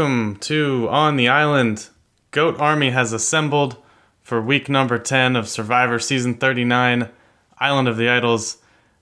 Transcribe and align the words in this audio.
welcome 0.00 0.34
to 0.36 0.88
On 0.88 1.16
the 1.16 1.28
Island. 1.28 1.90
Goat 2.30 2.58
Army 2.58 2.88
has 2.88 3.12
assembled 3.12 3.76
for 4.22 4.40
week 4.40 4.66
number 4.70 4.98
10 4.98 5.36
of 5.36 5.46
Survivor 5.46 5.98
Season 5.98 6.32
39, 6.32 7.10
Island 7.58 7.86
of 7.86 7.98
the 7.98 8.08
Idols, 8.08 8.56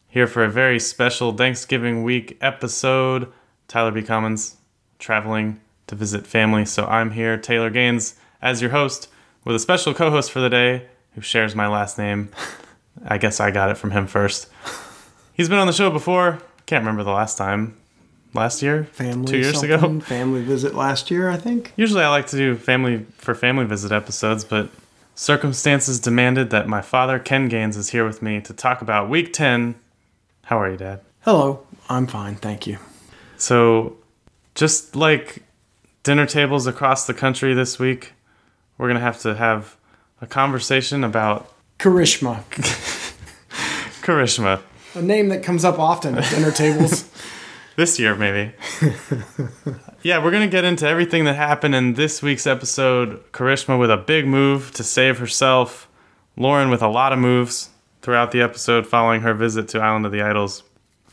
here 0.08 0.26
for 0.26 0.42
a 0.42 0.50
very 0.50 0.80
special 0.80 1.32
Thanksgiving 1.32 2.02
week 2.02 2.36
episode. 2.40 3.32
Tyler 3.68 3.92
B. 3.92 4.02
Commons 4.02 4.56
traveling 4.98 5.60
to 5.86 5.94
visit 5.94 6.26
family, 6.26 6.64
so 6.64 6.84
I'm 6.86 7.12
here, 7.12 7.36
Taylor 7.36 7.70
Gaines, 7.70 8.16
as 8.42 8.60
your 8.60 8.72
host, 8.72 9.06
with 9.44 9.54
a 9.54 9.60
special 9.60 9.94
co 9.94 10.10
host 10.10 10.32
for 10.32 10.40
the 10.40 10.50
day 10.50 10.88
who 11.12 11.20
shares 11.20 11.54
my 11.54 11.68
last 11.68 11.96
name. 11.96 12.30
I 13.06 13.18
guess 13.18 13.38
I 13.38 13.52
got 13.52 13.70
it 13.70 13.78
from 13.78 13.92
him 13.92 14.08
first. 14.08 14.48
He's 15.32 15.48
been 15.48 15.60
on 15.60 15.68
the 15.68 15.72
show 15.72 15.90
before. 15.90 16.40
Can't 16.66 16.82
remember 16.82 17.04
the 17.04 17.12
last 17.12 17.38
time. 17.38 17.77
Last 18.34 18.62
year? 18.62 18.84
family 18.84 19.26
Two 19.26 19.38
years 19.38 19.62
ago? 19.62 20.00
family 20.00 20.42
visit 20.42 20.74
last 20.74 21.10
year 21.10 21.30
i 21.30 21.36
think 21.36 21.72
Usually 21.76 22.02
I 22.02 22.08
like 22.08 22.26
to 22.28 22.36
do 22.36 22.56
family 22.56 23.06
for 23.16 23.34
family 23.34 23.64
visit 23.64 23.90
episodes, 23.92 24.44
but 24.44 24.70
circumstances 25.14 25.98
demanded 25.98 26.50
that 26.50 26.68
my 26.68 26.80
father, 26.80 27.18
Ken 27.18 27.48
Gaines, 27.48 27.76
is 27.76 27.90
here 27.90 28.04
with 28.06 28.22
me 28.22 28.40
to 28.42 28.52
talk 28.52 28.80
about 28.82 29.08
week 29.08 29.32
10. 29.32 29.74
How 30.44 30.60
are 30.60 30.70
you, 30.70 30.76
Dad? 30.76 31.00
hello 31.22 31.60
i'm 31.90 32.06
fine 32.06 32.36
thank 32.36 32.66
you 32.66 32.78
So, 33.36 33.96
just 34.54 34.94
like 34.96 35.42
dinner 36.04 36.26
tables 36.26 36.66
across 36.66 37.06
the 37.06 37.12
country 37.14 37.52
this 37.54 37.78
week, 37.78 38.12
we're 38.78 38.86
going 38.86 38.96
to 38.98 39.04
have 39.04 39.18
to 39.22 39.34
have 39.34 39.76
a 40.22 40.26
conversation 40.26 41.02
about 41.04 41.52
karishma 41.78 42.44
Karishma. 44.02 44.60
a 44.94 45.02
name 45.02 45.28
that 45.28 45.42
comes 45.42 45.64
up 45.64 45.78
often 45.78 46.16
at 46.18 46.30
dinner 46.30 46.50
tables 46.50 47.04
This 47.78 47.96
year, 48.00 48.16
maybe. 48.16 48.52
yeah, 50.02 50.20
we're 50.20 50.32
going 50.32 50.42
to 50.42 50.50
get 50.50 50.64
into 50.64 50.84
everything 50.84 51.26
that 51.26 51.36
happened 51.36 51.76
in 51.76 51.94
this 51.94 52.20
week's 52.20 52.44
episode. 52.44 53.22
Karishma 53.30 53.78
with 53.78 53.88
a 53.88 53.96
big 53.96 54.26
move 54.26 54.72
to 54.72 54.82
save 54.82 55.18
herself. 55.20 55.88
Lauren 56.36 56.70
with 56.70 56.82
a 56.82 56.88
lot 56.88 57.12
of 57.12 57.20
moves 57.20 57.70
throughout 58.02 58.32
the 58.32 58.42
episode 58.42 58.84
following 58.84 59.20
her 59.20 59.32
visit 59.32 59.68
to 59.68 59.78
Island 59.78 60.04
of 60.06 60.10
the 60.10 60.22
Idols. 60.22 60.64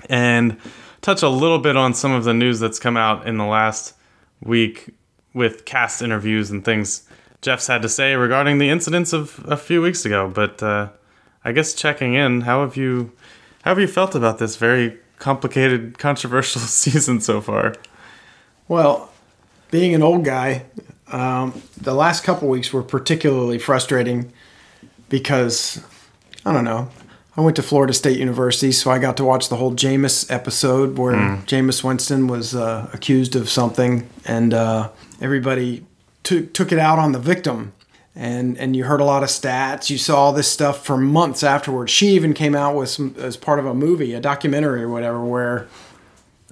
And 0.09 0.57
touch 1.01 1.21
a 1.21 1.29
little 1.29 1.59
bit 1.59 1.77
on 1.77 1.93
some 1.93 2.11
of 2.11 2.23
the 2.23 2.33
news 2.33 2.59
that's 2.59 2.79
come 2.79 2.97
out 2.97 3.27
in 3.27 3.37
the 3.37 3.45
last 3.45 3.93
week 4.41 4.89
with 5.35 5.65
cast 5.65 6.01
interviews 6.01 6.49
and 6.49 6.65
things 6.65 7.07
Jeff's 7.43 7.67
had 7.67 7.83
to 7.83 7.89
say 7.89 8.15
regarding 8.15 8.57
the 8.57 8.71
incidents 8.71 9.13
of 9.13 9.39
a 9.47 9.55
few 9.55 9.83
weeks 9.83 10.03
ago. 10.03 10.31
But 10.33 10.63
uh, 10.63 10.89
I 11.43 11.51
guess 11.51 11.75
checking 11.75 12.15
in, 12.15 12.41
how 12.41 12.61
have 12.61 12.75
you 12.75 13.11
how 13.61 13.69
have 13.69 13.79
you 13.79 13.87
felt 13.87 14.15
about 14.15 14.39
this 14.39 14.55
very 14.55 14.97
complicated, 15.19 15.97
controversial 15.97 16.61
season 16.83 17.21
so 17.21 17.41
far? 17.41 17.75
well 18.67 19.11
being 19.71 19.93
an 19.93 20.03
old 20.03 20.25
guy 20.25 20.65
um, 21.11 21.61
the 21.79 21.93
last 21.93 22.23
couple 22.23 22.47
weeks 22.47 22.73
were 22.73 22.83
particularly 22.83 23.59
frustrating 23.59 24.31
because 25.09 25.83
i 26.45 26.53
don't 26.53 26.63
know 26.63 26.89
i 27.37 27.41
went 27.41 27.55
to 27.55 27.63
florida 27.63 27.93
state 27.93 28.17
university 28.17 28.71
so 28.71 28.89
i 28.89 28.97
got 28.97 29.17
to 29.17 29.23
watch 29.23 29.49
the 29.49 29.55
whole 29.55 29.71
Jameis 29.71 30.29
episode 30.31 30.97
where 30.97 31.15
Jameis 31.45 31.83
winston 31.83 32.27
was 32.27 32.55
uh, 32.55 32.89
accused 32.93 33.35
of 33.35 33.49
something 33.49 34.09
and 34.25 34.53
uh, 34.53 34.89
everybody 35.21 35.85
took 36.23 36.53
took 36.53 36.71
it 36.71 36.79
out 36.79 36.97
on 36.97 37.11
the 37.11 37.19
victim 37.19 37.73
and 38.15 38.57
and 38.57 38.75
you 38.75 38.85
heard 38.85 39.01
a 39.01 39.05
lot 39.05 39.23
of 39.23 39.29
stats 39.29 39.89
you 39.89 39.97
saw 39.97 40.15
all 40.15 40.33
this 40.33 40.51
stuff 40.51 40.85
for 40.85 40.97
months 40.97 41.43
afterwards 41.43 41.91
she 41.91 42.09
even 42.09 42.33
came 42.33 42.55
out 42.55 42.75
with 42.75 42.89
some 42.89 43.13
as 43.19 43.35
part 43.35 43.59
of 43.59 43.65
a 43.65 43.73
movie 43.73 44.13
a 44.13 44.19
documentary 44.19 44.81
or 44.81 44.89
whatever 44.89 45.23
where 45.23 45.67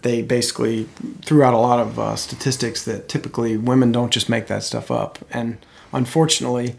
they 0.04 0.22
basically 0.22 0.84
threw 1.22 1.44
out 1.44 1.54
a 1.54 1.58
lot 1.58 1.80
of 1.80 1.98
uh, 1.98 2.16
statistics 2.16 2.86
that 2.86 3.10
typically 3.10 3.58
women 3.58 3.92
don't 3.92 4.12
just 4.12 4.30
make 4.30 4.48
that 4.48 4.62
stuff 4.62 4.92
up. 4.92 5.18
And 5.32 5.58
unfortunately, 5.92 6.76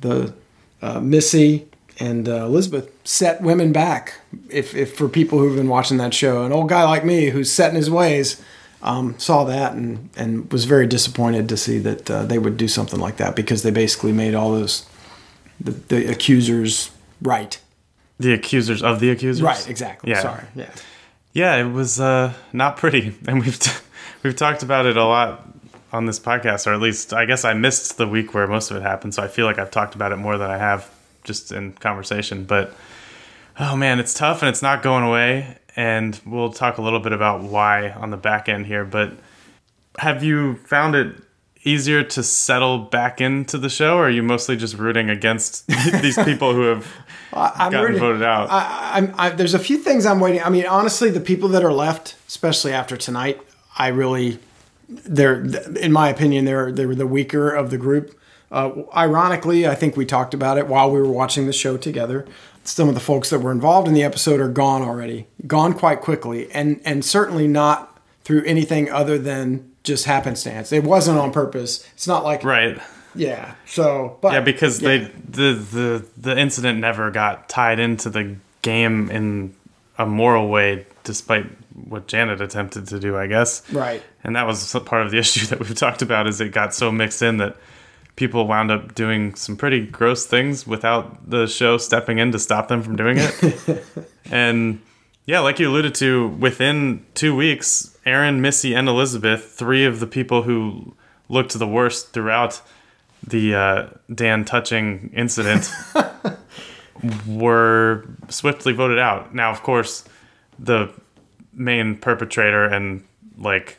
the 0.00 0.32
uh, 0.80 1.00
Missy 1.00 1.66
and 1.98 2.28
uh, 2.28 2.46
Elizabeth 2.46 2.90
set 3.04 3.42
women 3.42 3.72
back. 3.72 4.14
If, 4.48 4.74
if 4.74 4.96
for 4.96 5.08
people 5.08 5.38
who've 5.38 5.56
been 5.56 5.68
watching 5.68 5.98
that 5.98 6.14
show, 6.14 6.44
an 6.44 6.52
old 6.52 6.68
guy 6.68 6.84
like 6.84 7.04
me 7.04 7.30
who's 7.30 7.52
set 7.52 7.70
in 7.70 7.76
his 7.76 7.90
ways 7.90 8.40
um, 8.82 9.18
saw 9.18 9.44
that 9.44 9.74
and, 9.74 10.10
and 10.16 10.50
was 10.52 10.64
very 10.64 10.86
disappointed 10.86 11.48
to 11.48 11.56
see 11.56 11.78
that 11.78 12.10
uh, 12.10 12.24
they 12.24 12.38
would 12.38 12.56
do 12.56 12.68
something 12.68 12.98
like 12.98 13.16
that 13.16 13.36
because 13.36 13.62
they 13.62 13.70
basically 13.70 14.12
made 14.12 14.34
all 14.34 14.52
those 14.52 14.86
the, 15.60 15.70
the 15.70 16.10
accusers 16.10 16.90
right. 17.20 17.60
The 18.18 18.34
accusers 18.34 18.82
of 18.82 19.00
the 19.00 19.10
accusers. 19.10 19.42
Right, 19.42 19.68
exactly. 19.68 20.10
Yeah. 20.10 20.20
Sorry. 20.20 20.44
Yeah. 20.54 20.70
Yeah, 21.32 21.56
it 21.56 21.72
was 21.72 21.98
uh, 21.98 22.34
not 22.52 22.76
pretty, 22.76 23.14
and 23.26 23.40
we've 23.40 23.58
t- 23.58 23.80
we've 24.22 24.36
talked 24.36 24.62
about 24.62 24.86
it 24.86 24.96
a 24.96 25.04
lot 25.04 25.48
on 25.92 26.06
this 26.06 26.20
podcast, 26.20 26.66
or 26.66 26.74
at 26.74 26.80
least 26.80 27.12
I 27.12 27.24
guess 27.24 27.44
I 27.44 27.54
missed 27.54 27.96
the 27.96 28.06
week 28.06 28.34
where 28.34 28.46
most 28.46 28.70
of 28.70 28.76
it 28.76 28.82
happened, 28.82 29.14
so 29.14 29.22
I 29.22 29.28
feel 29.28 29.46
like 29.46 29.58
I've 29.58 29.70
talked 29.70 29.94
about 29.94 30.12
it 30.12 30.16
more 30.16 30.36
than 30.38 30.50
I 30.50 30.58
have 30.58 30.90
just 31.24 31.52
in 31.52 31.72
conversation. 31.72 32.44
But 32.44 32.74
oh 33.58 33.76
man, 33.76 33.98
it's 33.98 34.14
tough 34.14 34.42
and 34.42 34.48
it's 34.48 34.62
not 34.62 34.82
going 34.82 35.04
away, 35.04 35.58
and 35.76 36.20
we'll 36.26 36.52
talk 36.52 36.78
a 36.78 36.82
little 36.82 37.00
bit 37.00 37.12
about 37.12 37.42
why 37.42 37.90
on 37.90 38.10
the 38.10 38.16
back 38.16 38.48
end 38.48 38.66
here. 38.66 38.84
But 38.84 39.12
have 39.98 40.22
you 40.22 40.56
found 40.66 40.94
it? 40.94 41.16
Easier 41.64 42.02
to 42.02 42.24
settle 42.24 42.76
back 42.78 43.20
into 43.20 43.56
the 43.56 43.68
show, 43.70 43.96
or 43.96 44.06
are 44.06 44.10
you 44.10 44.20
mostly 44.24 44.56
just 44.56 44.74
rooting 44.76 45.08
against 45.08 45.64
these 46.02 46.16
people 46.24 46.52
who 46.52 46.62
have 46.62 46.92
I'm 47.32 47.70
gotten 47.70 47.86
ready- 47.86 47.98
voted 48.00 48.22
out? 48.24 48.48
I, 48.50 48.90
I'm, 48.94 49.14
I, 49.16 49.30
there's 49.30 49.54
a 49.54 49.60
few 49.60 49.78
things 49.78 50.04
I'm 50.04 50.18
waiting. 50.18 50.42
I 50.42 50.48
mean, 50.50 50.66
honestly, 50.66 51.08
the 51.08 51.20
people 51.20 51.48
that 51.50 51.62
are 51.62 51.72
left, 51.72 52.16
especially 52.26 52.72
after 52.72 52.96
tonight, 52.96 53.40
I 53.78 53.86
really, 53.88 54.40
they're, 54.88 55.40
in 55.76 55.92
my 55.92 56.08
opinion, 56.08 56.46
they're 56.46 56.72
they're 56.72 56.96
the 56.96 57.06
weaker 57.06 57.50
of 57.50 57.70
the 57.70 57.78
group. 57.78 58.18
Uh, 58.50 58.82
ironically, 58.92 59.64
I 59.68 59.76
think 59.76 59.96
we 59.96 60.04
talked 60.04 60.34
about 60.34 60.58
it 60.58 60.66
while 60.66 60.90
we 60.90 60.98
were 61.00 61.12
watching 61.12 61.46
the 61.46 61.52
show 61.52 61.76
together. 61.76 62.26
Some 62.64 62.88
of 62.88 62.94
the 62.94 63.00
folks 63.00 63.30
that 63.30 63.40
were 63.40 63.52
involved 63.52 63.88
in 63.88 63.94
the 63.94 64.02
episode 64.02 64.40
are 64.40 64.48
gone 64.48 64.82
already, 64.82 65.26
gone 65.46 65.72
quite 65.72 66.00
quickly, 66.00 66.50
and 66.52 66.80
and 66.84 67.04
certainly 67.04 67.48
not 67.48 68.00
through 68.24 68.44
anything 68.44 68.90
other 68.90 69.18
than 69.18 69.72
just 69.82 70.04
happenstance. 70.04 70.72
It 70.72 70.84
wasn't 70.84 71.18
on 71.18 71.32
purpose. 71.32 71.86
It's 71.94 72.06
not 72.06 72.24
like 72.24 72.44
right. 72.44 72.80
yeah. 73.14 73.54
So, 73.66 74.18
but 74.20 74.32
Yeah, 74.32 74.40
because 74.40 74.80
yeah. 74.80 74.88
they 74.88 74.98
the 75.28 75.52
the 75.54 76.06
the 76.16 76.38
incident 76.38 76.78
never 76.78 77.10
got 77.10 77.48
tied 77.48 77.78
into 77.80 78.10
the 78.10 78.36
game 78.62 79.10
in 79.10 79.54
a 79.98 80.06
moral 80.06 80.48
way, 80.48 80.86
despite 81.04 81.46
what 81.88 82.06
Janet 82.06 82.40
attempted 82.40 82.86
to 82.88 82.98
do, 82.98 83.16
I 83.16 83.26
guess. 83.26 83.68
right. 83.72 84.02
And 84.24 84.36
that 84.36 84.46
was 84.46 84.72
part 84.84 85.04
of 85.04 85.10
the 85.10 85.18
issue 85.24 85.46
that 85.46 85.58
we've 85.58 85.74
talked 85.74 86.02
about 86.02 86.26
is 86.26 86.40
it 86.40 86.52
got 86.52 86.74
so 86.74 86.92
mixed 86.92 87.22
in 87.22 87.38
that 87.38 87.56
people 88.16 88.46
wound 88.46 88.70
up 88.70 88.94
doing 88.94 89.34
some 89.34 89.56
pretty 89.56 89.86
gross 89.86 90.26
things 90.26 90.66
without 90.66 91.30
the 91.30 91.46
show 91.46 91.78
stepping 91.78 92.18
in 92.18 92.32
to 92.32 92.38
stop 92.38 92.68
them 92.68 92.82
from 92.82 92.96
doing 92.96 93.16
it. 93.18 93.84
and 94.30 94.80
yeah, 95.26 95.40
like 95.40 95.58
you 95.58 95.68
alluded 95.68 95.94
to, 95.96 96.28
within 96.28 97.06
two 97.14 97.34
weeks, 97.34 97.96
Aaron, 98.04 98.40
Missy, 98.40 98.74
and 98.74 98.88
Elizabeth, 98.88 99.52
three 99.52 99.84
of 99.84 100.00
the 100.00 100.06
people 100.06 100.42
who 100.42 100.94
looked 101.28 101.58
the 101.58 101.66
worst 101.66 102.12
throughout 102.12 102.60
the 103.26 103.54
uh, 103.54 103.88
Dan 104.12 104.44
touching 104.44 105.10
incident, 105.14 105.72
were 107.26 108.04
swiftly 108.28 108.72
voted 108.72 108.98
out. 108.98 109.34
Now, 109.34 109.50
of 109.50 109.62
course, 109.62 110.04
the 110.58 110.92
main 111.52 111.96
perpetrator 111.96 112.64
and 112.64 113.04
like 113.38 113.78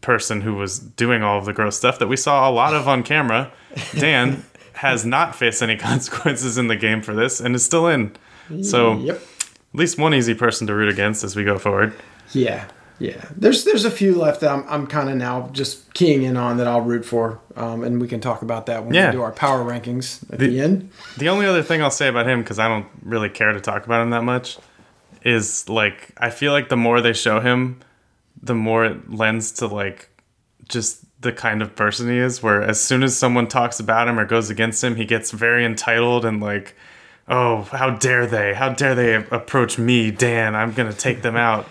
person 0.00 0.40
who 0.40 0.54
was 0.54 0.78
doing 0.78 1.22
all 1.22 1.38
of 1.38 1.44
the 1.44 1.52
gross 1.52 1.76
stuff 1.76 1.98
that 1.98 2.08
we 2.08 2.16
saw 2.16 2.48
a 2.48 2.52
lot 2.52 2.74
of 2.74 2.88
on 2.88 3.02
camera, 3.02 3.52
Dan, 3.94 4.44
has 4.74 5.04
not 5.04 5.34
faced 5.36 5.62
any 5.62 5.76
consequences 5.90 6.58
in 6.58 6.68
the 6.68 6.76
game 6.76 7.02
for 7.02 7.14
this 7.14 7.40
and 7.40 7.54
is 7.54 7.64
still 7.64 7.86
in. 7.86 8.12
So 8.62 8.94
Yep. 8.98 9.16
at 9.16 9.78
least 9.78 9.98
one 9.98 10.12
easy 10.14 10.34
person 10.34 10.66
to 10.66 10.74
root 10.74 10.88
against 10.88 11.22
as 11.24 11.36
we 11.36 11.44
go 11.44 11.58
forward. 11.58 11.94
Yeah, 12.32 12.64
yeah. 12.98 13.24
There's 13.36 13.64
there's 13.64 13.84
a 13.84 13.90
few 13.90 14.14
left 14.14 14.40
that 14.40 14.50
I'm 14.50 14.64
I'm 14.68 14.86
kind 14.86 15.08
of 15.08 15.16
now 15.16 15.48
just 15.52 15.92
keying 15.94 16.22
in 16.22 16.36
on 16.36 16.56
that 16.56 16.66
I'll 16.66 16.80
root 16.80 17.04
for, 17.04 17.40
um, 17.56 17.84
and 17.84 18.00
we 18.00 18.08
can 18.08 18.20
talk 18.20 18.42
about 18.42 18.66
that 18.66 18.84
when 18.84 18.94
Yeah. 18.94 19.10
we 19.10 19.16
do 19.16 19.22
our 19.22 19.32
power 19.32 19.62
rankings 19.64 20.22
at 20.32 20.38
the, 20.38 20.60
end. 20.60 20.90
The 21.18 21.28
only 21.28 21.46
other 21.46 21.62
thing 21.62 21.82
I'll 21.82 21.90
say 21.90 22.08
about 22.08 22.26
him, 22.26 22.40
because 22.40 22.58
I 22.58 22.68
don't 22.68 22.86
really 23.02 23.28
care 23.28 23.52
to 23.52 23.60
talk 23.60 23.84
about 23.86 24.02
him 24.02 24.10
that 24.10 24.24
much, 24.24 24.58
is 25.24 25.68
like 25.68 26.10
I 26.18 26.30
feel 26.30 26.52
like 26.52 26.68
the 26.68 26.76
more 26.76 27.00
they 27.00 27.12
show 27.12 27.40
him, 27.40 27.80
the 28.42 28.54
more 28.54 28.84
it 28.84 29.10
lends 29.10 29.52
to 29.52 29.66
like 29.66 30.08
just 30.68 31.04
the 31.20 31.32
kind 31.32 31.62
of 31.62 31.76
person 31.76 32.08
he 32.08 32.18
is. 32.18 32.42
Where 32.42 32.62
as 32.62 32.80
soon 32.80 33.02
as 33.02 33.16
someone 33.16 33.46
talks 33.46 33.80
about 33.80 34.08
him 34.08 34.18
or 34.18 34.24
goes 34.24 34.50
against 34.50 34.82
him, 34.82 34.96
he 34.96 35.04
gets 35.04 35.30
very 35.30 35.64
entitled 35.64 36.24
and 36.24 36.40
like, 36.40 36.74
oh, 37.28 37.62
how 37.62 37.90
dare 37.90 38.26
they? 38.26 38.54
How 38.54 38.70
dare 38.70 38.94
they 38.94 39.14
approach 39.14 39.78
me, 39.78 40.10
Dan? 40.10 40.54
I'm 40.54 40.72
gonna 40.72 40.92
take 40.92 41.22
them 41.22 41.36
out. 41.36 41.68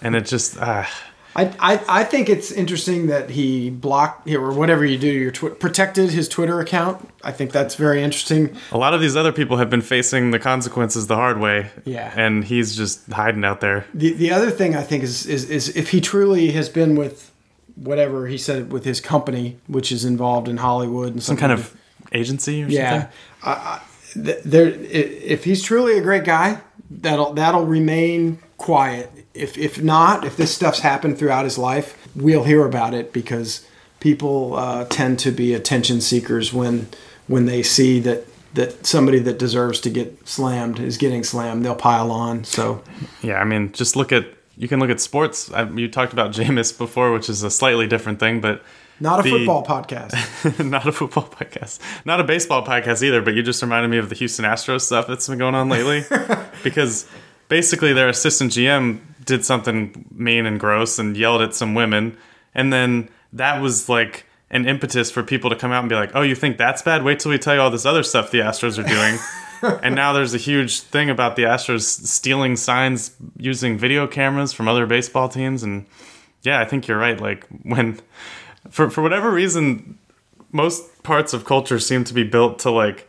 And 0.00 0.16
it 0.16 0.26
just, 0.26 0.56
ah, 0.58 0.90
I, 1.34 1.44
I, 1.58 1.84
I 1.88 2.04
think 2.04 2.28
it's 2.28 2.52
interesting 2.52 3.06
that 3.06 3.30
he 3.30 3.70
blocked 3.70 4.28
or 4.30 4.52
whatever 4.52 4.84
you 4.84 4.98
do, 4.98 5.08
your 5.08 5.30
tw- 5.30 5.58
protected 5.58 6.10
his 6.10 6.28
Twitter 6.28 6.60
account. 6.60 7.08
I 7.24 7.32
think 7.32 7.52
that's 7.52 7.74
very 7.74 8.02
interesting. 8.02 8.56
a 8.70 8.78
lot 8.78 8.94
of 8.94 9.00
these 9.00 9.16
other 9.16 9.32
people 9.32 9.56
have 9.56 9.70
been 9.70 9.82
facing 9.82 10.30
the 10.30 10.38
consequences 10.38 11.06
the 11.06 11.16
hard 11.16 11.38
way. 11.38 11.70
Yeah. 11.84 12.12
And 12.16 12.44
he's 12.44 12.76
just 12.76 13.10
hiding 13.10 13.44
out 13.44 13.60
there. 13.60 13.86
The 13.94 14.12
the 14.12 14.30
other 14.30 14.50
thing 14.50 14.76
I 14.76 14.82
think 14.82 15.02
is 15.02 15.26
is, 15.26 15.48
is 15.48 15.74
if 15.76 15.90
he 15.90 16.00
truly 16.00 16.50
has 16.52 16.68
been 16.68 16.96
with 16.96 17.32
whatever 17.76 18.26
he 18.26 18.36
said 18.38 18.72
with 18.72 18.84
his 18.84 19.00
company, 19.00 19.58
which 19.66 19.92
is 19.92 20.04
involved 20.04 20.48
in 20.48 20.58
Hollywood 20.58 21.12
and 21.12 21.22
Some 21.22 21.36
kind 21.36 21.52
of 21.52 21.74
agency 22.12 22.62
or 22.62 22.66
yeah. 22.66 22.90
something. 22.90 23.10
I, 23.44 23.50
I, 23.52 23.80
there, 24.14 24.68
if 24.68 25.44
he's 25.44 25.62
truly 25.62 25.96
a 25.96 26.02
great 26.02 26.24
guy, 26.24 26.60
that'll 26.90 27.32
that'll 27.32 27.64
remain 27.64 28.38
quiet. 28.58 29.10
If 29.34 29.56
if 29.56 29.82
not, 29.82 30.24
if 30.24 30.36
this 30.36 30.54
stuff's 30.54 30.80
happened 30.80 31.18
throughout 31.18 31.44
his 31.44 31.56
life, 31.58 31.96
we'll 32.14 32.44
hear 32.44 32.66
about 32.66 32.92
it 32.94 33.12
because 33.12 33.66
people 34.00 34.56
uh, 34.56 34.84
tend 34.86 35.18
to 35.20 35.30
be 35.30 35.54
attention 35.54 36.00
seekers 36.00 36.52
when 36.52 36.88
when 37.28 37.46
they 37.46 37.62
see 37.62 38.00
that 38.00 38.26
that 38.54 38.84
somebody 38.84 39.18
that 39.20 39.38
deserves 39.38 39.80
to 39.80 39.88
get 39.90 40.28
slammed 40.28 40.78
is 40.78 40.98
getting 40.98 41.24
slammed. 41.24 41.64
They'll 41.64 41.74
pile 41.74 42.10
on. 42.12 42.44
So 42.44 42.82
Yeah, 43.22 43.36
I 43.40 43.44
mean, 43.44 43.72
just 43.72 43.96
look 43.96 44.12
at 44.12 44.26
you 44.58 44.68
can 44.68 44.78
look 44.80 44.90
at 44.90 45.00
sports. 45.00 45.50
I, 45.52 45.62
you 45.70 45.88
talked 45.88 46.12
about 46.12 46.32
Jameis 46.32 46.76
before, 46.76 47.12
which 47.12 47.30
is 47.30 47.42
a 47.42 47.50
slightly 47.50 47.86
different 47.86 48.20
thing, 48.20 48.40
but 48.42 48.62
not 49.00 49.20
a 49.20 49.22
The- 49.22 49.30
football 49.30 49.64
podcast. 49.64 50.12
not 50.70 50.86
a 50.86 50.92
football 50.92 51.24
podcast, 51.24 51.78
not 52.04 52.20
a 52.20 52.24
baseball 52.24 52.64
podcast 52.64 53.02
either. 53.02 53.22
But 53.22 53.32
you 53.34 53.42
just 53.42 53.62
reminded 53.62 53.88
me 53.88 53.96
of 53.96 54.10
the 54.10 54.14
Houston 54.14 54.44
Astros 54.44 54.82
stuff 54.82 55.06
that's 55.06 55.26
been 55.26 55.38
going 55.38 55.54
on 55.54 55.70
lately, 55.70 56.04
because 56.62 57.06
basically 57.48 57.94
their 57.94 58.08
assistant 58.10 58.52
GM 58.52 59.00
did 59.24 59.44
something 59.44 60.06
mean 60.10 60.46
and 60.46 60.58
gross 60.58 60.98
and 60.98 61.16
yelled 61.16 61.42
at 61.42 61.54
some 61.54 61.74
women, 61.74 62.16
and 62.54 62.72
then 62.72 63.08
that 63.32 63.60
was 63.60 63.88
like 63.88 64.26
an 64.50 64.68
impetus 64.68 65.10
for 65.10 65.22
people 65.22 65.48
to 65.50 65.56
come 65.56 65.72
out 65.72 65.80
and 65.80 65.88
be 65.88 65.94
like, 65.94 66.10
"Oh, 66.14 66.22
you 66.22 66.34
think 66.34 66.58
that's 66.58 66.82
bad? 66.82 67.02
Wait 67.02 67.20
till 67.20 67.30
we 67.30 67.38
tell 67.38 67.54
you 67.54 67.60
all 67.60 67.70
this 67.70 67.86
other 67.86 68.02
stuff 68.02 68.30
the 68.30 68.40
Astros 68.40 68.78
are 68.78 68.88
doing." 68.88 69.18
and 69.82 69.94
now 69.94 70.12
there's 70.12 70.34
a 70.34 70.38
huge 70.38 70.80
thing 70.80 71.08
about 71.08 71.36
the 71.36 71.44
Astros 71.44 71.82
stealing 71.82 72.56
signs 72.56 73.16
using 73.36 73.78
video 73.78 74.06
cameras 74.06 74.52
from 74.52 74.68
other 74.68 74.86
baseball 74.86 75.28
teams, 75.28 75.62
and 75.62 75.86
yeah, 76.42 76.60
I 76.60 76.64
think 76.64 76.88
you're 76.88 76.98
right. 76.98 77.20
Like 77.20 77.46
when, 77.62 78.00
for 78.70 78.90
for 78.90 79.02
whatever 79.02 79.30
reason, 79.30 79.98
most 80.50 81.02
parts 81.02 81.32
of 81.32 81.44
culture 81.44 81.78
seem 81.78 82.04
to 82.04 82.14
be 82.14 82.24
built 82.24 82.58
to 82.60 82.70
like 82.70 83.08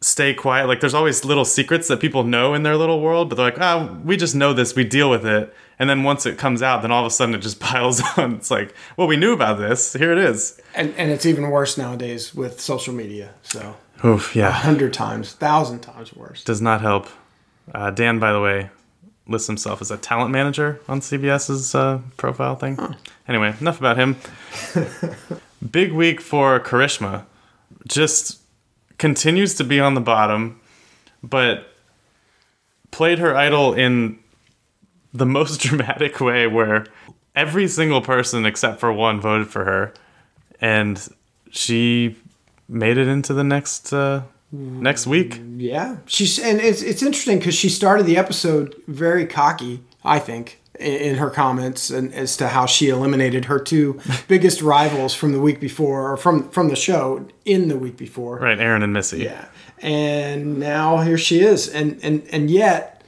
stay 0.00 0.34
quiet. 0.34 0.66
Like 0.68 0.80
there's 0.80 0.94
always 0.94 1.24
little 1.24 1.44
secrets 1.44 1.88
that 1.88 2.00
people 2.00 2.24
know 2.24 2.54
in 2.54 2.62
their 2.62 2.76
little 2.76 3.00
world, 3.00 3.28
but 3.28 3.36
they're 3.36 3.46
like, 3.46 3.60
oh, 3.60 3.98
we 4.04 4.16
just 4.16 4.34
know 4.34 4.52
this, 4.52 4.74
we 4.74 4.84
deal 4.84 5.10
with 5.10 5.26
it. 5.26 5.54
And 5.78 5.90
then 5.90 6.02
once 6.04 6.24
it 6.24 6.38
comes 6.38 6.62
out, 6.62 6.80
then 6.82 6.90
all 6.90 7.02
of 7.02 7.06
a 7.06 7.10
sudden 7.10 7.34
it 7.34 7.38
just 7.38 7.60
piles 7.68 8.00
on. 8.16 8.34
It's 8.36 8.50
like, 8.50 8.74
well, 8.96 9.06
we 9.06 9.16
knew 9.16 9.32
about 9.32 9.58
this. 9.58 9.92
Here 9.92 10.12
it 10.12 10.18
is. 10.18 10.60
and 10.74 10.94
and 10.96 11.10
it's 11.10 11.26
even 11.26 11.50
worse 11.50 11.76
nowadays 11.78 12.34
with 12.34 12.60
social 12.60 12.94
media. 12.94 13.34
So 13.42 13.76
Oof, 14.04 14.36
yeah. 14.36 14.50
hundred 14.50 14.92
times, 14.92 15.32
thousand 15.32 15.80
times 15.80 16.14
worse. 16.14 16.44
Does 16.44 16.60
not 16.60 16.80
help. 16.80 17.08
Uh, 17.74 17.90
Dan, 17.90 18.18
by 18.18 18.32
the 18.32 18.40
way, 18.40 18.70
lists 19.26 19.48
himself 19.48 19.80
as 19.82 19.90
a 19.90 19.96
talent 19.96 20.30
manager 20.30 20.80
on 20.88 21.00
CBS's 21.00 21.74
uh, 21.74 22.00
profile 22.16 22.54
thing. 22.54 22.78
Anyway, 23.26 23.54
enough 23.60 23.80
about 23.80 23.96
him. 23.96 24.16
Big 25.70 25.92
week 25.92 26.20
for 26.20 26.60
Karishma. 26.60 27.24
Just 27.88 28.38
continues 28.98 29.54
to 29.54 29.64
be 29.64 29.80
on 29.80 29.94
the 29.94 30.00
bottom, 30.00 30.60
but 31.22 31.68
played 32.90 33.18
her 33.18 33.36
idol 33.36 33.74
in 33.74 34.18
the 35.12 35.26
most 35.38 35.60
dramatic 35.60 36.20
way 36.20 36.46
where 36.46 36.86
every 37.34 37.68
single 37.68 38.00
person 38.00 38.46
except 38.46 38.80
for 38.80 38.92
one 38.92 39.20
voted 39.20 39.48
for 39.48 39.64
her 39.64 39.92
and 40.60 41.08
she 41.50 42.16
made 42.68 42.98
it 42.98 43.08
into 43.08 43.32
the 43.34 43.44
next 43.44 43.92
uh, 43.92 44.22
next 44.52 45.06
week. 45.06 45.40
Yeah, 45.56 45.96
she's 46.06 46.38
and 46.38 46.60
it's 46.60 46.82
it's 46.82 47.02
interesting 47.02 47.38
because 47.38 47.54
she 47.54 47.68
started 47.68 48.06
the 48.06 48.16
episode 48.16 48.74
very 48.86 49.26
cocky. 49.26 49.82
I 50.04 50.18
think 50.18 50.60
in, 50.78 50.94
in 50.94 51.14
her 51.16 51.30
comments 51.30 51.90
and 51.90 52.12
as 52.14 52.36
to 52.38 52.48
how 52.48 52.66
she 52.66 52.88
eliminated 52.88 53.46
her 53.46 53.58
two 53.58 54.00
biggest 54.28 54.62
rivals 54.62 55.14
from 55.14 55.32
the 55.32 55.40
week 55.40 55.60
before 55.60 56.10
or 56.12 56.16
from 56.16 56.48
from 56.50 56.68
the 56.68 56.76
show 56.76 57.26
in 57.44 57.68
the 57.68 57.78
week 57.78 57.96
before. 57.96 58.38
Right, 58.38 58.58
Aaron 58.58 58.82
and 58.82 58.92
Missy. 58.92 59.18
Yeah, 59.24 59.46
and 59.80 60.58
now 60.58 60.98
here 60.98 61.18
she 61.18 61.40
is, 61.40 61.68
and 61.68 61.98
and 62.02 62.26
and 62.32 62.50
yet 62.50 63.02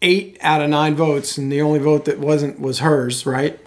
eight 0.00 0.36
out 0.40 0.60
of 0.62 0.68
nine 0.70 0.94
votes, 0.94 1.38
and 1.38 1.50
the 1.52 1.60
only 1.62 1.78
vote 1.78 2.04
that 2.06 2.18
wasn't 2.18 2.58
was 2.60 2.80
hers. 2.80 3.24
Right, 3.26 3.58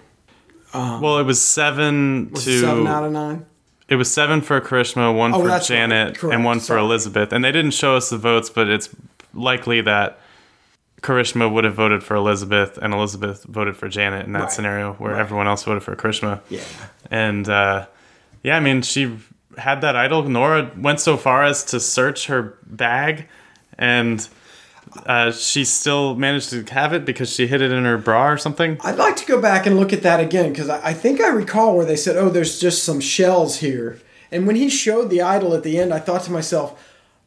um, 0.74 1.00
Well, 1.00 1.18
it 1.18 1.24
was 1.24 1.42
seven 1.42 2.30
was 2.30 2.44
to 2.44 2.60
seven 2.60 2.86
out 2.86 3.04
of 3.04 3.12
nine. 3.12 3.46
it 3.88 3.96
was 3.96 4.12
seven 4.12 4.40
for 4.42 4.60
Karishma, 4.60 5.16
one 5.16 5.32
Oh, 5.34 5.40
for 5.40 5.46
that's 5.48 5.70
right. 5.70 5.76
Janet, 5.76 6.22
and 6.22 6.44
one 6.44 6.60
for 6.60 6.76
Elizabeth. 6.76 7.32
And 7.32 7.44
they 7.44 7.52
didn't 7.52 7.72
show 7.72 7.96
us 7.96 8.10
the 8.10 8.18
votes, 8.18 8.50
but 8.50 8.68
it's 8.68 8.88
likely 9.34 9.80
that 9.82 10.18
Karishma 11.02 11.52
would 11.52 11.64
have 11.64 11.74
voted 11.74 12.02
for 12.02 12.14
Elizabeth, 12.16 12.78
and 12.80 12.92
Elizabeth 12.94 13.44
voted 13.44 13.76
for 13.76 13.88
Janet 13.88 14.26
in 14.26 14.32
that 14.32 14.42
Right. 14.42 14.52
scenario, 14.52 14.94
where 14.94 15.12
Right. 15.12 15.20
everyone 15.20 15.46
else 15.46 15.62
voted 15.64 15.82
for 15.82 15.94
Karishma. 15.94 16.40
Yeah. 16.48 16.60
And 17.10 17.48
uh, 17.48 17.86
yeah, 18.42 18.56
I 18.56 18.60
mean, 18.60 18.82
she 18.82 19.16
had 19.58 19.80
that 19.82 19.94
idol. 19.96 20.22
Noura 20.24 20.70
went 20.76 21.00
so 21.00 21.16
far 21.16 21.42
as 21.44 21.64
to 21.66 21.80
search 21.80 22.26
her 22.26 22.54
bag, 22.66 23.26
and 23.78 24.26
uh, 25.04 25.30
she 25.32 25.64
still 25.64 26.14
managed 26.14 26.50
to 26.50 26.64
have 26.72 26.92
it 26.92 27.04
because 27.04 27.30
she 27.32 27.46
hid 27.46 27.60
it 27.60 27.70
in 27.72 27.84
her 27.84 27.98
bra 27.98 28.28
or 28.28 28.38
something. 28.38 28.78
I'd 28.82 28.96
like 28.96 29.16
to 29.16 29.26
go 29.26 29.40
back 29.40 29.66
and 29.66 29.76
look 29.76 29.92
at 29.92 30.02
that 30.02 30.20
again 30.20 30.50
because 30.50 30.68
I, 30.68 30.88
I 30.88 30.92
think 30.94 31.20
I 31.20 31.28
recall 31.28 31.76
where 31.76 31.84
they 31.86 31.96
said, 31.96 32.16
"Oh, 32.16 32.28
there's 32.30 32.58
just 32.58 32.82
some 32.84 33.00
shells 33.00 33.58
here." 33.58 33.98
And 34.32 34.46
when 34.46 34.56
he 34.56 34.68
showed 34.68 35.10
the 35.10 35.22
idol 35.22 35.54
at 35.54 35.62
the 35.62 35.78
end, 35.78 35.92
I 35.94 35.98
thought 36.00 36.22
to 36.24 36.32
myself, 36.32 36.82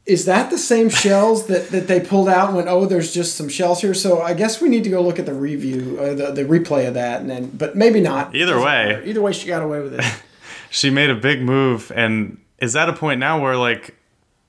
"Is 0.05 0.25
that 0.25 0.49
the 0.49 0.57
same 0.57 0.89
shells 0.89 1.47
that, 1.47 1.69
that 1.69 1.87
they 1.87 1.99
pulled 1.99 2.29
out 2.29 2.47
and 2.47 2.55
went, 2.55 2.67
oh, 2.67 2.85
there's 2.85 3.13
just 3.13 3.35
some 3.35 3.49
shells 3.49 3.81
here?" 3.81 3.93
So 3.93 4.21
I 4.21 4.33
guess 4.33 4.61
we 4.61 4.69
need 4.69 4.83
to 4.83 4.89
go 4.89 5.01
look 5.01 5.19
at 5.19 5.25
the 5.25 5.33
review, 5.33 5.97
uh, 5.99 6.13
the 6.13 6.31
the 6.31 6.43
replay 6.43 6.87
of 6.87 6.93
that, 6.95 7.21
and 7.21 7.29
then, 7.29 7.49
but 7.49 7.75
maybe 7.75 8.01
not. 8.01 8.35
Either 8.35 8.59
way. 8.59 9.01
either 9.05 9.21
way, 9.21 9.31
she 9.31 9.47
got 9.47 9.61
away 9.61 9.81
with 9.81 9.99
it. 9.99 10.05
she 10.69 10.89
made 10.89 11.09
a 11.09 11.15
big 11.15 11.41
move 11.41 11.91
and 11.95 12.39
is 12.59 12.75
at 12.75 12.89
a 12.89 12.93
point 12.93 13.19
now 13.19 13.41
where 13.41 13.57
like 13.57 13.95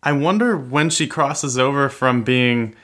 I 0.02 0.12
wonder 0.12 0.56
when 0.56 0.90
she 0.90 1.06
crosses 1.06 1.58
over 1.58 1.88
from 1.88 2.22
being 2.22 2.74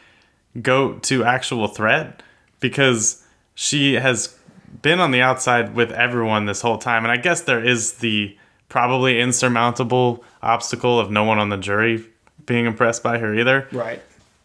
goat 0.61 1.03
to 1.05 1.25
actual 1.25 1.69
threat 1.69 2.23
because 2.61 3.25
she 3.55 3.95
has 3.95 4.39
been 4.83 5.01
on 5.01 5.11
the 5.11 5.23
outside 5.23 5.75
with 5.75 5.93
everyone 5.93 6.47
this 6.47 6.61
whole 6.61 6.79
time 6.79 7.05
and 7.05 7.13
I 7.13 7.17
guess 7.17 7.43
there 7.43 7.65
is 7.65 7.95
the 7.95 8.37
probably 8.69 9.21
insurmountable 9.21 10.25
obstacle 10.43 10.99
of 10.99 11.11
no 11.11 11.25
one 11.25 11.39
on 11.39 11.51
the 11.51 11.57
jury 11.57 12.05
being 12.45 12.67
impressed 12.67 13.03
by 13.03 13.19
her 13.19 13.35
either. 13.35 13.69
right. 13.73 14.03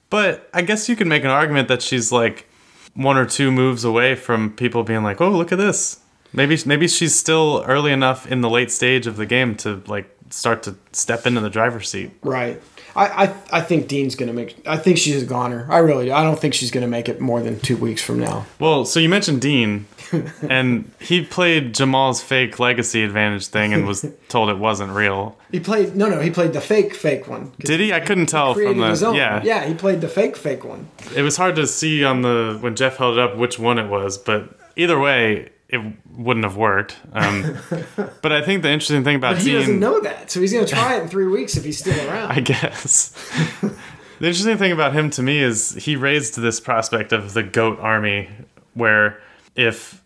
But 0.09 0.49
I 0.53 0.61
guess 0.61 0.89
you 0.89 0.97
can 0.97 1.07
make 1.07 1.23
an 1.23 1.29
argument 1.29 1.69
that 1.69 1.81
she's 1.81 2.11
like 2.11 2.49
one 2.93 3.17
or 3.17 3.25
two 3.25 3.50
moves 3.50 3.86
away 3.86 4.15
from 4.15 4.51
people 4.51 4.83
being 4.83 5.03
like, 5.03 5.21
"Oh, 5.21 5.29
look 5.29 5.51
at 5.53 5.57
this." 5.57 6.00
Maybe 6.33 6.57
maybe 6.65 6.88
she's 6.88 7.15
still 7.15 7.63
early 7.65 7.91
enough 7.93 8.29
in 8.29 8.41
the 8.41 8.50
late 8.50 8.71
stage 8.71 9.07
of 9.07 9.15
the 9.15 9.25
game 9.25 9.55
to 9.57 9.81
like 9.88 10.10
start 10.29 10.63
to 10.63 10.75
step 10.91 11.25
into 11.25 11.39
the 11.39 11.50
driver's 11.50 11.89
seat. 11.89 12.12
Right. 12.24 12.62
I, 12.95 13.25
I, 13.25 13.33
I 13.51 13.62
think 13.62 13.88
Dean's 13.88 14.15
gonna 14.15 14.33
make. 14.33 14.55
I 14.67 14.77
think 14.77 14.98
she's 14.98 15.24
a 15.24 15.25
goner. 15.25 15.67
I 15.69 15.77
really. 15.79 16.05
do. 16.05 16.13
I 16.13 16.24
don't 16.24 16.39
think 16.39 16.53
she's 16.53 16.71
gonna 16.71 16.88
make 16.88 17.07
it 17.10 17.19
more 17.19 17.41
than 17.41 17.60
two 17.60 17.77
weeks 17.77 18.01
from 18.01 18.19
now. 18.19 18.45
Well, 18.60 18.86
so 18.86 19.00
you 19.00 19.10
mentioned 19.10 19.41
Dean, 19.41 19.86
and 20.50 20.91
he 21.00 21.24
played 21.24 21.74
Jamal's 21.74 22.21
fake 22.21 22.60
legacy 22.60 23.03
advantage 23.03 23.48
thing 23.48 23.74
and 23.74 23.88
was 23.88 24.05
told 24.29 24.50
it 24.50 24.57
wasn't 24.57 24.91
real. 24.91 25.38
He 25.51 25.60
played 25.60 25.95
no, 25.95 26.10
no. 26.10 26.19
He 26.19 26.31
played 26.31 26.53
the 26.53 26.62
fake, 26.62 26.93
fake 26.95 27.27
one. 27.27 27.51
Did 27.60 27.79
he? 27.79 27.93
I 27.93 28.00
couldn't 28.00 28.27
tell 28.27 28.53
from 28.53 28.77
his 28.79 29.00
the 29.00 29.07
own. 29.07 29.15
yeah. 29.15 29.41
yeah, 29.43 29.65
he 29.65 29.74
played 29.74 30.01
the 30.01 30.10
fake, 30.10 30.36
fake 30.36 30.63
one. 30.63 30.89
It 31.15 31.21
was 31.21 31.38
hard 31.38 31.55
to 31.55 31.67
see 31.67 32.03
on 32.03 32.21
the 32.21 32.57
when 32.60 32.75
Jeff 32.75 32.98
held 32.98 33.17
it 33.17 33.24
up 33.24 33.38
which 33.38 33.57
one 33.57 33.79
it 33.79 33.88
was, 33.89 34.17
but 34.17 34.57
either 34.75 35.00
way, 35.00 35.50
it 35.71 35.81
wouldn't 36.17 36.43
have 36.43 36.57
worked. 36.57 36.97
Um, 37.13 37.57
but 38.21 38.31
I 38.31 38.41
think 38.41 38.61
the 38.61 38.69
interesting 38.69 39.03
thing 39.03 39.15
about 39.15 39.37
He 39.37 39.45
Dean, 39.45 39.59
doesn't 39.59 39.79
know 39.79 39.99
that, 40.01 40.29
so 40.29 40.41
he's 40.41 40.53
gonna 40.53 40.67
try 40.67 40.97
it 40.97 41.03
in 41.03 41.07
three 41.09 41.27
weeks 41.27 41.55
if 41.57 41.63
he's 41.63 41.79
still 41.79 41.97
around. 42.09 42.31
I 42.31 42.41
guess. 42.41 43.09
the 43.61 44.27
interesting 44.27 44.57
thing 44.57 44.71
about 44.71 44.93
him 44.93 45.09
to 45.11 45.23
me 45.23 45.39
is 45.39 45.73
he 45.75 45.95
raised 45.95 46.37
this 46.37 46.59
prospect 46.59 47.13
of 47.13 47.33
the 47.33 47.43
goat 47.43 47.79
army, 47.79 48.29
where 48.73 49.21
if 49.55 50.03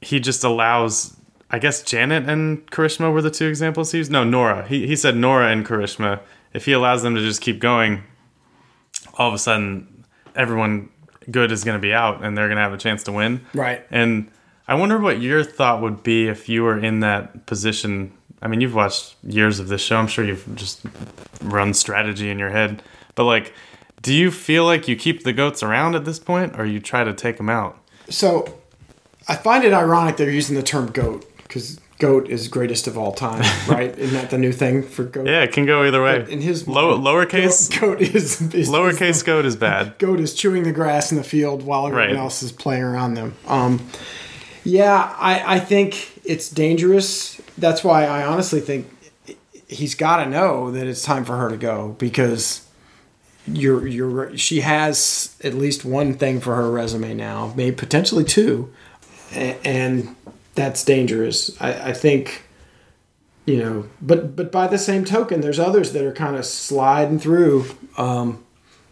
he 0.00 0.20
just 0.20 0.44
allows, 0.44 1.16
I 1.50 1.58
guess 1.58 1.82
Janet 1.82 2.28
and 2.28 2.70
Karishma 2.70 3.12
were 3.12 3.22
the 3.22 3.30
two 3.30 3.46
examples 3.46 3.92
he 3.92 3.98
used. 3.98 4.12
No, 4.12 4.24
Noura. 4.24 4.66
He 4.68 4.86
he 4.86 4.94
said 4.94 5.16
Noura 5.16 5.48
and 5.50 5.66
Karishma. 5.66 6.20
If 6.52 6.66
he 6.66 6.72
allows 6.72 7.02
them 7.02 7.14
to 7.14 7.20
just 7.20 7.40
keep 7.40 7.58
going, 7.60 8.02
all 9.14 9.28
of 9.28 9.34
a 9.34 9.38
sudden 9.38 10.04
everyone 10.36 10.88
good 11.30 11.50
is 11.52 11.64
going 11.64 11.76
to 11.76 11.82
be 11.82 11.92
out 11.92 12.24
and 12.24 12.36
they're 12.36 12.46
going 12.46 12.56
to 12.56 12.62
have 12.62 12.72
a 12.72 12.78
chance 12.78 13.02
to 13.04 13.12
win. 13.12 13.44
right. 13.52 13.84
And 13.90 14.30
I 14.68 14.74
wonder 14.74 14.98
what 14.98 15.20
your 15.20 15.42
thought 15.44 15.80
would 15.82 16.02
be 16.02 16.28
if 16.28 16.48
you 16.48 16.62
were 16.62 16.78
in 16.78 17.00
that 17.00 17.46
position. 17.46 18.12
I 18.42 18.48
mean, 18.48 18.60
you've 18.60 18.74
watched 18.74 19.16
years 19.24 19.58
of 19.58 19.68
this 19.68 19.80
show. 19.80 19.96
I'm 19.96 20.06
sure 20.06 20.24
you've 20.24 20.46
just 20.54 20.80
run 21.42 21.72
strategy 21.74 22.30
in 22.30 22.38
your 22.38 22.50
head. 22.50 22.82
But 23.14 23.24
like, 23.24 23.52
do 24.02 24.12
you 24.14 24.30
feel 24.30 24.64
like 24.64 24.86
you 24.86 24.94
keep 24.94 25.24
the 25.24 25.32
goats 25.32 25.62
around 25.62 25.94
at 25.96 26.04
this 26.04 26.18
point, 26.18 26.58
or 26.58 26.64
you 26.66 26.78
try 26.80 27.02
to 27.02 27.14
take 27.14 27.38
them 27.38 27.48
out? 27.48 27.78
So, 28.10 28.58
I 29.26 29.34
find 29.34 29.64
it 29.64 29.72
ironic 29.72 30.16
they're 30.18 30.30
using 30.30 30.54
the 30.54 30.62
term 30.62 30.92
goat 30.92 31.24
because 31.38 31.80
goat 31.98 32.28
is 32.28 32.46
greatest 32.46 32.86
of 32.86 32.96
all 32.96 33.12
time, 33.12 33.42
right? 33.68 33.96
Isn't 33.98 34.14
that 34.14 34.30
the 34.30 34.38
new 34.38 34.52
thing 34.52 34.82
for 34.84 35.02
goat? 35.04 35.26
Yeah, 35.26 35.42
it 35.42 35.52
can 35.52 35.66
go 35.66 35.82
either 35.84 36.02
way. 36.02 36.24
In 36.30 36.40
his 36.40 36.68
Low, 36.68 36.96
lowercase 36.98 37.70
goat, 37.80 37.98
goat 37.98 38.00
is, 38.02 38.40
is 38.54 38.68
lowercase 38.68 39.24
goat 39.24 39.44
is 39.46 39.56
bad. 39.56 39.98
goat 39.98 40.20
is 40.20 40.32
chewing 40.34 40.62
the 40.62 40.72
grass 40.72 41.10
in 41.10 41.16
the 41.18 41.24
field 41.24 41.62
while 41.64 41.86
everyone 41.88 42.08
Right. 42.10 42.16
else 42.16 42.42
is 42.42 42.52
playing 42.52 42.82
around 42.84 43.14
them. 43.14 43.34
Um, 43.46 43.84
Yeah, 44.68 45.14
I, 45.18 45.56
I 45.56 45.60
think 45.60 46.20
it's 46.26 46.50
dangerous. 46.50 47.40
That's 47.56 47.82
why 47.82 48.04
I 48.04 48.26
honestly 48.26 48.60
think 48.60 48.86
he's 49.66 49.94
got 49.94 50.22
to 50.22 50.28
know 50.28 50.70
that 50.72 50.86
it's 50.86 51.02
time 51.02 51.24
for 51.24 51.38
her 51.38 51.48
to 51.48 51.56
go 51.56 51.96
because 51.98 52.66
you're 53.46 53.86
you're 53.86 54.36
she 54.36 54.60
has 54.60 55.34
at 55.42 55.54
least 55.54 55.86
one 55.86 56.12
thing 56.14 56.38
for 56.40 56.54
her 56.54 56.70
resume 56.70 57.14
now, 57.14 57.54
maybe 57.56 57.74
potentially 57.74 58.24
two, 58.24 58.70
and, 59.32 60.14
that's 60.54 60.84
dangerous. 60.84 61.56
I, 61.62 61.90
I 61.90 61.92
think 61.92 62.42
you 63.46 63.56
know, 63.58 63.88
but 64.02 64.36
but 64.36 64.52
by 64.52 64.66
the 64.66 64.76
same 64.76 65.04
token, 65.04 65.40
there's 65.40 65.60
others 65.60 65.92
that 65.92 66.04
are 66.04 66.12
kind 66.12 66.36
of 66.36 66.44
sliding 66.44 67.20
through. 67.20 67.64
Um, 67.96 68.44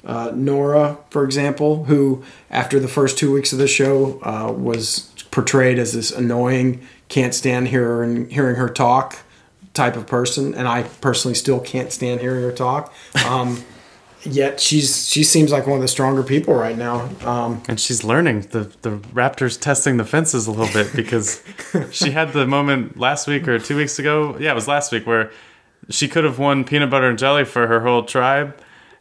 uh, 0.07 0.31
Noura, 0.33 0.99
for 1.11 1.25
example, 1.25 1.85
who 1.85 2.23
after 2.49 2.79
the 2.79 2.87
first 2.87 3.19
two 3.19 3.33
weeks 3.33 3.53
of 3.53 3.59
the 3.59 3.67
show 3.67 4.21
uh, 4.23 4.53
was 4.53 5.11
portrayed 5.37 5.79
as 5.79 5.93
this 5.93 6.11
annoying, 6.11 6.81
can't 7.11 7.35
stand 7.35 7.69
hearing 7.69 8.31
hearing 8.31 8.57
her 8.57 8.71
talk 8.71 9.19
type 9.75 9.95
of 9.95 10.07
person, 10.07 10.55
and 10.55 10.67
I 10.67 10.85
personally 11.03 11.35
still 11.35 11.61
can't 11.61 11.93
stand 11.93 12.23
hearing 12.23 12.41
her 12.43 12.53
talk. 12.53 12.91
Um, 13.27 13.63
yet 14.23 14.61
she's 14.61 15.07
she 15.07 15.23
seems 15.23 15.53
like 15.53 15.67
one 15.67 15.77
of 15.77 15.83
the 15.83 15.89
stronger 15.89 16.23
people 16.23 16.55
right 16.55 16.79
now. 16.79 17.11
Um, 17.21 17.63
and 17.69 17.79
she's 17.79 18.03
learning 18.03 18.47
the 18.53 18.73
the 18.81 18.93
Raptors 19.13 19.61
testing 19.61 19.99
the 19.99 20.07
fences 20.07 20.47
a 20.47 20.51
little 20.51 20.73
bit 20.73 20.97
because 20.97 21.43
she 21.91 22.13
had 22.13 22.33
the 22.33 22.47
moment 22.47 22.99
last 22.99 23.27
week 23.27 23.47
or 23.47 23.59
two 23.59 23.77
weeks 23.77 23.99
ago. 23.99 24.39
Yeah, 24.41 24.53
it 24.53 24.55
was 24.55 24.67
last 24.67 24.91
week 24.91 25.07
where 25.07 25.31
she 25.91 26.09
could 26.09 26.25
have 26.25 26.39
won 26.39 26.65
peanut 26.65 26.89
butter 26.89 27.11
and 27.11 27.19
jelly 27.19 27.45
for 27.45 27.67
her 27.67 27.81
whole 27.81 28.05
tribe. 28.05 28.59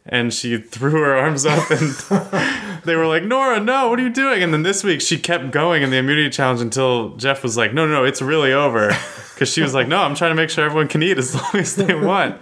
And 0.08 0.32
she 0.32 0.58
threw 0.58 0.92
her 0.92 1.16
arms 1.16 1.44
up, 1.44 1.68
and 1.70 1.90
they 2.84 2.94
were 2.94 3.06
like, 3.06 3.24
noura 3.24 3.58
no! 3.58 3.88
What 3.88 3.98
are 3.98 4.02
you 4.02 4.10
doing?" 4.10 4.42
And 4.42 4.52
then 4.52 4.62
this 4.62 4.84
week, 4.84 5.00
she 5.00 5.18
kept 5.18 5.50
going 5.50 5.82
in 5.82 5.90
the 5.90 5.96
immunity 5.96 6.30
challenge 6.30 6.60
until 6.60 7.16
Jeff 7.16 7.42
was 7.42 7.56
like, 7.56 7.74
"No, 7.74 7.86
no, 7.86 7.94
no 7.94 8.04
it's 8.04 8.22
really 8.22 8.52
over," 8.52 8.96
because 9.34 9.52
she 9.52 9.62
was 9.62 9.74
like, 9.74 9.88
"No, 9.88 9.98
I'm 9.98 10.14
trying 10.14 10.30
to 10.30 10.36
make 10.36 10.50
sure 10.50 10.64
everyone 10.64 10.86
can 10.86 11.02
eat 11.02 11.18
as 11.18 11.34
long 11.42 11.54
as 11.54 11.74
they 11.74 11.94
want." 11.94 12.40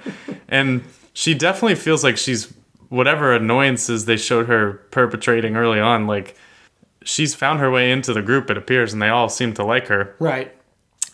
And 0.48 0.84
she 1.14 1.32
definitely 1.32 1.76
feels 1.76 2.04
like 2.04 2.18
she's 2.18 2.52
whatever 2.90 3.34
annoyances 3.34 4.04
they 4.04 4.16
showed 4.16 4.46
her 4.46 4.74
perpetrating 4.90 5.56
early 5.56 5.80
on, 5.80 6.06
like 6.06 6.36
she's 7.04 7.34
found 7.34 7.60
her 7.60 7.70
way 7.70 7.90
into 7.90 8.12
the 8.12 8.22
group, 8.22 8.50
it 8.50 8.56
appears, 8.56 8.92
and 8.92 9.00
they 9.00 9.08
all 9.08 9.28
seem 9.28 9.54
to 9.54 9.64
like 9.64 9.86
her. 9.88 10.14
Right. 10.18 10.54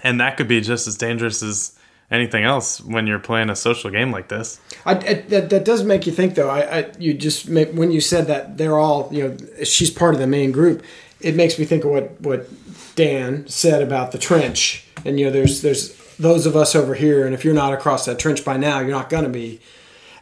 And 0.02 0.21
that 0.21 0.37
could 0.37 0.49
be 0.49 0.61
just 0.61 0.87
as 0.87 0.97
dangerous 0.97 1.42
as 1.42 1.78
anything 2.10 2.44
else 2.44 2.80
when 2.80 3.06
you're 3.06 3.18
playing 3.18 3.50
a 3.50 3.56
social 3.56 3.90
game 3.90 4.10
like 4.10 4.28
this. 4.28 4.60
I, 4.84 4.92
I, 4.92 5.14
that, 5.28 5.50
that 5.50 5.64
does 5.64 5.84
make 5.84 6.06
you 6.06 6.12
think, 6.12 6.34
though. 6.34 6.50
I, 6.50 6.78
I 6.78 6.92
you 6.98 7.14
just 7.14 7.48
make, 7.48 7.70
when 7.72 7.90
you 7.90 8.00
said 8.00 8.26
that 8.26 8.58
they're 8.58 8.78
all 8.78 9.08
you 9.12 9.28
know 9.28 9.64
she's 9.64 9.90
part 9.90 10.14
of 10.14 10.20
the 10.20 10.26
main 10.26 10.52
group, 10.52 10.82
it 11.20 11.36
makes 11.36 11.58
me 11.58 11.64
think 11.64 11.84
of 11.84 11.90
what 11.90 12.20
what 12.20 12.48
Dan 12.96 13.46
said 13.46 13.82
about 13.82 14.12
the 14.12 14.18
trench. 14.18 14.86
And 15.04 15.18
you 15.18 15.26
know, 15.26 15.32
there's 15.32 15.62
there's 15.62 15.96
those 16.18 16.46
of 16.46 16.56
us 16.56 16.74
over 16.74 16.94
here, 16.94 17.24
and 17.24 17.34
if 17.34 17.44
you're 17.44 17.54
not 17.54 17.72
across 17.72 18.04
that 18.06 18.18
trench 18.18 18.44
by 18.44 18.56
now, 18.56 18.80
you're 18.80 18.90
not 18.90 19.10
going 19.10 19.24
to 19.24 19.30
be. 19.30 19.60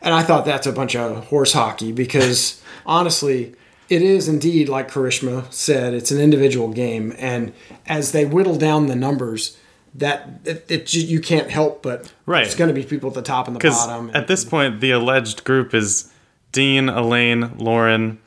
And 0.01 0.15
I 0.15 0.23
thought 0.23 0.45
that's 0.45 0.67
a 0.67 0.73
bunch 0.73 0.95
of 0.95 1.27
horse 1.27 1.53
hockey 1.53 1.91
because 1.91 2.63
honestly, 2.87 3.55
it 3.89 4.03
is 4.03 4.29
indeed 4.29 4.69
like 4.69 4.91
Karishma 4.91 5.53
said, 5.53 5.95
it's 5.95 6.11
an 6.11 6.21
individual 6.21 6.69
game, 6.69 7.15
and 7.19 7.53
as 7.87 8.13
they 8.13 8.25
whittle 8.25 8.57
down 8.57 8.87
the 8.87 8.95
numbers, 8.95 9.57
that 9.99 10.29
it, 10.45 10.65
it 10.69 10.95
you 10.95 11.21
can't 11.21 11.51
help 11.51 11.83
but 11.83 12.13
right. 12.27 12.47
It's 12.47 12.55
going 12.55 12.69
to 12.69 12.75
be 12.75 12.85
people 12.85 13.09
at 13.09 13.15
the 13.15 13.23
top 13.23 13.47
and 13.47 13.57
the 13.57 13.69
bottom. 13.69 14.11
At 14.15 14.29
this 14.29 14.45
point, 14.45 14.81
the 14.81 14.91
alleged 14.91 15.45
group 15.45 15.75
is 15.75 16.11
Dean, 16.53 16.89
Elaine, 16.89 17.57
Lauren, 17.59 18.19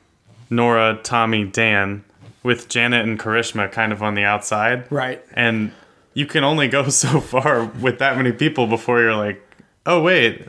Noura, 0.50 1.00
Tommy, 1.04 1.46
Dan, 1.46 2.04
with 2.44 2.68
Janet 2.68 3.08
and 3.08 3.20
Karishma 3.20 3.72
kind 3.72 3.92
of 3.92 4.04
on 4.04 4.16
the 4.16 4.24
outside. 4.24 4.92
Right. 4.92 5.24
And 5.34 5.72
you 6.14 6.26
can 6.26 6.44
only 6.44 6.68
go 6.68 6.90
so 6.90 7.20
far 7.20 7.66
with 7.66 8.00
that 8.00 8.18
many 8.18 8.32
people 8.32 8.68
before 8.68 9.02
you're 9.02 9.16
like, 9.16 9.42
oh 9.86 10.02
wait, 10.02 10.40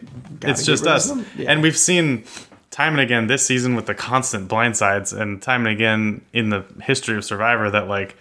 Gotta 0.41 0.53
it's 0.53 0.65
just 0.67 0.87
us. 0.87 1.13
Yeah. 1.37 1.51
And 1.51 1.63
we've 1.63 1.79
seen 1.79 2.25
time 2.71 2.95
and 2.95 3.01
again 3.01 3.27
this 3.27 3.47
season 3.47 3.77
with 3.77 3.87
the 3.87 3.95
constant 3.95 4.49
blindsides, 4.49 5.19
and 5.19 5.41
time 5.41 5.67
and 5.67 5.75
again 5.75 6.25
in 6.33 6.51
the 6.51 6.65
history 6.83 7.17
of 7.17 7.25
Survivor 7.25 7.71
that 7.71 7.87
like 7.87 8.17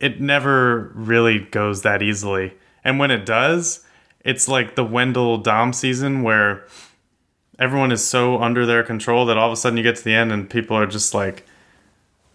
it 0.00 0.20
never 0.20 0.92
really 0.94 1.40
goes 1.40 1.82
that 1.82 2.02
easily. 2.02 2.54
And 2.82 2.98
when 2.98 3.10
it 3.10 3.26
does, 3.26 3.84
it's 4.24 4.48
like 4.48 4.74
the 4.74 4.84
Wendell 4.84 5.38
Dom 5.38 5.72
season 5.72 6.22
where 6.22 6.66
everyone 7.58 7.92
is 7.92 8.04
so 8.04 8.40
under 8.42 8.64
their 8.64 8.82
control 8.82 9.26
that 9.26 9.36
all 9.36 9.48
of 9.48 9.52
a 9.52 9.56
sudden 9.56 9.76
you 9.76 9.82
get 9.82 9.96
to 9.96 10.04
the 10.04 10.14
end 10.14 10.32
and 10.32 10.48
people 10.48 10.76
are 10.76 10.86
just 10.86 11.14
like, 11.14 11.46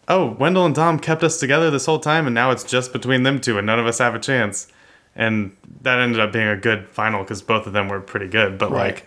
oh, 0.07 0.31
Wendell 0.39 0.65
and 0.65 0.75
Dom 0.75 0.99
kept 0.99 1.23
us 1.23 1.39
together 1.39 1.71
this 1.71 1.87
whole 1.87 1.97
time, 1.97 2.27
and 2.27 2.35
now 2.35 2.51
it's 2.51 2.63
just 2.63 2.93
between 2.93 3.23
them 3.23 3.41
two, 3.41 3.57
and 3.57 3.65
none 3.65 3.79
of 3.79 3.87
us 3.87 3.97
have 3.97 4.13
a 4.13 4.19
chance 4.19 4.71
and 5.15 5.55
that 5.81 5.99
ended 5.99 6.19
up 6.19 6.33
being 6.33 6.47
a 6.47 6.57
good 6.57 6.87
final 6.89 7.23
because 7.23 7.41
both 7.41 7.65
of 7.67 7.73
them 7.73 7.87
were 7.87 8.01
pretty 8.01 8.27
good. 8.27 8.57
But 8.57 8.71
right. 8.71 9.03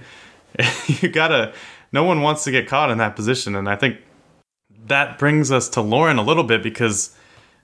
like, 0.58 0.78
you 1.02 1.08
gotta, 1.08 1.52
no 1.92 2.04
one 2.04 2.22
wants 2.22 2.44
to 2.44 2.50
get 2.50 2.66
caught 2.66 2.90
in 2.90 2.98
that 2.98 3.14
position, 3.14 3.54
and 3.54 3.68
I 3.68 3.76
think 3.76 3.98
that 4.86 5.18
brings 5.18 5.52
us 5.52 5.68
to 5.70 5.82
Lauren 5.82 6.16
a 6.18 6.22
little 6.22 6.44
bit 6.44 6.62
because 6.62 7.14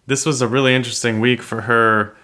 this 0.06 0.26
was 0.26 0.42
a 0.42 0.48
really 0.48 0.74
interesting 0.74 1.20
week 1.20 1.42
for 1.42 1.62
her, 1.62 2.16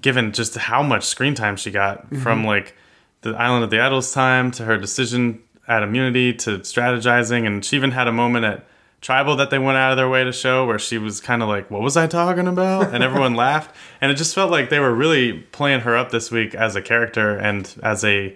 given 0.00 0.32
just 0.32 0.54
how 0.56 0.82
much 0.82 1.04
screen 1.04 1.34
time 1.34 1.56
she 1.56 1.70
got 1.70 2.06
mm-hmm. 2.06 2.20
from 2.20 2.44
like 2.44 2.74
the 3.22 3.30
Island 3.30 3.64
of 3.64 3.70
the 3.70 3.80
Idols 3.80 4.12
time 4.12 4.50
to 4.52 4.64
her 4.64 4.76
decision 4.76 5.42
at 5.66 5.82
immunity 5.82 6.32
to 6.34 6.58
strategizing, 6.58 7.46
and 7.46 7.64
she 7.64 7.76
even 7.76 7.92
had 7.92 8.06
a 8.06 8.12
moment 8.12 8.44
at 8.44 8.66
tribal 9.00 9.36
that 9.36 9.50
they 9.50 9.58
went 9.58 9.76
out 9.76 9.90
of 9.90 9.98
their 9.98 10.08
way 10.08 10.24
to 10.24 10.32
show 10.32 10.66
where 10.66 10.78
she 10.78 10.96
was 10.96 11.20
kind 11.20 11.42
of 11.42 11.48
like 11.48 11.70
what 11.70 11.82
was 11.82 11.94
i 11.94 12.06
talking 12.06 12.46
about? 12.46 12.94
And 12.94 13.04
everyone 13.04 13.34
laughed. 13.46 13.74
And 14.00 14.10
it 14.10 14.14
just 14.14 14.34
felt 14.34 14.50
like 14.50 14.70
they 14.70 14.80
were 14.80 14.94
really 14.94 15.34
playing 15.52 15.80
her 15.80 15.94
up 15.94 16.10
this 16.10 16.30
week 16.30 16.54
as 16.54 16.74
a 16.74 16.80
character 16.80 17.36
and 17.36 17.74
as 17.82 18.02
a 18.02 18.34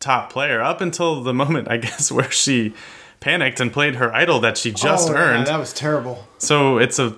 top 0.00 0.32
player 0.32 0.62
up 0.62 0.80
until 0.80 1.24
the 1.24 1.34
moment 1.34 1.68
i 1.68 1.76
guess 1.76 2.12
where 2.12 2.30
she 2.30 2.72
panicked 3.20 3.60
and 3.60 3.72
played 3.72 3.96
her 3.96 4.14
idol 4.14 4.40
that 4.40 4.56
she 4.56 4.70
just 4.70 5.10
oh, 5.10 5.14
earned. 5.14 5.46
yeah, 5.46 5.52
that 5.52 5.58
was 5.58 5.72
terrible. 5.72 6.26
So 6.38 6.78
it's 6.78 6.98
a 6.98 7.16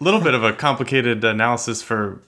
little 0.00 0.20
bit 0.20 0.34
of 0.34 0.44
a 0.44 0.52
complicated 0.52 1.24
analysis 1.24 1.82
for 1.82 2.20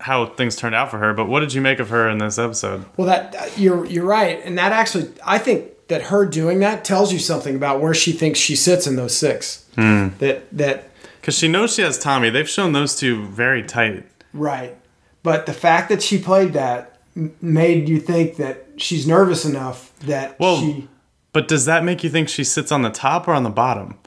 how 0.00 0.26
things 0.26 0.56
turned 0.56 0.74
out 0.74 0.90
for 0.90 0.98
her 0.98 1.14
but 1.14 1.26
what 1.26 1.40
did 1.40 1.52
you 1.54 1.60
make 1.60 1.78
of 1.78 1.88
her 1.88 2.08
in 2.08 2.18
this 2.18 2.38
episode 2.38 2.84
well 2.96 3.06
that 3.06 3.58
you're 3.58 3.86
you're 3.86 4.04
right 4.04 4.40
and 4.44 4.58
that 4.58 4.72
actually 4.72 5.10
i 5.24 5.38
think 5.38 5.72
that 5.88 6.02
her 6.04 6.26
doing 6.26 6.60
that 6.60 6.84
tells 6.84 7.12
you 7.12 7.18
something 7.18 7.54
about 7.54 7.80
where 7.80 7.94
she 7.94 8.12
thinks 8.12 8.38
she 8.38 8.56
sits 8.56 8.86
in 8.86 8.96
those 8.96 9.16
six. 9.16 9.64
Hmm. 9.74 10.08
That 10.18 10.50
that 10.56 10.90
because 11.20 11.36
she 11.36 11.48
knows 11.48 11.74
she 11.74 11.82
has 11.82 11.98
Tommy. 11.98 12.30
They've 12.30 12.48
shown 12.48 12.72
those 12.72 12.96
two 12.96 13.26
very 13.26 13.62
tight. 13.62 14.04
Right, 14.32 14.76
but 15.22 15.46
the 15.46 15.52
fact 15.52 15.88
that 15.88 16.02
she 16.02 16.18
played 16.18 16.52
that 16.54 16.98
made 17.40 17.88
you 17.88 17.98
think 18.00 18.36
that 18.36 18.66
she's 18.76 19.06
nervous 19.06 19.44
enough 19.44 19.96
that 20.00 20.38
well, 20.38 20.60
she. 20.60 20.88
But 21.32 21.48
does 21.48 21.66
that 21.66 21.84
make 21.84 22.02
you 22.02 22.10
think 22.10 22.28
she 22.28 22.44
sits 22.44 22.72
on 22.72 22.82
the 22.82 22.90
top 22.90 23.28
or 23.28 23.34
on 23.34 23.42
the 23.42 23.50
bottom? 23.50 23.98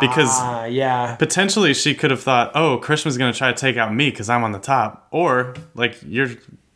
Because 0.00 0.40
uh, 0.40 0.66
yeah, 0.70 1.16
potentially 1.16 1.74
she 1.74 1.94
could 1.94 2.10
have 2.10 2.22
thought, 2.22 2.52
"Oh, 2.54 2.78
Christian's 2.78 3.18
going 3.18 3.32
to 3.32 3.36
try 3.36 3.52
to 3.52 3.56
take 3.56 3.76
out 3.76 3.94
me 3.94 4.10
because 4.10 4.30
I'm 4.30 4.42
on 4.42 4.52
the 4.52 4.58
top," 4.58 5.06
or 5.10 5.54
like 5.74 5.96
you're 6.06 6.30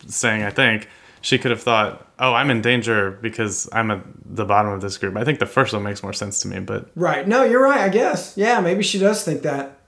saying, 0.07 0.43
I 0.43 0.51
think 0.51 0.87
she 1.21 1.39
could 1.39 1.49
have 1.49 1.61
thought, 1.61 2.05
"Oh, 2.19 2.33
I'm 2.33 2.51
in 2.51 2.61
danger 2.61 3.11
because 3.11 3.67
I'm 3.71 3.89
at 3.89 4.01
the 4.23 4.45
bottom 4.45 4.71
of 4.71 4.81
this 4.81 4.97
group." 4.97 5.17
I 5.17 5.23
think 5.23 5.39
the 5.39 5.47
first 5.47 5.73
one 5.73 5.81
makes 5.81 6.03
more 6.03 6.13
sense 6.13 6.39
to 6.41 6.47
me, 6.47 6.59
but 6.59 6.91
right. 6.95 7.27
No, 7.27 7.43
you're 7.43 7.63
right. 7.63 7.81
I 7.81 7.89
guess. 7.89 8.37
Yeah, 8.37 8.61
maybe 8.61 8.83
she 8.83 8.99
does 8.99 9.23
think 9.23 9.41
that. 9.41 9.79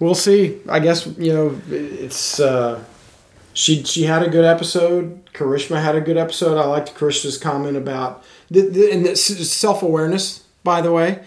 We'll 0.00 0.14
see. 0.14 0.60
I 0.68 0.80
guess 0.80 1.06
you 1.06 1.32
know 1.32 1.60
it's. 1.68 2.40
Uh, 2.40 2.82
she 3.52 3.84
she 3.84 4.04
had 4.04 4.22
a 4.22 4.28
good 4.28 4.44
episode. 4.44 5.24
Karishma 5.32 5.82
had 5.82 5.94
a 5.94 6.00
good 6.00 6.16
episode. 6.16 6.58
I 6.58 6.64
liked 6.64 6.94
Karishma's 6.94 7.38
comment 7.38 7.76
about 7.76 8.24
the, 8.50 8.62
the 8.62 8.90
and 8.90 9.18
self 9.18 9.82
awareness. 9.82 10.40
By 10.64 10.80
the 10.80 10.92
way, 10.92 11.22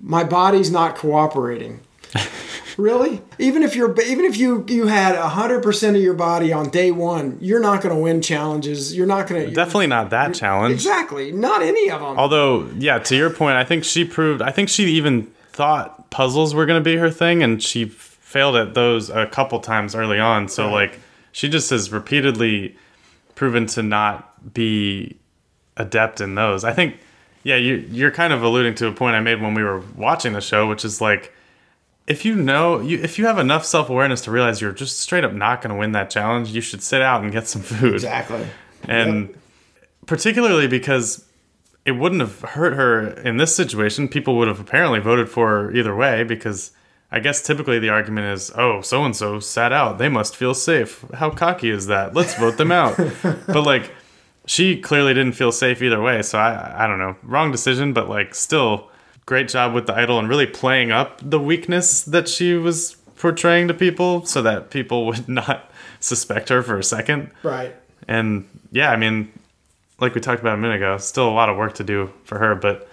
my 0.00 0.24
body's 0.24 0.70
not 0.70 0.96
cooperating. 0.96 1.80
Really? 2.78 3.20
Even 3.38 3.62
if 3.62 3.76
you're 3.76 3.98
even 4.02 4.24
if 4.24 4.36
you 4.36 4.64
you 4.68 4.86
had 4.86 5.16
hundred 5.16 5.62
percent 5.62 5.96
of 5.96 6.02
your 6.02 6.14
body 6.14 6.52
on 6.52 6.70
day 6.70 6.90
one, 6.90 7.38
you're 7.40 7.60
not 7.60 7.82
going 7.82 7.94
to 7.94 8.00
win 8.00 8.22
challenges. 8.22 8.96
You're 8.96 9.06
not 9.06 9.26
going 9.28 9.46
to 9.46 9.54
definitely 9.54 9.88
not 9.88 10.10
that 10.10 10.34
challenge. 10.34 10.72
Exactly, 10.72 11.32
not 11.32 11.62
any 11.62 11.90
of 11.90 12.00
them. 12.00 12.18
Although, 12.18 12.68
yeah, 12.78 12.98
to 13.00 13.16
your 13.16 13.30
point, 13.30 13.56
I 13.56 13.64
think 13.64 13.84
she 13.84 14.04
proved. 14.04 14.42
I 14.42 14.50
think 14.50 14.68
she 14.68 14.84
even 14.84 15.26
thought 15.52 16.10
puzzles 16.10 16.54
were 16.54 16.66
going 16.66 16.82
to 16.82 16.84
be 16.84 16.96
her 16.96 17.10
thing, 17.10 17.42
and 17.42 17.62
she 17.62 17.84
failed 17.84 18.56
at 18.56 18.74
those 18.74 19.10
a 19.10 19.26
couple 19.26 19.60
times 19.60 19.94
early 19.94 20.18
on. 20.18 20.48
So 20.48 20.64
right. 20.64 20.90
like, 20.90 21.00
she 21.32 21.48
just 21.48 21.70
has 21.70 21.92
repeatedly 21.92 22.76
proven 23.34 23.66
to 23.66 23.82
not 23.82 24.54
be 24.54 25.18
adept 25.76 26.20
in 26.20 26.34
those. 26.34 26.64
I 26.64 26.72
think, 26.72 26.96
yeah, 27.42 27.56
you 27.56 27.76
you're 27.90 28.10
kind 28.10 28.32
of 28.32 28.42
alluding 28.42 28.74
to 28.76 28.86
a 28.86 28.92
point 28.92 29.16
I 29.16 29.20
made 29.20 29.40
when 29.40 29.54
we 29.54 29.62
were 29.62 29.80
watching 29.96 30.32
the 30.32 30.40
show, 30.40 30.68
which 30.68 30.84
is 30.84 31.00
like 31.00 31.32
if 32.06 32.24
you 32.24 32.34
know 32.34 32.80
you 32.80 32.98
if 33.02 33.18
you 33.18 33.26
have 33.26 33.38
enough 33.38 33.64
self-awareness 33.64 34.22
to 34.22 34.30
realize 34.30 34.60
you're 34.60 34.72
just 34.72 35.00
straight 35.00 35.24
up 35.24 35.32
not 35.32 35.62
going 35.62 35.72
to 35.72 35.78
win 35.78 35.92
that 35.92 36.10
challenge 36.10 36.50
you 36.50 36.60
should 36.60 36.82
sit 36.82 37.00
out 37.00 37.22
and 37.22 37.32
get 37.32 37.46
some 37.46 37.62
food 37.62 37.94
exactly 37.94 38.46
and 38.88 39.28
yep. 39.28 39.38
particularly 40.06 40.66
because 40.66 41.24
it 41.84 41.92
wouldn't 41.92 42.20
have 42.20 42.40
hurt 42.40 42.74
her 42.74 43.08
in 43.20 43.36
this 43.36 43.54
situation 43.54 44.08
people 44.08 44.36
would 44.36 44.48
have 44.48 44.60
apparently 44.60 44.98
voted 44.98 45.28
for 45.28 45.48
her 45.48 45.72
either 45.72 45.94
way 45.94 46.24
because 46.24 46.72
I 47.14 47.20
guess 47.20 47.42
typically 47.42 47.78
the 47.78 47.90
argument 47.90 48.28
is, 48.28 48.50
oh, 48.54 48.80
so 48.80 49.04
and 49.04 49.14
so 49.14 49.38
sat 49.38 49.70
out. 49.70 49.98
They 49.98 50.08
must 50.08 50.34
feel 50.34 50.54
safe. 50.54 51.04
How 51.12 51.28
cocky 51.28 51.68
is 51.68 51.88
that? 51.88 52.14
Let's 52.14 52.34
vote 52.36 52.56
them 52.56 52.72
out. 52.72 52.96
but 53.22 53.66
like, 53.66 53.92
she 54.46 54.80
clearly 54.80 55.14
didn't 55.14 55.32
feel 55.34 55.52
safe 55.52 55.82
either 55.82 56.00
way. 56.00 56.22
So 56.22 56.38
I, 56.38 56.84
I 56.84 56.86
don't 56.86 56.98
know. 56.98 57.16
Wrong 57.22 57.52
decision, 57.52 57.92
but 57.92 58.08
like, 58.08 58.34
still, 58.34 58.90
great 59.26 59.48
job 59.48 59.72
with 59.74 59.86
the 59.86 59.94
idol 59.94 60.18
and 60.18 60.28
really 60.28 60.46
playing 60.46 60.90
up 60.90 61.20
the 61.22 61.38
weakness 61.38 62.02
that 62.02 62.28
she 62.28 62.54
was 62.54 62.96
portraying 63.16 63.68
to 63.68 63.74
people 63.74 64.24
so 64.26 64.42
that 64.42 64.70
people 64.70 65.06
would 65.06 65.28
not 65.28 65.70
suspect 66.00 66.48
her 66.48 66.62
for 66.62 66.78
a 66.78 66.84
second. 66.84 67.30
Right. 67.42 67.74
And 68.08 68.48
yeah, 68.72 68.90
I 68.90 68.96
mean, 68.96 69.32
like 70.00 70.14
we 70.14 70.20
talked 70.20 70.40
about 70.40 70.54
a 70.54 70.60
minute 70.60 70.76
ago, 70.76 70.98
still 70.98 71.28
a 71.28 71.30
lot 71.30 71.48
of 71.48 71.56
work 71.56 71.74
to 71.74 71.84
do 71.84 72.12
for 72.24 72.38
her, 72.38 72.54
but 72.56 72.88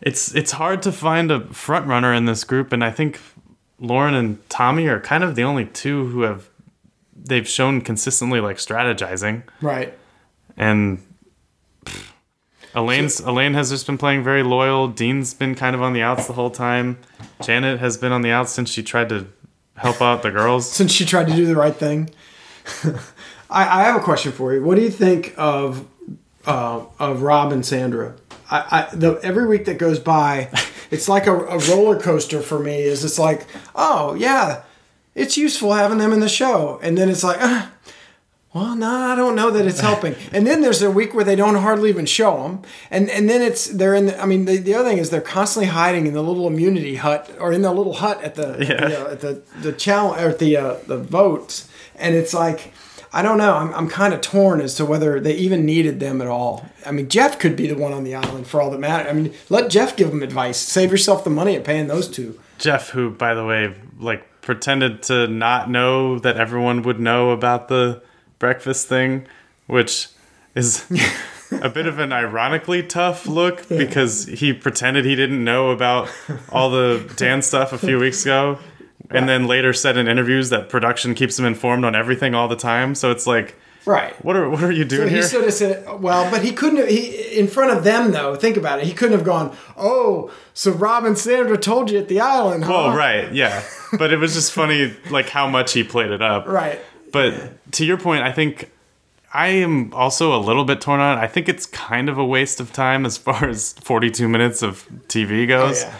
it's 0.00 0.34
it's 0.34 0.52
hard 0.52 0.82
to 0.82 0.92
find 0.92 1.30
a 1.30 1.40
front 1.52 1.86
runner 1.86 2.12
in 2.12 2.24
this 2.24 2.44
group, 2.44 2.72
and 2.72 2.82
I 2.82 2.90
think 2.90 3.20
Lauren 3.78 4.14
and 4.14 4.50
Tommy 4.50 4.86
are 4.86 5.00
kind 5.00 5.24
of 5.24 5.34
the 5.34 5.44
only 5.44 5.66
two 5.66 6.06
who 6.08 6.22
have 6.22 6.48
they've 7.14 7.48
shown 7.48 7.80
consistently 7.80 8.40
like 8.40 8.56
strategizing, 8.56 9.42
Right. 9.60 9.96
And 10.56 11.02
pff, 11.84 12.12
Elaine's 12.74 13.20
Elaine 13.20 13.54
has 13.54 13.70
just 13.70 13.86
been 13.86 13.98
playing 13.98 14.24
very 14.24 14.42
loyal. 14.42 14.88
Dean's 14.88 15.32
been 15.32 15.54
kind 15.54 15.76
of 15.76 15.82
on 15.82 15.92
the 15.92 16.02
outs 16.02 16.26
the 16.26 16.32
whole 16.32 16.50
time. 16.50 16.98
Janet 17.42 17.78
has 17.80 17.96
been 17.96 18.12
on 18.12 18.22
the 18.22 18.30
outs 18.30 18.52
since 18.52 18.70
she 18.70 18.82
tried 18.82 19.08
to 19.10 19.26
help 19.76 20.00
out 20.00 20.22
the 20.22 20.30
girls. 20.30 20.70
Since 20.72 20.92
she 20.92 21.04
tried 21.04 21.26
to 21.28 21.34
do 21.34 21.46
the 21.46 21.56
right 21.56 21.74
thing. 21.74 22.10
I, 23.50 23.80
I 23.80 23.82
have 23.84 23.96
a 23.96 24.00
question 24.00 24.32
for 24.32 24.54
you. 24.54 24.62
What 24.62 24.76
do 24.76 24.82
you 24.82 24.90
think 24.90 25.34
of 25.36 25.86
uh, 26.46 26.84
of 26.98 27.22
Rob 27.22 27.52
and 27.52 27.64
Sandra? 27.64 28.14
I, 28.50 28.88
I 28.90 28.94
the, 28.94 29.20
every 29.22 29.46
week 29.46 29.64
that 29.66 29.78
goes 29.78 29.98
by, 29.98 30.50
it's 30.90 31.08
like 31.08 31.26
a, 31.26 31.34
a 31.34 31.58
roller 31.70 31.98
coaster 31.98 32.40
for 32.40 32.58
me. 32.58 32.82
Is 32.82 33.04
it's 33.04 33.18
like, 33.18 33.46
oh 33.74 34.14
yeah, 34.14 34.62
it's 35.14 35.36
useful 35.36 35.72
having 35.72 35.98
them 35.98 36.12
in 36.12 36.20
the 36.20 36.28
show, 36.28 36.78
and 36.82 36.96
then 36.96 37.08
it's 37.08 37.24
like, 37.24 37.38
ah, 37.40 37.70
well, 38.54 38.74
no, 38.76 38.88
I 38.88 39.14
don't 39.16 39.34
know 39.34 39.50
that 39.50 39.66
it's 39.66 39.80
helping. 39.80 40.14
and 40.32 40.46
then 40.46 40.62
there's 40.62 40.80
a 40.80 40.90
week 40.90 41.12
where 41.12 41.24
they 41.24 41.36
don't 41.36 41.56
hardly 41.56 41.88
even 41.90 42.06
show 42.06 42.42
them, 42.44 42.62
and 42.90 43.10
and 43.10 43.28
then 43.28 43.42
it's 43.42 43.66
they're 43.66 43.94
in. 43.94 44.06
The, 44.06 44.22
I 44.22 44.26
mean, 44.26 44.44
the, 44.44 44.56
the 44.58 44.74
other 44.74 44.88
thing 44.88 44.98
is 44.98 45.10
they're 45.10 45.20
constantly 45.20 45.66
hiding 45.70 46.06
in 46.06 46.14
the 46.14 46.22
little 46.22 46.46
immunity 46.46 46.94
hut 46.96 47.30
or 47.40 47.52
in 47.52 47.62
the 47.62 47.72
little 47.72 47.94
hut 47.94 48.22
at 48.22 48.36
the 48.36 48.56
Yeah. 48.66 48.88
the, 48.88 49.06
uh, 49.08 49.12
at 49.12 49.20
the 49.20 49.42
the 49.60 49.72
challenge 49.72 50.22
or 50.22 50.28
at 50.30 50.38
the 50.38 50.56
uh, 50.56 50.76
the 50.86 50.96
votes, 50.98 51.68
and 51.96 52.14
it's 52.14 52.32
like. 52.32 52.72
I 53.16 53.22
don't 53.22 53.38
know. 53.38 53.54
I'm, 53.54 53.72
I'm 53.74 53.88
kind 53.88 54.12
of 54.12 54.22
torn 54.22 54.60
as 54.60 54.74
to 54.74 54.84
whether 54.84 55.20
they 55.20 55.34
even 55.34 55.64
needed 55.64 56.00
them 56.00 56.20
at 56.20 56.26
all. 56.26 56.68
I 56.84 56.90
mean, 56.90 57.08
Jeff 57.08 57.38
could 57.38 57.54
be 57.54 57.68
the 57.68 57.76
one 57.76 57.92
on 57.92 58.02
the 58.02 58.16
island 58.16 58.48
for 58.48 58.60
all 58.60 58.72
that 58.72 58.80
matter. 58.80 59.08
I 59.08 59.12
mean, 59.12 59.32
let 59.48 59.70
Jeff 59.70 59.94
give 59.96 60.10
them 60.10 60.20
advice. 60.20 60.56
Save 60.58 60.90
yourself 60.90 61.22
the 61.22 61.30
money 61.30 61.54
of 61.54 61.62
paying 61.62 61.86
those 61.86 62.08
two. 62.08 62.40
Jeff, 62.58 62.88
who 62.90 63.10
by 63.10 63.34
the 63.34 63.44
way, 63.44 63.72
like 64.00 64.26
pretended 64.40 65.04
to 65.04 65.28
not 65.28 65.70
know 65.70 66.18
that 66.18 66.38
everyone 66.38 66.82
would 66.82 66.98
know 66.98 67.30
about 67.30 67.68
the 67.68 68.02
breakfast 68.38 68.88
thing, 68.88 69.26
which 69.66 70.08
is 70.54 70.84
a 71.62 71.68
bit 71.68 71.86
of 71.86 71.98
an 71.98 72.12
ironically 72.24 72.82
tough 72.82 73.26
look 73.26 73.68
because 73.68 74.26
he 74.26 74.52
pretended 74.52 75.04
he 75.04 75.14
didn't 75.16 75.42
know 75.42 75.70
about 75.70 76.10
all 76.50 76.70
the 76.70 77.12
Dan 77.16 77.42
stuff 77.42 77.72
a 77.72 77.78
few 77.78 77.98
weeks 77.98 78.22
ago. 78.22 78.58
And 79.10 79.28
then 79.28 79.46
later 79.46 79.72
said 79.72 79.96
in 79.96 80.08
interviews 80.08 80.50
that 80.50 80.68
production 80.68 81.14
keeps 81.14 81.38
him 81.38 81.44
informed 81.44 81.84
on 81.84 81.94
everything 81.94 82.34
all 82.34 82.48
the 82.48 82.56
time. 82.56 82.94
So 82.94 83.10
it's 83.10 83.26
like, 83.26 83.54
Right. 83.86 84.14
what 84.24 84.34
are 84.34 84.48
what 84.48 84.62
are 84.64 84.72
you 84.72 84.86
doing 84.86 85.02
So 85.02 85.08
he 85.08 85.14
here? 85.16 85.22
sort 85.22 85.44
of 85.44 85.52
said, 85.52 86.00
well, 86.00 86.30
but 86.30 86.42
he 86.42 86.52
couldn't 86.52 86.78
have, 86.78 86.88
he, 86.88 87.38
in 87.38 87.46
front 87.48 87.70
of 87.76 87.84
them 87.84 88.12
though, 88.12 88.34
think 88.34 88.56
about 88.56 88.78
it. 88.78 88.86
He 88.86 88.94
couldn't 88.94 89.12
have 89.14 89.26
gone, 89.26 89.54
oh, 89.76 90.32
so 90.54 90.70
Rob 90.72 91.04
and 91.04 91.18
Sandra 91.18 91.58
told 91.58 91.90
you 91.90 91.98
at 91.98 92.08
the 92.08 92.18
island, 92.18 92.64
huh? 92.64 92.86
Oh, 92.86 92.96
right, 92.96 93.30
yeah. 93.34 93.62
But 93.98 94.10
it 94.10 94.16
was 94.16 94.32
just 94.32 94.52
funny, 94.54 94.94
like 95.10 95.28
how 95.28 95.46
much 95.48 95.74
he 95.74 95.84
played 95.84 96.10
it 96.12 96.22
up. 96.22 96.46
Right. 96.48 96.80
But 97.14 97.72
to 97.72 97.86
your 97.86 97.96
point, 97.96 98.22
I 98.24 98.32
think 98.32 98.70
I 99.32 99.46
am 99.48 99.94
also 99.94 100.36
a 100.36 100.38
little 100.38 100.64
bit 100.64 100.80
torn 100.82 101.00
on 101.00 101.16
it. 101.16 101.20
I 101.22 101.26
think 101.28 101.48
it's 101.48 101.64
kind 101.64 102.08
of 102.10 102.18
a 102.18 102.24
waste 102.24 102.60
of 102.60 102.72
time 102.72 103.06
as 103.06 103.16
far 103.16 103.48
as 103.48 103.72
42 103.74 104.28
minutes 104.28 104.62
of 104.62 104.86
TV 105.08 105.44
Oh, 105.44 105.46
goes. 105.46 105.82
yeah. 105.82 105.94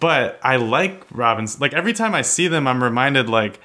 But 0.00 0.38
I 0.42 0.56
like 0.56 1.04
Robin's. 1.10 1.60
Like 1.60 1.72
every 1.74 1.92
time 1.92 2.14
I 2.14 2.22
see 2.22 2.48
them, 2.48 2.66
I'm 2.66 2.82
reminded, 2.82 3.28
like, 3.28 3.60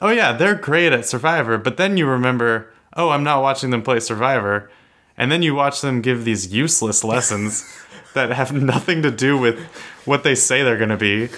oh 0.00 0.10
yeah, 0.10 0.32
they're 0.32 0.54
great 0.54 0.92
at 0.92 1.06
Survivor. 1.06 1.58
But 1.58 1.76
then 1.76 1.96
you 1.96 2.06
remember, 2.06 2.72
oh, 2.96 3.10
I'm 3.10 3.24
not 3.24 3.42
watching 3.42 3.70
them 3.70 3.82
play 3.82 4.00
Survivor. 4.00 4.70
And 5.16 5.30
then 5.32 5.42
you 5.42 5.54
watch 5.54 5.80
them 5.80 6.00
give 6.02 6.24
these 6.24 6.52
useless 6.52 7.04
lessons 7.04 7.64
that 8.14 8.30
have 8.30 8.52
nothing 8.52 9.02
to 9.02 9.10
do 9.10 9.38
with 9.38 9.58
what 10.04 10.22
they 10.24 10.34
say 10.34 10.62
they're 10.62 10.76
going 10.78 10.88
to 10.90 10.96
be. 10.96 11.28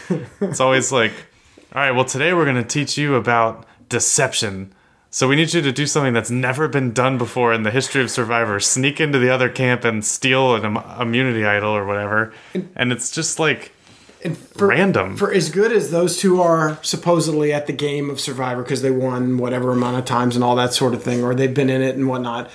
It's 0.40 0.60
always 0.60 0.90
like, 0.92 1.12
all 1.74 1.82
right, 1.82 1.90
well, 1.92 2.04
today 2.04 2.32
we're 2.32 2.44
going 2.46 2.56
to 2.62 2.64
teach 2.68 2.96
you 2.96 3.16
about 3.16 3.66
deception. 3.88 4.72
So 5.10 5.28
we 5.28 5.36
need 5.36 5.54
you 5.54 5.62
to 5.62 5.72
do 5.72 5.86
something 5.86 6.12
that's 6.12 6.30
never 6.30 6.68
been 6.68 6.92
done 6.92 7.16
before 7.16 7.54
in 7.54 7.62
the 7.62 7.70
history 7.70 8.02
of 8.02 8.10
Survivor. 8.10 8.60
Sneak 8.60 9.00
into 9.00 9.18
the 9.18 9.30
other 9.30 9.48
camp 9.48 9.84
and 9.84 10.04
steal 10.04 10.54
an 10.54 10.64
Im- 10.64 11.00
immunity 11.00 11.44
idol 11.44 11.70
or 11.70 11.86
whatever. 11.86 12.34
And 12.74 12.92
it's 12.92 13.10
just 13.10 13.38
like 13.38 13.72
And 14.22 14.36
for, 14.36 14.66
random. 14.66 15.16
For 15.16 15.32
as 15.32 15.48
good 15.48 15.72
as 15.72 15.90
those 15.90 16.18
two 16.18 16.42
are 16.42 16.78
supposedly 16.82 17.52
at 17.52 17.66
the 17.66 17.72
game 17.72 18.10
of 18.10 18.20
Survivor 18.20 18.62
because 18.62 18.82
they 18.82 18.90
won 18.90 19.38
whatever 19.38 19.72
amount 19.72 19.96
of 19.96 20.04
times 20.04 20.34
and 20.34 20.44
all 20.44 20.56
that 20.56 20.74
sort 20.74 20.92
of 20.92 21.02
thing, 21.02 21.24
or 21.24 21.34
they've 21.34 21.54
been 21.54 21.70
in 21.70 21.80
it 21.80 21.96
and 21.96 22.08
whatnot, 22.08 22.50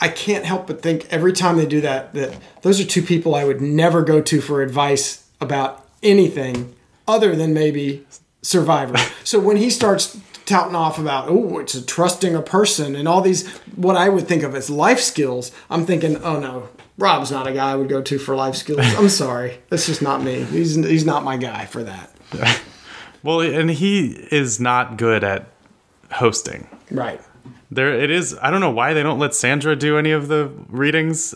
I 0.00 0.08
can't 0.08 0.44
help 0.44 0.66
but 0.66 0.82
think 0.82 1.06
every 1.10 1.32
time 1.32 1.56
they 1.56 1.66
do 1.66 1.80
that 1.82 2.12
that 2.14 2.36
those 2.62 2.80
are 2.80 2.84
two 2.84 3.02
people 3.02 3.34
I 3.34 3.44
would 3.44 3.60
never 3.60 4.02
go 4.02 4.20
to 4.20 4.40
for 4.40 4.60
advice 4.60 5.26
about 5.40 5.86
anything 6.02 6.74
other 7.06 7.34
than 7.36 7.54
maybe 7.54 8.04
Survivor. 8.42 8.96
so 9.24 9.38
when 9.38 9.56
he 9.56 9.70
starts 9.70 10.20
touting 10.52 10.76
off 10.76 10.98
about 10.98 11.28
oh 11.28 11.58
it's 11.58 11.74
a 11.74 11.84
trusting 11.84 12.34
a 12.34 12.42
person 12.42 12.94
and 12.94 13.08
all 13.08 13.20
these 13.20 13.48
what 13.76 13.96
I 13.96 14.08
would 14.08 14.28
think 14.28 14.42
of 14.42 14.54
as 14.54 14.68
life 14.68 15.00
skills, 15.00 15.50
I'm 15.70 15.86
thinking 15.86 16.16
oh 16.18 16.38
no. 16.38 16.68
Rob's 16.98 17.30
not 17.30 17.46
a 17.46 17.52
guy 17.52 17.72
I 17.72 17.74
would 17.74 17.88
go 17.88 18.02
to 18.02 18.18
for 18.18 18.36
life 18.36 18.54
skills. 18.54 18.80
I'm 18.80 19.08
sorry. 19.24 19.58
That's 19.70 19.86
just 19.86 20.02
not 20.02 20.22
me. 20.22 20.44
He's, 20.44 20.74
he's 20.74 21.06
not 21.06 21.24
my 21.24 21.38
guy 21.38 21.64
for 21.64 21.82
that. 21.82 22.10
Well, 23.24 23.40
and 23.40 23.70
he 23.70 24.08
is 24.32 24.58
not 24.58 24.96
good 24.96 25.22
at 25.22 25.46
hosting. 26.10 26.66
Right. 26.90 27.20
There 27.70 27.94
it 27.94 28.10
is. 28.10 28.36
I 28.42 28.50
don't 28.50 28.60
know 28.60 28.70
why 28.70 28.94
they 28.94 29.02
don't 29.02 29.18
let 29.18 29.34
Sandra 29.34 29.76
do 29.76 29.96
any 29.96 30.10
of 30.10 30.28
the 30.28 30.50
readings 30.68 31.34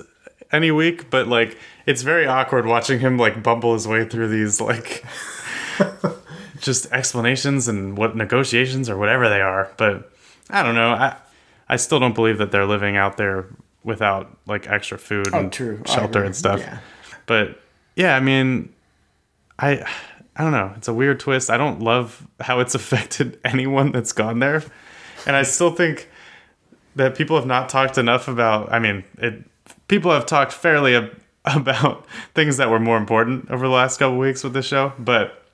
any 0.52 0.70
week, 0.70 1.10
but 1.10 1.28
like 1.28 1.56
it's 1.86 2.02
very 2.02 2.26
awkward 2.26 2.66
watching 2.66 2.98
him 2.98 3.18
like 3.18 3.42
bumble 3.42 3.74
his 3.74 3.86
way 3.86 4.04
through 4.04 4.28
these 4.28 4.60
like 4.60 5.04
just 6.60 6.90
explanations 6.92 7.68
and 7.68 7.96
what 7.96 8.16
negotiations 8.16 8.88
or 8.88 8.96
whatever 8.96 9.28
they 9.28 9.40
are. 9.40 9.70
But 9.76 10.10
I 10.50 10.62
don't 10.62 10.74
know. 10.74 10.90
I 10.90 11.16
I 11.68 11.76
still 11.76 11.98
don't 11.98 12.14
believe 12.14 12.38
that 12.38 12.52
they're 12.52 12.66
living 12.66 12.96
out 12.96 13.16
there 13.16 13.46
without 13.82 14.36
like 14.46 14.68
extra 14.68 14.98
food 14.98 15.28
oh, 15.32 15.38
and 15.38 15.46
Oh, 15.46 15.50
true. 15.50 15.82
Shelter 15.86 16.22
and 16.24 16.34
stuff. 16.36 16.60
Yeah. 16.60 16.78
But 17.26 17.60
yeah, 17.94 18.16
I 18.16 18.20
mean, 18.20 18.72
I 19.58 19.84
I 20.36 20.42
don't 20.42 20.52
know. 20.52 20.72
It's 20.76 20.88
a 20.88 20.94
weird 20.94 21.20
twist. 21.20 21.50
I 21.50 21.56
don't 21.56 21.80
love 21.80 22.26
how 22.40 22.60
it's 22.60 22.74
affected 22.80 23.38
anyone 23.44 23.92
that's 23.92 24.12
gone 24.12 24.38
there, 24.38 24.62
and 25.26 25.34
I 25.36 25.42
still 25.42 25.70
think 25.70 26.08
that 26.96 27.14
people 27.14 27.36
have 27.36 27.46
not 27.46 27.68
talked 27.68 27.98
enough 27.98 28.28
about. 28.28 28.72
I 28.72 28.78
mean, 28.78 29.04
it. 29.18 29.44
People 29.88 30.10
have 30.10 30.26
talked 30.26 30.52
fairly 30.52 30.96
ab- 30.96 31.20
about 31.44 32.06
things 32.34 32.56
that 32.56 32.70
were 32.70 32.80
more 32.80 32.96
important 32.96 33.50
over 33.50 33.66
the 33.66 33.72
last 33.72 33.98
couple 33.98 34.18
weeks 34.18 34.42
with 34.42 34.52
the 34.52 34.62
show, 34.62 34.92
but 34.98 35.45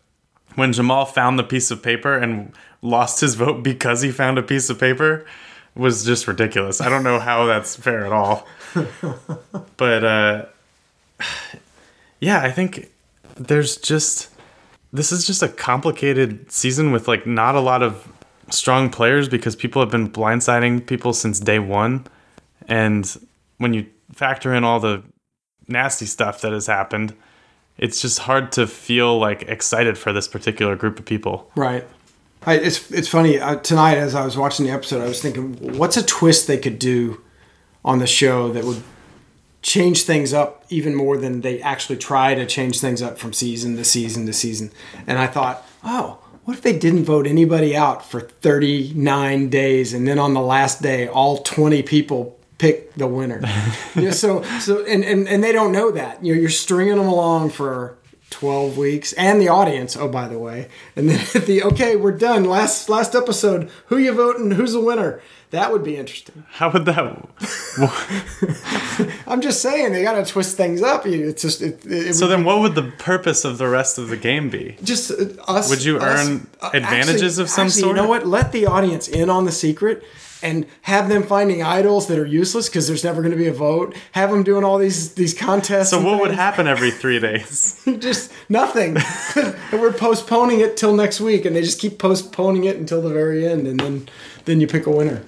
when 0.55 0.73
Jamal 0.73 1.05
found 1.05 1.39
the 1.39 1.45
piece 1.45 1.71
of 1.71 1.83
paper 1.83 2.17
and 2.17 2.53
lost 2.83 3.21
his 3.21 3.35
vote 3.35 3.63
because 3.63 4.03
he 4.03 4.11
found 4.11 4.39
a 4.39 4.43
piece 4.43 4.69
of 4.71 4.79
paper 4.79 5.27
was 5.75 6.05
just 6.05 6.27
ridiculous. 6.29 6.81
I 6.81 6.89
don't 6.89 7.05
know 7.05 7.19
how 7.19 7.47
that's 7.47 7.77
fair 7.77 8.05
at 8.05 8.13
all. 8.13 8.47
but 9.77 10.05
uh 10.05 10.47
yeah, 12.21 12.41
I 12.41 12.51
think 12.51 12.91
there's 13.37 13.77
just 13.77 14.29
this 14.93 15.11
is 15.13 15.27
just 15.27 15.43
a 15.43 15.49
complicated 15.49 16.53
season 16.53 16.93
with 16.93 17.09
like 17.09 17.27
not 17.27 17.55
a 17.55 17.61
lot 17.61 17.83
of 17.83 18.07
strong 18.51 18.91
players 18.91 19.29
because 19.29 19.57
people 19.57 19.81
have 19.81 19.91
been 19.91 20.11
blindsiding 20.11 20.87
people 20.87 21.13
since 21.15 21.41
day 21.41 21.59
1 21.59 22.07
and 22.69 23.17
when 23.57 23.73
you 23.73 23.87
factor 24.13 24.53
in 24.53 24.63
all 24.63 24.79
the 24.79 25.03
nasty 25.69 26.05
stuff 26.05 26.43
that 26.43 26.53
has 26.53 26.67
happened 26.67 27.15
it's 27.79 28.01
just 28.03 28.21
hard 28.21 28.53
to 28.53 28.67
feel 28.67 29.19
like 29.19 29.43
excited 29.43 29.99
for 29.99 30.13
this 30.13 30.29
particular 30.29 30.77
group 30.77 30.99
of 30.99 31.05
people. 31.05 31.51
Right. 31.57 31.87
I, 32.45 32.55
it's 32.55 32.91
it's 32.91 33.09
funny 33.09 33.39
uh, 33.39 33.57
tonight 33.57 33.99
as 33.99 34.15
I 34.15 34.25
was 34.25 34.37
watching 34.37 34.67
the 34.67 34.73
episode, 34.73 35.03
I 35.03 35.09
was 35.09 35.23
thinking, 35.23 35.77
what's 35.79 35.97
a 35.97 36.03
twist 36.05 36.47
they 36.47 36.59
could 36.59 36.79
do 36.79 37.23
on 37.85 37.99
the 37.99 38.07
show 38.07 38.53
that 38.53 38.65
would 38.65 38.83
change 39.63 40.03
things 40.03 40.33
up 40.33 40.65
even 40.69 40.95
more 40.95 41.17
than 41.17 41.41
they 41.41 41.61
actually 41.63 41.97
try 41.97 42.35
to 42.35 42.45
change 42.45 42.81
things 42.81 43.01
up 43.01 43.17
from 43.19 43.33
season 43.33 43.77
to 43.77 43.85
season 43.85 44.27
to 44.27 44.33
season. 44.33 44.73
And 45.07 45.19
I 45.19 45.29
thought, 45.29 45.67
oh, 45.85 46.19
what 46.45 46.57
if 46.57 46.63
they 46.63 46.77
didn't 46.77 47.05
vote 47.05 47.29
anybody 47.29 47.77
out 47.77 48.05
for 48.05 48.21
39 48.21 49.49
days, 49.49 49.95
and 49.95 50.09
then 50.09 50.19
on 50.19 50.35
the 50.35 50.41
last 50.41 50.83
day, 50.83 51.07
all 51.07 51.39
20 51.39 51.83
people 51.85 52.39
pick 52.63 52.95
the 52.95 53.07
winner? 53.09 53.41
you 53.97 54.03
know, 54.03 54.11
so 54.13 54.43
so 54.61 54.85
and, 54.87 55.03
and 55.05 55.27
and 55.29 55.43
they 55.43 55.51
don't 55.53 55.73
know 55.73 55.91
that. 55.91 56.25
You 56.25 56.35
know, 56.35 56.41
you're 56.41 56.49
stringing 56.51 56.97
them 56.97 57.09
along 57.09 57.51
for 57.51 57.97
12 58.31 58.79
weeks 58.79 59.13
and 59.15 59.41
the 59.43 59.49
audience 59.49 59.95
oh 59.95 60.09
by 60.09 60.27
the 60.27 60.39
way 60.39 60.67
and 60.97 61.07
then 61.11 61.21
the 61.45 61.63
okay 61.65 61.97
we're 61.97 62.17
done 62.17 62.45
last 62.45 62.89
last 62.89 63.15
episode 63.15 63.69
who 63.89 63.99
you 63.99 64.11
voting 64.11 64.53
who's 64.53 64.73
the 64.73 64.81
winner 64.81 65.21
that 65.51 65.71
would 65.71 65.85
be 65.85 65.97
interesting 65.99 66.43
How 66.49 66.71
would 66.73 66.87
that? 66.87 66.97
i'm 69.27 69.43
just 69.43 69.61
saying 69.61 69.93
they 69.93 70.03
gotta 70.03 70.25
twist 70.25 70.57
things 70.57 70.81
up 70.83 71.05
it's 71.05 71.43
just 71.43 71.61
it, 71.61 71.85
it 71.85 72.15
so 72.15 72.27
then, 72.27 72.43
what 72.45 72.61
would 72.61 72.75
the 72.75 72.91
purpose 72.99 73.45
of 73.45 73.59
the 73.59 73.69
rest 73.69 73.99
of 73.99 74.09
the 74.09 74.17
game 74.17 74.49
be? 74.49 74.79
just 74.83 75.11
uh, 75.11 75.27
us 75.47 75.69
Would 75.69 75.85
you 75.85 75.99
us- 75.99 76.27
earn 76.27 76.47
uh, 76.63 76.71
advantages 76.73 77.39
actually- 77.39 77.43
of 77.43 77.51
some 77.51 77.67
actually, 77.67 77.81
sort? 77.83 77.97
you 77.97 78.03
know 78.03 78.09
what 78.09 78.27
let 78.27 78.53
the 78.53 78.65
audience 78.65 79.09
in 79.09 79.29
on 79.29 79.45
the 79.45 79.53
secret 79.53 80.03
and 80.43 80.67
have 80.83 81.09
them 81.09 81.23
finding 81.23 81.63
idols 81.63 82.07
that 82.09 82.19
are 82.19 82.27
useless 82.27 82.69
because 82.69 82.87
there's 82.89 83.05
never 83.05 83.23
going 83.23 83.31
to 83.33 83.37
be 83.39 83.47
a 83.47 83.53
vote 83.53 83.95
have 84.13 84.31
them 84.31 84.43
doing 84.43 84.65
all 84.65 84.79
these 84.79 85.15
these 85.15 85.35
contests 85.35 85.91
So 85.91 86.03
what 86.03 86.21
would 86.21 86.33
happen 86.33 86.67
every 86.67 86.91
three 86.91 87.19
days? 87.21 87.81
just 87.99 88.33
nothing. 88.49 88.97
and 89.37 89.81
we're 89.81 89.93
postponing 89.93 90.61
it 90.61 90.77
till 90.77 90.95
next 90.95 91.21
week, 91.21 91.45
and 91.45 91.55
they 91.57 91.63
just 91.63 91.79
keep 91.81 91.99
postponing 91.99 92.65
it 92.65 92.77
until 92.77 93.01
the 93.03 93.11
very 93.13 93.47
end, 93.47 93.67
and 93.67 93.79
then 93.81 94.09
then 94.45 94.61
you 94.61 94.67
pick 94.67 94.87
a 94.87 94.91
winner. 94.91 95.23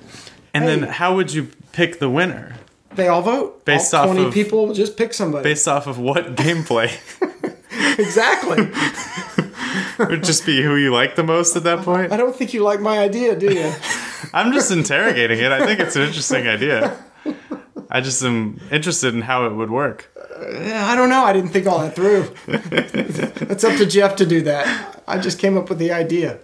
And 0.53 0.65
Hey. 0.65 0.71
then 0.81 0.83
how 0.89 1.15
would 1.17 1.33
you 1.33 1.49
pick 1.73 1.99
the 1.99 2.09
winner? 2.11 2.55
They 2.95 3.09
all 3.09 3.23
vote. 3.23 3.65
Based 3.65 3.93
all 3.95 4.03
off 4.03 4.07
twenty 4.15 4.29
of- 4.29 4.35
people, 4.35 4.73
just 4.75 4.97
pick 4.97 5.13
somebody. 5.15 5.43
Based 5.45 5.67
off 5.69 5.87
of 5.87 5.99
what 5.99 6.37
gameplay? 6.37 6.91
exactly. 7.99 8.69
It 9.99 10.09
would 10.09 10.25
just 10.25 10.45
be 10.47 10.63
who 10.63 10.77
you 10.77 10.93
like 10.93 11.15
the 11.17 11.23
most 11.25 11.57
at 11.57 11.63
that 11.65 11.81
point. 11.85 12.13
I 12.13 12.17
don't 12.17 12.35
think 12.35 12.53
you 12.55 12.63
like 12.63 12.81
my 12.81 12.99
idea, 12.99 13.37
do 13.37 13.47
you? 13.53 13.73
I'm 14.33 14.53
just 14.53 14.71
interrogating 14.71 15.39
it. 15.39 15.53
I 15.53 15.67
think 15.67 15.81
it's 15.81 15.97
an 15.97 16.03
interesting 16.03 16.47
idea. 16.47 16.97
I 17.91 18.01
just 18.01 18.23
am 18.23 18.61
interested 18.71 19.15
in 19.15 19.23
how 19.23 19.47
it 19.47 19.55
would 19.55 19.71
work. 19.71 20.11
I 20.37 20.95
don't 20.97 21.09
know. 21.09 21.25
I 21.25 21.33
didn't 21.33 21.51
think 21.51 21.67
all 21.67 21.79
that 21.81 21.95
through. 21.95 22.33
it's 22.47 23.65
up 23.65 23.77
to 23.77 23.87
Jeff 23.87 24.17
to 24.17 24.27
do 24.27 24.43
that. 24.43 25.03
I 25.07 25.19
just 25.19 25.39
came 25.39 25.57
up 25.57 25.69
with 25.69 25.79
the 25.79 25.93
idea. 25.93 26.39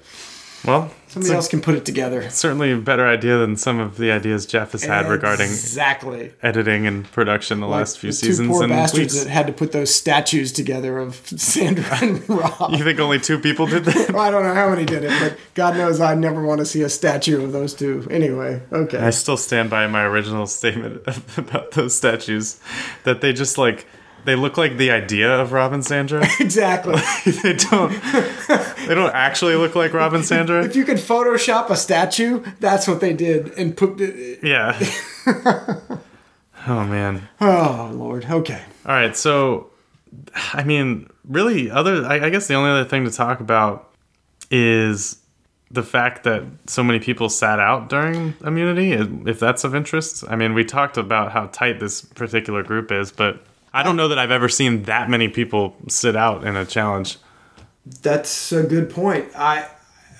Well, 0.64 0.90
Somebody 1.08 1.34
else 1.34 1.48
can 1.48 1.60
put 1.60 1.74
it 1.74 1.84
together. 1.84 2.30
certainly 2.30 2.70
a 2.70 2.76
better 2.76 3.04
idea 3.04 3.36
than 3.38 3.56
some 3.56 3.80
of 3.80 3.96
the 3.96 4.12
ideas 4.12 4.46
Jeff 4.46 4.70
has 4.72 4.84
had 4.84 5.08
regarding 5.08 5.46
exactly 5.46 6.32
editing 6.40 6.86
and 6.86 7.10
production 7.10 7.58
the 7.58 7.66
last 7.66 7.98
few 7.98 8.10
the 8.10 8.12
seasons 8.12 8.46
two 8.48 8.52
poor 8.52 8.62
and 8.62 8.70
bastards 8.70 9.14
weeks. 9.14 9.24
that 9.24 9.28
had 9.30 9.48
to 9.48 9.52
put 9.52 9.72
those 9.72 9.92
statues 9.92 10.52
together 10.52 10.98
of 10.98 11.16
Sandra 11.26 11.84
and 12.02 12.28
Rob. 12.28 12.70
You 12.70 12.84
think 12.84 13.00
only 13.00 13.18
two 13.18 13.40
people 13.40 13.66
did 13.66 13.86
that? 13.86 14.10
Well, 14.14 14.22
I 14.22 14.30
don't 14.30 14.44
know 14.44 14.54
how 14.54 14.70
many 14.70 14.84
did 14.84 15.02
it, 15.02 15.12
but 15.20 15.36
God 15.54 15.76
knows 15.76 16.00
I 16.00 16.14
never 16.14 16.44
want 16.44 16.60
to 16.60 16.64
see 16.66 16.82
a 16.82 16.88
statue 16.88 17.42
of 17.42 17.50
those 17.52 17.74
two. 17.74 18.06
Anyway, 18.08 18.62
okay. 18.70 18.98
I 18.98 19.10
still 19.10 19.36
stand 19.36 19.68
by 19.70 19.86
my 19.88 20.04
original 20.04 20.46
statement 20.46 21.02
about 21.36 21.72
those 21.72 21.96
statues 21.96 22.60
that 23.02 23.20
they 23.20 23.32
just 23.32 23.58
like 23.58 23.84
they 24.24 24.34
look 24.34 24.56
like 24.56 24.76
the 24.76 24.90
idea 24.90 25.40
of 25.40 25.52
Rob 25.52 25.72
and 25.72 25.84
Sandra. 25.84 26.26
exactly. 26.40 26.96
they 27.42 27.54
don't 27.54 27.90
they 28.86 28.94
don't 28.94 29.14
actually 29.14 29.54
look 29.56 29.74
like 29.74 29.92
Rob 29.92 30.14
and 30.14 30.24
Sandra. 30.24 30.64
If 30.64 30.76
you 30.76 30.84
could 30.84 30.98
Photoshop 30.98 31.70
a 31.70 31.76
statue, 31.76 32.42
that's 32.60 32.86
what 32.86 33.00
they 33.00 33.12
did, 33.12 33.52
and 33.58 33.76
put. 33.76 34.00
Yeah. 34.42 34.78
oh 35.26 36.84
man. 36.84 37.28
Oh 37.40 37.90
Lord. 37.92 38.24
Okay. 38.24 38.62
All 38.86 38.92
right, 38.92 39.16
so 39.16 39.70
I 40.52 40.64
mean, 40.64 41.08
really, 41.28 41.70
other 41.70 42.04
I, 42.04 42.26
I 42.26 42.30
guess 42.30 42.46
the 42.46 42.54
only 42.54 42.70
other 42.70 42.84
thing 42.84 43.04
to 43.04 43.10
talk 43.10 43.40
about 43.40 43.90
is 44.50 45.16
the 45.70 45.82
fact 45.82 46.24
that 46.24 46.42
so 46.66 46.82
many 46.82 46.98
people 46.98 47.28
sat 47.28 47.60
out 47.60 47.88
during 47.88 48.34
immunity. 48.44 48.92
If 48.92 49.38
that's 49.38 49.62
of 49.62 49.74
interest, 49.74 50.24
I 50.28 50.34
mean, 50.34 50.52
we 50.52 50.64
talked 50.64 50.96
about 50.96 51.30
how 51.30 51.46
tight 51.46 51.78
this 51.78 52.00
particular 52.02 52.62
group 52.64 52.90
is, 52.90 53.12
but 53.12 53.44
I 53.72 53.82
don't 53.82 53.96
know 53.96 54.08
that 54.08 54.18
I've 54.18 54.30
ever 54.30 54.48
seen 54.48 54.84
that 54.84 55.08
many 55.08 55.28
people 55.28 55.76
sit 55.88 56.16
out 56.16 56.46
in 56.46 56.56
a 56.56 56.64
challenge. 56.64 57.18
That's 58.02 58.52
a 58.52 58.62
good 58.62 58.90
point. 58.90 59.26
I. 59.36 59.68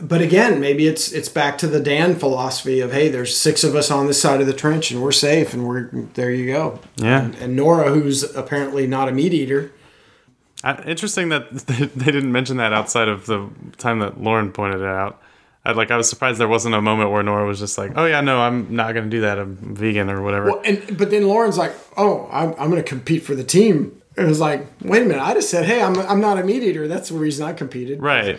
But 0.03 0.23
again, 0.23 0.61
maybe 0.61 0.87
it's 0.87 1.13
it's 1.13 1.29
back 1.29 1.59
to 1.59 1.67
the 1.67 1.79
Dan 1.79 2.15
philosophy 2.15 2.81
of 2.81 2.91
hey, 2.91 3.11
there's 3.11 3.37
six 3.37 3.63
of 3.63 3.75
us 3.75 3.91
on 3.91 4.07
this 4.07 4.21
side 4.21 4.41
of 4.41 4.47
the 4.47 4.55
trench 4.55 4.91
and 4.91 5.03
we're 5.03 5.13
safe 5.13 5.53
and 5.53 5.69
we're 5.69 5.91
there. 6.15 6.31
You 6.31 6.47
go. 6.47 6.81
Yeah. 6.97 7.25
And, 7.25 7.35
and 7.35 7.55
Noura, 7.55 7.91
who's 7.91 8.23
apparently 8.35 8.87
not 8.87 9.11
a 9.11 9.13
meat 9.13 9.35
eater, 9.35 9.73
I, 10.63 10.83
interesting 10.85 11.29
that 11.31 11.51
they 11.67 11.87
didn't 11.87 12.33
mention 12.33 12.57
that 12.59 12.73
outside 12.73 13.09
of 13.09 13.27
the 13.27 13.51
time 13.77 13.99
that 14.01 14.21
Lauren 14.21 14.53
pointed 14.53 14.81
it 14.81 14.87
out. 14.87 15.21
I, 15.65 15.73
like 15.73 15.91
I 15.91 15.97
was 15.97 16.09
surprised 16.09 16.41
there 16.41 16.49
wasn't 16.49 16.75
a 16.75 16.81
moment 16.81 17.11
where 17.11 17.23
Noura 17.23 17.47
was 17.47 17.59
just 17.59 17.77
like, 17.77 17.93
"Oh 17.97 18.07
yeah, 18.07 18.21
no, 18.23 18.41
I'm 18.41 18.75
not 18.75 18.93
going 18.95 19.05
to 19.05 19.11
do 19.11 19.21
that. 19.21 19.39
I'm 19.39 19.57
vegan 19.57 20.09
or 20.09 20.23
whatever." 20.23 20.47
Well, 20.53 20.63
and 20.65 20.97
but 20.97 21.11
then 21.11 21.27
Lauren's 21.29 21.59
like, 21.59 21.75
"Oh, 21.97 22.29
I'm, 22.33 22.51
I'm 22.59 22.71
going 22.71 22.83
to 22.83 22.89
compete 22.89 23.23
for 23.25 23.35
the 23.35 23.45
team." 23.45 24.01
It 24.17 24.25
was 24.25 24.41
like, 24.41 24.67
wait 24.83 25.03
a 25.03 25.05
minute. 25.05 25.23
I 25.23 25.35
just 25.35 25.51
said, 25.51 25.65
"Hey, 25.67 25.83
I'm 25.83 25.99
I'm 25.99 26.21
not 26.21 26.39
a 26.39 26.45
meat 26.45 26.63
eater." 26.63 26.89
That's 26.89 27.11
the 27.11 27.17
reason 27.19 27.47
I 27.47 27.53
competed. 27.53 28.01
Right. 28.03 28.39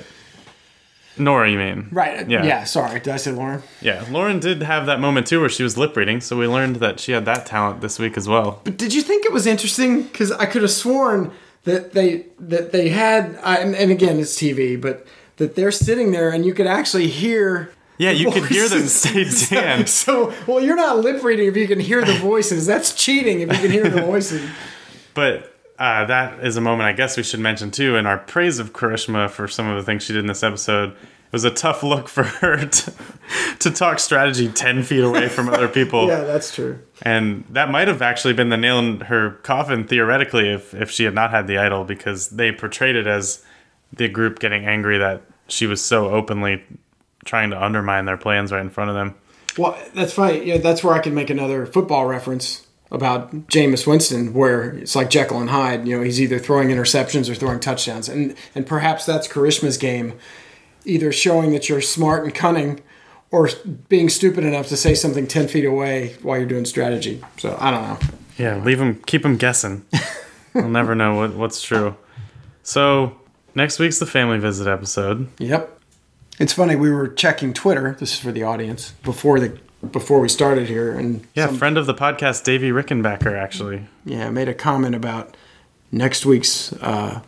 Noura, 1.17 1.49
you 1.51 1.57
mean? 1.57 1.89
Right. 1.91 2.27
Yeah. 2.29 2.43
Yeah. 2.43 2.63
Sorry. 2.63 2.99
Did 2.99 3.13
I 3.13 3.17
say 3.17 3.31
Lauren? 3.31 3.62
Yeah. 3.81 4.05
Lauren 4.10 4.39
did 4.39 4.63
have 4.63 4.86
that 4.86 4.99
moment 4.99 5.27
too 5.27 5.39
where 5.41 5.49
she 5.49 5.62
was 5.62 5.77
lip 5.77 5.95
reading, 5.95 6.21
so 6.21 6.38
we 6.38 6.47
learned 6.47 6.77
that 6.77 6.99
she 6.99 7.12
had 7.12 7.25
that 7.25 7.45
talent 7.45 7.81
this 7.81 7.99
week 7.99 8.17
as 8.17 8.27
well. 8.27 8.62
But 8.63 8.77
did 8.77 8.93
you 8.93 9.01
think 9.01 9.25
it 9.25 9.31
was 9.34 9.45
interesting? 9.45 10.03
Because 10.03 10.31
I 10.31 10.45
could 10.45 10.62
have 10.62 10.71
sworn 10.71 11.31
that 11.65 11.91
they 11.93 12.25
that 12.39 12.71
they 12.71 12.89
had, 12.89 13.38
I- 13.43 13.57
and, 13.57 13.75
and 13.75 13.91
again, 13.91 14.19
it's 14.19 14.36
TV, 14.36 14.79
but 14.79 15.05
that 15.41 15.56
they're 15.56 15.71
sitting 15.71 16.12
there 16.12 16.30
and 16.30 16.45
you 16.45 16.54
could 16.54 16.67
actually 16.67 17.08
hear. 17.08 17.73
Yeah, 17.97 18.12
you 18.12 18.32
could 18.32 18.45
hear 18.45 18.69
them 18.69 18.88
say 18.88 19.25
Dan. 19.49 19.86
So, 19.88 20.34
well, 20.47 20.62
you're 20.62 20.75
not 20.75 20.99
lip 20.99 21.23
reading 21.23 21.47
if 21.47 21.58
you 21.58 21.67
can 21.67 21.80
hear 21.80 22.04
the 22.04 22.13
voices. 22.15 22.65
That's 22.65 22.93
cheating 22.93 23.41
if 23.41 23.51
you 23.51 23.58
can 23.58 23.71
hear 23.71 23.89
the 23.89 24.01
voices. 24.06 24.49
But 25.13 25.54
uh, 25.77 26.06
that 26.06 26.43
is 26.43 26.58
a 26.58 26.62
moment 26.62 26.88
I 26.88 26.93
guess 26.93 27.17
we 27.17 27.23
should 27.23 27.39
mention 27.39 27.71
too 27.71 27.95
in 27.95 28.06
our 28.06 28.19
praise 28.19 28.60
of 28.60 28.71
Karishma 28.71 29.30
for 29.30 29.47
some 29.47 29.67
of 29.67 29.77
the 29.77 29.84
things 29.84 30.04
she 30.04 30.13
did 30.13 30.19
in 30.19 30.27
this 30.27 30.43
episode. 30.43 30.91
It 30.91 31.34
was 31.34 31.43
a 31.43 31.51
tough 31.51 31.82
look 31.82 32.08
for 32.08 32.23
her 32.23 32.65
to, 32.67 32.93
to 33.60 33.71
talk 33.71 33.99
strategy 33.99 34.47
10 34.47 34.84
feet 34.84 35.04
away 35.04 35.27
from 35.27 35.49
other 35.49 35.67
people. 35.67 36.08
Yeah, 36.08 36.21
that's 36.21 36.54
true. 36.54 36.80
And 37.01 37.45
that 37.49 37.71
might 37.71 37.88
have 37.88 38.01
actually 38.01 38.34
been 38.34 38.49
the 38.49 38.58
nail 38.58 38.80
in 38.80 39.01
her 39.01 39.32
coffin, 39.43 39.88
theoretically, 39.88 40.49
if, 40.49 40.73
if 40.73 40.91
she 40.91 41.04
had 41.06 41.15
not 41.15 41.32
had 41.32 41.47
the 41.47 41.58
idol, 41.58 41.84
because 41.84 42.30
they 42.30 42.51
portrayed 42.51 42.95
it 42.95 43.08
as 43.08 43.43
the 43.93 44.08
group 44.08 44.39
getting 44.39 44.65
angry 44.65 44.97
that 44.97 45.23
she 45.51 45.67
was 45.67 45.83
so 45.83 46.09
openly 46.09 46.63
trying 47.25 47.51
to 47.51 47.63
undermine 47.63 48.05
their 48.05 48.17
plans 48.17 48.51
right 48.51 48.61
in 48.61 48.69
front 48.69 48.89
of 48.89 48.95
them. 48.95 49.15
Well, 49.57 49.77
that's 49.93 50.13
funny. 50.13 50.45
Yeah, 50.45 50.57
that's 50.57 50.83
where 50.83 50.93
I 50.93 50.99
can 50.99 51.13
make 51.13 51.29
another 51.29 51.65
football 51.65 52.05
reference 52.05 52.65
about 52.89 53.31
Jameis 53.47 53.87
Winston, 53.87 54.33
where 54.33 54.71
it's 54.71 54.95
like 54.95 55.09
Jekyll 55.09 55.39
and 55.39 55.49
Hyde. 55.49 55.87
You 55.87 55.97
know, 55.97 56.03
he's 56.03 56.21
either 56.21 56.39
throwing 56.39 56.69
interceptions 56.69 57.29
or 57.29 57.35
throwing 57.35 57.59
touchdowns, 57.59 58.09
and 58.09 58.35
and 58.55 58.65
perhaps 58.65 59.05
that's 59.05 59.27
Karishma's 59.27 59.77
game, 59.77 60.17
either 60.85 61.11
showing 61.11 61.51
that 61.51 61.69
you're 61.69 61.81
smart 61.81 62.23
and 62.23 62.33
cunning, 62.33 62.81
or 63.29 63.49
being 63.89 64.09
stupid 64.09 64.43
enough 64.43 64.67
to 64.69 64.77
say 64.77 64.95
something 64.95 65.27
ten 65.27 65.47
feet 65.47 65.65
away 65.65 66.15
while 66.21 66.37
you're 66.37 66.47
doing 66.47 66.65
strategy. 66.65 67.21
So 67.37 67.57
I 67.59 67.71
don't 67.71 67.81
know. 67.83 67.99
Yeah, 68.37 68.57
leave 68.57 68.79
them, 68.79 68.95
keep 69.05 69.23
them 69.23 69.37
guessing. 69.37 69.85
we'll 70.53 70.69
never 70.69 70.95
know 70.95 71.15
what, 71.15 71.35
what's 71.35 71.61
true. 71.61 71.95
So, 72.63 73.15
next 73.55 73.79
week's 73.79 73.99
the 73.99 74.05
family 74.05 74.37
visit 74.39 74.67
episode. 74.67 75.27
Yep. 75.39 75.79
It's 76.39 76.53
funny. 76.53 76.75
We 76.75 76.89
were 76.89 77.07
checking 77.07 77.53
Twitter. 77.53 77.95
This 77.99 78.13
is 78.13 78.19
for 78.19 78.31
the 78.31 78.43
audience 78.43 78.91
before 79.03 79.39
the 79.39 79.57
before 79.91 80.19
we 80.19 80.29
started 80.29 80.67
here, 80.67 80.91
and 80.93 81.25
Yeah, 81.33 81.47
some- 81.47 81.57
friend 81.57 81.75
of 81.77 81.87
the 81.87 81.93
podcast, 81.95 82.43
Davey 82.43 82.69
Rickenbacker, 82.69 83.35
actually. 83.35 83.87
yeah, 84.05 84.29
made 84.29 84.47
a 84.47 84.53
comment 84.53 84.93
about 84.93 85.35
next 85.91 86.23
week's 86.23 86.71
uh, 86.73 87.21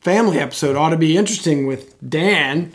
family 0.00 0.38
episode 0.38 0.76
ought 0.76 0.90
to 0.90 0.96
be 0.96 1.14
interesting 1.16 1.66
with 1.66 1.94
Dan, 2.08 2.72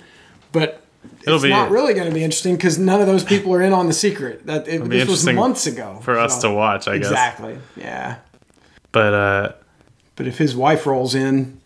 but 0.52 0.84
It'll 1.24 1.36
it's 1.44 1.46
not 1.50 1.72
really 1.72 1.96
going 1.96 2.08
to 2.08 2.14
be 2.14 2.24
interesting 2.24 2.56
because 2.56 2.78
none 2.78 3.02
of 3.02 3.08
those 3.08 3.24
people 3.24 3.52
are 3.56 3.62
in 3.64 3.74
on 3.74 3.88
the 3.88 3.94
secret. 3.94 4.46
That 4.46 4.68
it, 4.68 4.84
this 4.88 5.08
was 5.10 5.26
months 5.26 5.66
ago 5.66 6.00
for 6.04 6.20
us 6.20 6.40
to 6.42 6.52
watch, 6.52 6.88
I 6.88 6.98
guess. 7.00 7.08
Exactly. 7.10 7.58
Yeah, 7.76 8.18
But 8.92 9.14
uh, 9.16 9.52
but 10.16 10.28
if 10.28 10.38
his 10.38 10.56
wife 10.56 10.86
rolls 10.86 11.16
in 11.16 11.59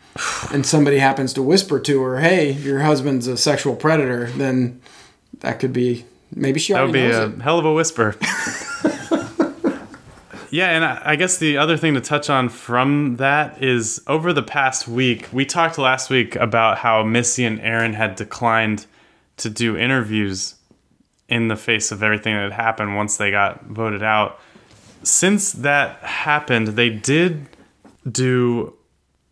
and 0.51 0.65
somebody 0.65 0.99
happens 0.99 1.33
to 1.33 1.41
whisper 1.41 1.79
to 1.79 2.01
her, 2.01 2.19
"Hey, 2.19 2.51
your 2.51 2.81
husband's 2.81 3.27
a 3.27 3.37
sexual 3.37 3.75
predator," 3.75 4.29
then 4.35 4.81
that 5.39 5.59
could 5.59 5.73
be 5.73 6.05
maybe 6.35 6.59
she 6.59 6.73
that 6.73 6.83
would 6.83 6.93
be 6.93 7.05
a 7.05 7.27
it. 7.27 7.41
hell 7.41 7.59
of 7.59 7.65
a 7.65 7.73
whisper. 7.73 8.15
yeah, 10.49 10.69
and 10.69 10.85
I, 10.85 11.01
I 11.03 11.15
guess 11.15 11.37
the 11.37 11.57
other 11.57 11.77
thing 11.77 11.95
to 11.95 12.01
touch 12.01 12.29
on 12.29 12.49
from 12.49 13.17
that 13.17 13.61
is 13.63 14.01
over 14.07 14.33
the 14.33 14.43
past 14.43 14.87
week, 14.87 15.27
we 15.31 15.45
talked 15.45 15.77
last 15.77 16.09
week 16.09 16.35
about 16.35 16.77
how 16.77 17.03
Missy 17.03 17.45
and 17.45 17.59
Aaron 17.61 17.93
had 17.93 18.15
declined 18.15 18.85
to 19.37 19.49
do 19.49 19.75
interviews 19.75 20.55
in 21.27 21.47
the 21.47 21.55
face 21.55 21.91
of 21.91 22.03
everything 22.03 22.35
that 22.35 22.43
had 22.43 22.51
happened 22.51 22.95
once 22.95 23.17
they 23.17 23.31
got 23.31 23.65
voted 23.65 24.03
out. 24.03 24.39
Since 25.01 25.53
that 25.53 25.97
happened, 26.03 26.69
they 26.69 26.89
did 26.89 27.47
do 28.09 28.73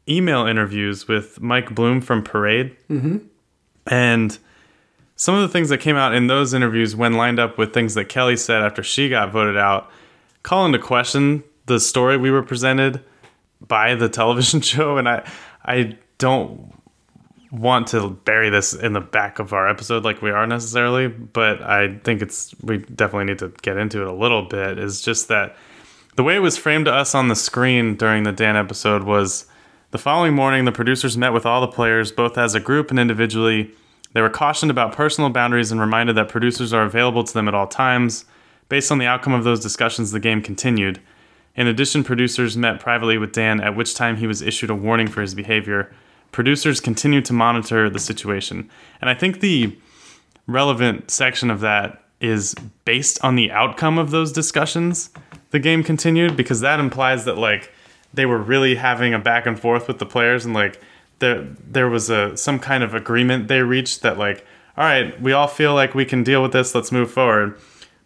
email 0.08 0.46
interviews 0.46 1.08
with 1.08 1.42
Mike 1.42 1.74
Bloom 1.74 2.02
from 2.02 2.24
Parade. 2.24 2.76
Mm-hmm. 2.90 3.18
And 3.88 4.38
some 5.16 5.36
of 5.36 5.42
the 5.42 5.50
things 5.50 5.70
that 5.70 5.80
came 5.80 5.96
out 5.96 6.14
in 6.14 6.28
those 6.28 6.54
interviews, 6.54 6.96
when 6.96 7.14
lined 7.14 7.40
up 7.40 7.58
with 7.58 7.74
things 7.74 7.94
that 7.94 8.06
Kelly 8.06 8.38
said 8.38 8.64
after 8.64 8.84
she 8.84 9.10
got 9.10 9.32
voted 9.32 9.58
out, 9.58 9.90
call 10.44 10.66
into 10.66 10.80
question 10.80 11.44
the 11.68 11.80
story 11.80 12.18
we 12.18 12.32
were 12.32 12.44
presented 12.44 13.04
by 13.66 13.96
the 13.96 14.10
television 14.10 14.62
show. 14.62 14.98
And 14.98 15.08
I, 15.08 15.30
I 15.64 15.98
don't 16.18 16.74
want 17.52 17.88
to 17.88 18.10
bury 18.10 18.50
this 18.50 18.74
in 18.74 18.94
the 18.94 19.02
back 19.02 19.38
of 19.38 19.54
our 19.54 19.68
episode 19.68 20.04
like 20.04 20.22
we 20.22 20.32
are 20.32 20.48
necessarily, 20.48 21.08
but 21.08 21.62
I 21.62 21.98
think 21.98 22.22
it's 22.22 22.56
we 22.62 22.78
definitely 22.78 23.26
need 23.26 23.40
to 23.40 23.54
get 23.62 23.78
into 23.78 24.02
it 24.02 24.08
a 24.08 24.14
little 24.14 24.44
bit. 24.44 24.80
Is 24.80 25.02
just 25.02 25.28
that 25.28 25.56
the 26.16 26.24
way 26.24 26.36
it 26.36 26.40
was 26.40 26.58
framed 26.58 26.86
to 26.86 26.94
us 26.94 27.14
on 27.14 27.28
the 27.28 27.36
screen 27.36 27.96
during 27.96 28.24
the 28.24 28.32
Dan 28.32 28.56
episode 28.56 29.04
was 29.04 29.46
the 29.92 29.98
following 29.98 30.34
morning 30.34 30.64
the 30.64 30.72
producers 30.72 31.18
met 31.18 31.34
with 31.34 31.46
all 31.46 31.60
the 31.60 31.68
players 31.68 32.14
both 32.14 32.38
as 32.38 32.56
a 32.56 32.62
group 32.62 32.90
and 32.90 33.00
individually. 33.00 33.72
They 34.14 34.22
were 34.22 34.30
cautioned 34.30 34.72
about 34.72 34.96
personal 34.96 35.30
boundaries 35.30 35.72
and 35.72 35.82
reminded 35.82 36.16
that 36.16 36.30
producers 36.30 36.74
are 36.74 36.84
available 36.84 37.26
to 37.26 37.34
them 37.34 37.48
at 37.50 37.54
all 37.54 37.68
times. 37.68 38.26
Based 38.70 38.90
on 38.90 39.00
the 39.00 39.06
outcome 39.06 39.34
of 39.34 39.44
those 39.44 39.60
discussions, 39.60 40.12
the 40.12 40.20
game 40.20 40.42
continued. 40.42 41.02
In 41.56 41.68
addition, 41.68 42.06
producers 42.06 42.56
met 42.56 42.80
privately 42.80 43.18
with 43.18 43.34
Dan, 43.34 43.60
at 43.60 43.76
which 43.76 43.94
time 43.94 44.16
he 44.16 44.28
was 44.28 44.42
issued 44.42 44.70
a 44.70 44.76
warning 44.76 45.08
for 45.08 45.22
his 45.22 45.36
behavior. 45.36 45.94
Producers 46.32 46.80
continued 46.80 47.26
to 47.26 47.34
monitor 47.34 47.90
the 47.90 48.00
situation. 48.00 48.70
And 49.02 49.10
I 49.10 49.14
think 49.14 49.42
the 49.42 49.78
relevant 50.48 51.12
section 51.12 51.52
of 51.52 51.60
that 51.60 52.02
is 52.22 52.56
based 52.86 53.22
on 53.26 53.36
the 53.36 53.52
outcome 53.52 53.98
of 53.98 54.12
those 54.12 54.32
discussions, 54.32 55.10
the 55.50 55.60
game 55.60 55.84
continued, 55.84 56.38
because 56.38 56.62
that 56.62 56.80
implies 56.80 57.26
that, 57.26 57.38
like, 57.38 57.74
they 58.14 58.26
were 58.26 58.38
really 58.38 58.76
having 58.76 59.14
a 59.14 59.20
back 59.20 59.46
and 59.46 59.60
forth 59.60 59.88
with 59.88 60.00
the 60.00 60.06
players 60.06 60.46
and, 60.46 60.54
like, 60.54 60.82
there, 61.20 61.48
there 61.66 61.90
was 61.90 62.10
a 62.10 62.36
some 62.36 62.58
kind 62.58 62.84
of 62.84 62.96
agreement 62.96 63.48
they 63.48 63.62
reached 63.62 64.02
that 64.02 64.18
like 64.18 64.44
all 64.76 64.84
right 64.84 65.22
we 65.22 65.32
all 65.32 65.48
feel 65.48 65.76
like 65.76 65.94
we 65.94 66.04
can 66.04 66.24
deal 66.24 66.42
with 66.42 66.52
this 66.52 66.74
let's 66.74 66.92
move 66.92 67.12
forward 67.12 67.56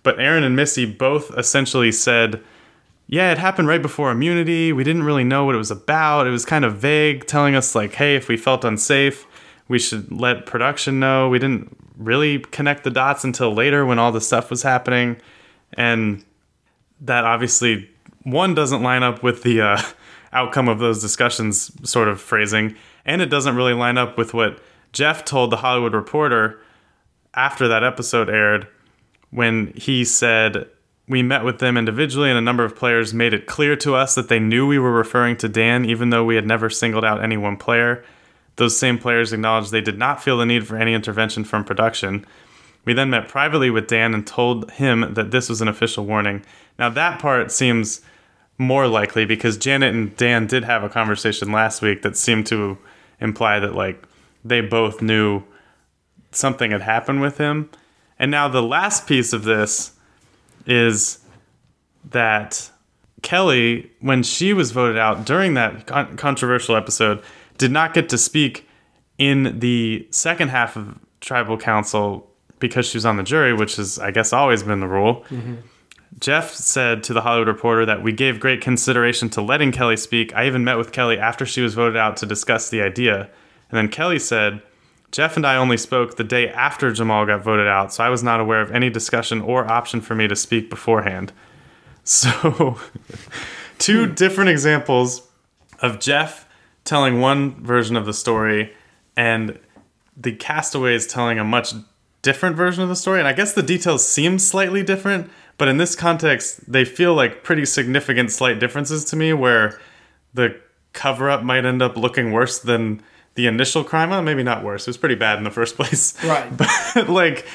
but 0.04 0.20
aaron 0.20 0.44
and 0.44 0.54
missy 0.54 0.86
both 0.86 1.32
essentially 1.38 1.94
said 1.94 2.44
yeah, 3.08 3.32
it 3.32 3.38
happened 3.38 3.68
right 3.68 3.82
before 3.82 4.12
immunity. 4.12 4.74
We 4.74 4.84
didn't 4.84 5.04
really 5.04 5.24
know 5.24 5.46
what 5.46 5.56
it 5.56 5.60
was 5.60 5.72
about. 5.72 6.26
It 6.26 6.32
was 6.32 6.46
kind 6.46 6.66
of 6.66 6.78
vague, 6.78 7.28
telling 7.28 7.56
us, 7.56 7.76
like, 7.76 7.94
hey, 7.94 8.16
if 8.16 8.28
we 8.28 8.38
felt 8.38 8.66
unsafe, 8.66 9.28
we 9.68 9.78
should 9.78 10.12
let 10.12 10.46
production 10.46 11.00
know. 11.00 11.30
We 11.30 11.40
didn't 11.40 11.76
really 11.98 12.40
connect 12.40 12.84
the 12.84 12.90
dots 12.90 13.24
until 13.24 13.54
later 13.54 13.86
when 13.86 14.00
all 14.00 14.12
the 14.12 14.22
stuff 14.22 14.50
was 14.50 14.64
happening. 14.64 15.18
And 15.74 16.24
that 17.02 17.26
obviously, 17.26 17.90
one, 18.26 18.54
doesn't 18.54 18.84
line 18.84 19.04
up 19.04 19.24
with 19.24 19.44
the 19.44 19.62
uh, 19.62 19.82
outcome 20.34 20.68
of 20.68 20.80
those 20.80 21.02
discussions 21.02 21.72
sort 21.90 22.10
of 22.10 22.20
phrasing. 22.20 22.76
And 23.06 23.22
it 23.22 23.28
doesn't 23.28 23.56
really 23.56 23.74
line 23.74 23.98
up 23.98 24.18
with 24.18 24.34
what 24.34 24.60
Jeff 24.92 25.24
told 25.24 25.52
the 25.52 25.58
Hollywood 25.58 25.94
Reporter 25.94 26.60
after 27.34 27.68
that 27.68 27.84
episode 27.84 28.30
aired 28.30 28.68
when 29.30 29.74
he 29.76 30.04
said, 30.04 30.68
we 31.08 31.22
met 31.22 31.44
with 31.44 31.60
them 31.60 31.78
individually, 31.78 32.30
and 32.30 32.38
a 32.38 32.42
number 32.42 32.64
of 32.64 32.76
players 32.76 33.14
made 33.14 33.34
it 33.34 33.46
clear 33.46 33.76
to 33.76 33.94
us 33.96 34.16
that 34.16 34.28
they 34.28 34.40
knew 34.40 34.66
we 34.66 34.80
were 34.80 34.92
referring 34.92 35.38
to 35.38 35.50
Dan, 35.50 35.86
even 35.86 36.10
though 36.10 36.24
we 36.24 36.36
had 36.36 36.48
never 36.48 36.70
singled 36.70 37.06
out 37.06 37.24
any 37.24 37.38
one 37.38 37.58
player. 37.58 38.04
Those 38.56 38.78
same 38.78 38.98
players 38.98 39.34
acknowledged 39.34 39.72
they 39.72 39.82
did 39.82 39.98
not 39.98 40.24
feel 40.24 40.38
the 40.38 40.46
need 40.46 40.66
for 40.66 40.78
any 40.78 40.94
intervention 40.94 41.44
from 41.44 41.64
production. 41.64 42.26
We 42.86 42.94
then 42.94 43.10
met 43.10 43.28
privately 43.28 43.70
with 43.70 43.88
Dan 43.88 44.14
and 44.14 44.26
told 44.26 44.72
him 44.72 45.14
that 45.14 45.32
this 45.32 45.50
was 45.50 45.62
an 45.62 45.68
official 45.68 46.06
warning. 46.06 46.44
Now, 46.80 46.90
that 46.90 47.20
part 47.20 47.52
seems 47.52 48.02
more 48.58 48.88
likely 48.88 49.26
because 49.26 49.58
Janet 49.58 49.94
and 49.94 50.16
Dan 50.16 50.48
did 50.48 50.64
have 50.64 50.84
a 50.84 50.90
conversation 50.90 51.52
last 51.52 51.82
week 51.82 52.02
that 52.04 52.16
seemed 52.16 52.48
to 52.48 52.78
imply 53.20 53.60
that, 53.60 53.76
like, 53.76 54.04
they 54.44 54.62
both 54.62 55.02
knew 55.02 55.44
something 56.32 56.72
had 56.72 56.82
happened 56.82 57.22
with 57.22 57.38
him. 57.38 57.70
And 58.18 58.32
now, 58.32 58.48
the 58.48 58.64
last 58.64 59.08
piece 59.08 59.34
of 59.34 59.44
this 59.44 59.94
is 60.66 61.20
that 62.12 62.70
Kelly, 63.22 63.92
when 64.00 64.24
she 64.24 64.54
was 64.54 64.72
voted 64.72 64.98
out 64.98 65.26
during 65.26 65.56
that 65.56 65.88
con- 65.88 66.16
controversial 66.16 66.76
episode, 66.76 67.22
did 67.58 67.72
not 67.72 67.94
get 67.94 68.10
to 68.10 68.18
speak 68.18 68.68
in 69.18 69.60
the 69.60 70.08
second 70.12 70.50
half 70.50 70.76
of 70.76 71.00
tribal 71.22 71.58
council 71.58 72.30
because 72.60 72.86
she 72.86 72.98
was 72.98 73.06
on 73.06 73.18
the 73.18 73.24
jury, 73.24 73.54
which 73.54 73.78
has, 73.78 74.00
I 74.00 74.12
guess, 74.12 74.32
always 74.32 74.64
been 74.64 74.80
the 74.80 74.88
rule. 74.88 75.26
Mm-hmm. 75.30 75.56
Jeff 76.20 76.54
said 76.54 77.04
to 77.04 77.14
the 77.14 77.22
Hollywood 77.22 77.48
Reporter 77.48 77.86
that 77.86 78.02
we 78.02 78.14
gave 78.14 78.40
great 78.40 78.62
consideration 78.62 79.30
to 79.32 79.42
letting 79.42 79.72
Kelly 79.72 79.98
speak. 79.98 80.34
I 80.34 80.48
even 80.48 80.64
met 80.64 80.78
with 80.78 80.92
Kelly 80.92 81.20
after 81.20 81.46
she 81.46 81.62
was 81.62 81.74
voted 81.74 81.98
out 81.98 82.18
to 82.18 82.26
discuss 82.26 82.70
the 82.70 82.82
idea. 82.82 83.30
And 83.70 83.78
then 83.78 83.90
Kelly 83.90 84.20
said, 84.20 84.62
Jeff 85.12 85.38
and 85.38 85.46
I 85.46 85.56
only 85.56 85.78
spoke 85.78 86.16
the 86.16 86.24
day 86.24 86.50
after 86.50 86.92
Jamal 86.92 87.26
got 87.26 87.44
voted 87.44 87.68
out, 87.68 87.94
so 87.94 88.04
I 88.04 88.10
was 88.10 88.24
not 88.24 88.40
aware 88.40 88.62
of 88.62 88.72
any 88.72 88.90
discussion 88.90 89.42
or 89.42 89.70
option 89.70 90.02
for 90.02 90.16
me 90.16 90.28
to 90.28 90.36
speak 90.36 90.70
beforehand. 90.70 91.32
So, 92.08 92.78
two 93.80 94.06
hmm. 94.06 94.14
different 94.14 94.52
examples 94.52 95.28
of 95.80 96.00
Jeff 96.00 96.48
telling 96.84 97.20
one 97.20 97.64
version 97.64 97.96
of 97.96 98.06
the 98.06 98.14
story 98.14 98.76
and 99.18 99.58
the 100.16 100.34
castaways 100.34 101.08
telling 101.08 101.40
a 101.40 101.44
much 101.44 101.74
different 102.22 102.56
version 102.56 102.84
of 102.84 102.90
the 102.90 102.96
story. 102.96 103.18
And 103.18 103.28
I 103.28 103.34
guess 103.34 103.54
the 103.54 103.64
details 103.64 104.08
seem 104.08 104.38
slightly 104.38 104.84
different, 104.84 105.32
but 105.58 105.68
in 105.68 105.78
this 105.78 105.96
context, 105.96 106.72
they 106.72 106.86
feel 106.86 107.14
like 107.14 107.44
pretty 107.44 107.66
significant 107.66 108.32
slight 108.32 108.60
differences 108.60 109.06
to 109.06 109.16
me 109.16 109.34
where 109.34 109.80
the 110.34 110.60
cover 110.94 111.30
up 111.30 111.44
might 111.44 111.66
end 111.66 111.82
up 111.82 111.96
looking 111.96 112.32
worse 112.32 112.60
than 112.60 113.02
the 113.36 113.48
initial 113.48 113.84
crime. 113.84 114.10
Well, 114.10 114.22
maybe 114.22 114.44
not 114.44 114.64
worse. 114.64 114.84
It 114.84 114.90
was 114.90 114.98
pretty 114.98 115.16
bad 115.16 115.38
in 115.38 115.44
the 115.44 115.52
first 115.52 115.76
place. 115.78 116.22
Right. 116.24 116.52
But 116.56 117.10
like, 117.10 117.46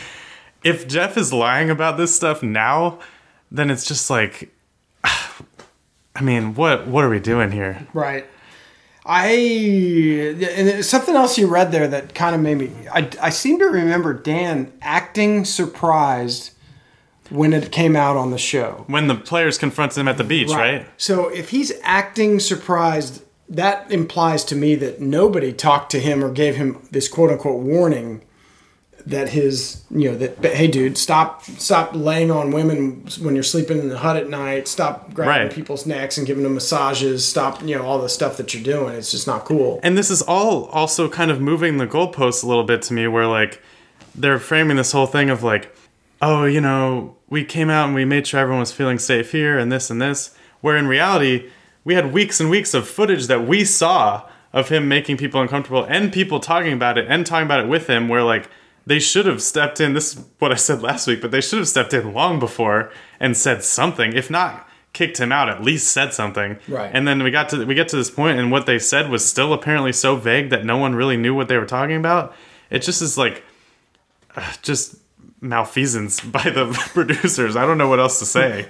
if 0.63 0.87
Jeff 0.89 1.17
is 1.17 1.33
lying 1.33 1.71
about 1.71 1.97
this 1.97 2.15
stuff 2.15 2.43
now, 2.43 2.99
then 3.51 3.71
it's 3.71 3.87
just 3.87 4.09
like, 4.09 4.51
I 5.05 6.23
mean, 6.23 6.55
what 6.55 6.87
what 6.87 7.05
are 7.05 7.11
we 7.11 7.21
doing 7.21 7.51
here? 7.51 7.87
Right. 7.93 8.27
I 9.05 9.33
and 10.57 10.85
something 10.85 11.17
else 11.17 11.39
you 11.39 11.47
read 11.47 11.73
there 11.73 11.89
that 11.89 12.15
kind 12.15 12.35
of 12.35 12.41
made 12.41 12.59
me. 12.59 12.71
I 12.93 13.11
I 13.21 13.31
seem 13.31 13.59
to 13.59 13.65
remember 13.65 14.13
Dan 14.13 14.73
acting 14.83 15.45
surprised 15.45 16.53
when 17.31 17.53
it 17.53 17.71
came 17.73 17.97
out 17.97 18.17
on 18.17 18.31
the 18.31 18.39
show. 18.39 18.85
When 18.89 19.07
the 19.07 19.15
players 19.15 19.57
confronted 19.59 19.99
him 19.99 20.09
at 20.09 20.19
the 20.19 20.25
beach, 20.25 20.51
right? 20.51 20.87
So 20.97 21.29
if 21.29 21.51
he's 21.51 21.73
acting 21.83 22.41
surprised 22.41 23.23
that 23.49 23.91
implies 23.91 24.45
to 24.45 24.55
me 24.55 24.77
that 24.77 25.01
nobody 25.01 25.53
talked 25.53 25.91
to 25.91 25.99
him 25.99 26.25
or 26.25 26.31
gave 26.31 26.55
him 26.57 26.87
this 26.93 27.09
quote 27.09 27.31
unquote 27.31 27.61
warning 27.63 28.23
that 29.07 29.31
his 29.31 29.83
you 29.91 30.11
know 30.11 30.17
that 30.17 30.45
hey 30.55 30.67
dude 30.69 30.97
stop 30.99 31.43
stop 31.43 31.93
laying 31.95 32.31
on 32.31 32.51
women 32.53 33.03
when 33.23 33.35
you're 33.35 33.43
sleeping 33.43 33.79
in 33.79 33.89
the 33.89 33.97
hut 33.99 34.15
at 34.15 34.29
night 34.29 34.69
stop 34.69 35.13
grabbing 35.15 35.47
Right. 35.47 35.51
people's 35.53 35.87
necks 35.87 36.19
and 36.19 36.27
giving 36.27 36.43
them 36.45 36.53
massages 36.55 37.27
stop 37.27 37.63
you 37.63 37.77
know 37.77 37.83
all 37.85 37.99
the 38.01 38.11
stuff 38.11 38.37
that 38.37 38.53
you're 38.53 38.63
doing 38.63 38.95
it's 38.95 39.11
just 39.11 39.27
not 39.27 39.47
cool 39.47 39.81
And 39.83 39.97
this 39.97 40.11
is 40.11 40.21
all 40.23 40.67
also 40.67 41.09
kind 41.09 41.31
of 41.31 41.41
moving 41.41 41.79
the 41.79 41.87
goalposts 41.87 42.45
a 42.45 42.47
little 42.47 42.63
bit 42.65 42.83
to 42.83 42.93
me, 42.93 43.09
where 43.09 43.27
like 43.27 43.61
they're 44.15 44.39
framing 44.39 44.77
this 44.77 44.93
whole 44.93 45.07
thing 45.07 45.31
of 45.31 45.43
like, 45.43 45.75
oh, 46.23 46.45
you 46.45 46.61
know, 46.61 47.17
we 47.29 47.45
came 47.45 47.71
out 47.71 47.87
and 47.87 47.95
we 47.95 48.05
made 48.05 48.27
sure 48.27 48.41
everyone 48.41 48.61
was 48.61 48.73
feeling 48.73 48.99
safe 48.99 49.33
here 49.33 49.59
and 49.59 49.71
this 49.71 49.91
and 49.91 50.01
this. 50.01 50.35
Where 50.61 50.77
in 50.77 50.87
reality, 50.87 51.51
we 51.85 51.95
had 51.95 52.13
weeks 52.13 52.41
and 52.41 52.51
weeks 52.51 52.75
of 52.75 52.87
footage 52.89 53.27
that 53.29 53.47
we 53.47 53.65
saw 53.65 54.29
of 54.53 54.69
him 54.69 54.89
making 54.89 55.17
people 55.17 55.41
uncomfortable 55.41 55.85
and 55.85 56.13
people 56.13 56.41
talking 56.41 56.73
about 56.73 56.99
it 56.99 57.07
and 57.09 57.25
talking 57.25 57.47
about 57.47 57.61
it 57.61 57.69
with 57.69 57.87
him, 57.87 58.09
where 58.09 58.23
like 58.23 58.51
they 58.87 58.99
should 58.99 59.27
have 59.27 59.43
stepped 59.43 59.81
in. 59.81 59.95
This 59.95 60.15
is 60.15 60.25
what 60.39 60.53
I 60.53 60.57
said 60.57 60.83
last 60.83 61.07
week, 61.07 61.21
but 61.21 61.31
they 61.31 61.41
should 61.41 61.59
have 61.59 61.69
stepped 61.69 61.95
in 61.95 62.13
long 62.13 62.39
before 62.39 62.91
and 63.19 63.37
said 63.37 63.63
something. 63.63 64.13
If 64.13 64.31
not, 64.31 64.69
kicked 64.93 65.19
him 65.19 65.33
out, 65.33 65.49
at 65.49 65.63
least 65.63 65.93
said 65.93 66.13
something. 66.13 66.59
Right. 66.69 66.91
And 66.93 67.07
then 67.07 67.23
we 67.23 67.31
got 67.31 67.49
to 67.51 67.65
we 67.65 67.75
get 67.75 67.89
to 67.89 67.97
this 67.97 68.11
point, 68.11 68.39
and 68.39 68.51
what 68.51 68.67
they 68.67 68.79
said 68.79 69.09
was 69.09 69.27
still 69.27 69.53
apparently 69.53 69.93
so 69.93 70.17
vague 70.17 70.51
that 70.51 70.65
no 70.65 70.77
one 70.77 70.95
really 70.95 71.17
knew 71.17 71.35
what 71.35 71.49
they 71.49 71.57
were 71.57 71.67
talking 71.67 71.97
about. 71.97 72.35
It 72.71 72.81
just 72.81 73.01
is 73.03 73.17
like, 73.17 73.45
uh, 74.37 74.53
just 74.63 74.97
malfeasance 75.41 76.21
by 76.25 76.43
the 76.43 76.67
producers. 76.93 77.57
I 77.57 77.67
don't 77.67 77.79
know 77.79 77.89
what 77.89 78.01
else 78.01 78.19
to 78.19 78.27
say. 78.27 78.69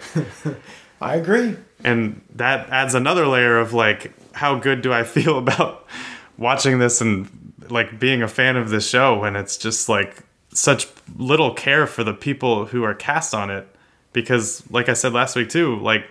i 1.02 1.16
agree 1.16 1.56
and 1.84 2.20
that 2.34 2.68
adds 2.70 2.94
another 2.94 3.26
layer 3.26 3.58
of 3.58 3.72
like, 3.72 4.12
how 4.32 4.58
good 4.58 4.82
do 4.82 4.92
I 4.92 5.04
feel 5.04 5.38
about 5.38 5.86
watching 6.38 6.78
this 6.78 7.00
and 7.00 7.52
like 7.68 7.98
being 7.98 8.22
a 8.22 8.28
fan 8.28 8.56
of 8.56 8.70
this 8.70 8.88
show 8.88 9.18
when 9.18 9.36
it's 9.36 9.56
just 9.56 9.88
like 9.88 10.22
such 10.52 10.88
little 11.16 11.54
care 11.54 11.86
for 11.86 12.02
the 12.02 12.14
people 12.14 12.66
who 12.66 12.82
are 12.82 12.94
cast 12.94 13.34
on 13.34 13.50
it 13.50 13.68
because 14.12 14.68
like 14.70 14.88
I 14.88 14.94
said 14.94 15.12
last 15.12 15.36
week 15.36 15.48
too, 15.48 15.76
like 15.76 16.06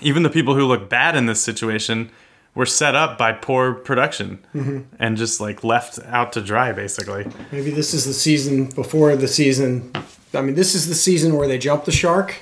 even 0.00 0.22
the 0.22 0.30
people 0.30 0.54
who 0.54 0.64
look 0.64 0.88
bad 0.88 1.16
in 1.16 1.26
this 1.26 1.40
situation 1.40 2.10
were 2.54 2.66
set 2.66 2.94
up 2.94 3.18
by 3.18 3.32
poor 3.32 3.74
production 3.74 4.38
mm-hmm. 4.54 4.80
and 4.98 5.16
just 5.16 5.40
like 5.40 5.64
left 5.64 5.98
out 6.06 6.32
to 6.32 6.40
dry 6.40 6.72
basically. 6.72 7.26
maybe 7.52 7.70
this 7.70 7.94
is 7.94 8.04
the 8.04 8.12
season 8.12 8.66
before 8.66 9.16
the 9.16 9.28
season 9.28 9.90
i 10.34 10.40
mean 10.40 10.54
this 10.54 10.74
is 10.74 10.88
the 10.88 10.94
season 10.94 11.36
where 11.36 11.48
they 11.48 11.58
jump 11.58 11.84
the 11.84 11.92
shark 11.92 12.36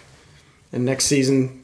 and 0.73 0.85
next 0.87 1.05
season 1.05 1.63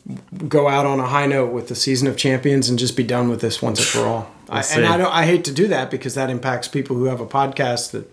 go 0.48 0.68
out 0.68 0.84
on 0.86 1.00
a 1.00 1.06
high 1.06 1.26
note 1.26 1.50
with 1.52 1.68
the 1.68 1.74
season 1.74 2.06
of 2.06 2.16
champions 2.16 2.68
and 2.68 2.78
just 2.78 2.96
be 2.96 3.02
done 3.02 3.28
with 3.30 3.40
this 3.40 3.62
once 3.62 3.78
and 3.80 3.88
for 3.88 4.06
all. 4.06 4.30
I, 4.50 4.62
and 4.74 4.86
I 4.86 4.96
don't. 4.96 5.12
I 5.12 5.24
hate 5.24 5.44
to 5.44 5.52
do 5.52 5.68
that 5.68 5.90
because 5.90 6.14
that 6.14 6.30
impacts 6.30 6.68
people 6.68 6.96
who 6.96 7.04
have 7.04 7.20
a 7.20 7.26
podcast 7.26 7.90
that. 7.92 8.10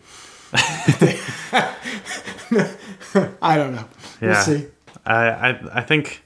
I 3.41 3.58
don't 3.58 3.76
know. 3.76 3.86
We'll 4.21 4.32
Yeah. 4.32 4.41
see. 4.41 4.67
I, 5.06 5.30
I 5.30 5.60
I 5.76 5.82
think 5.82 6.24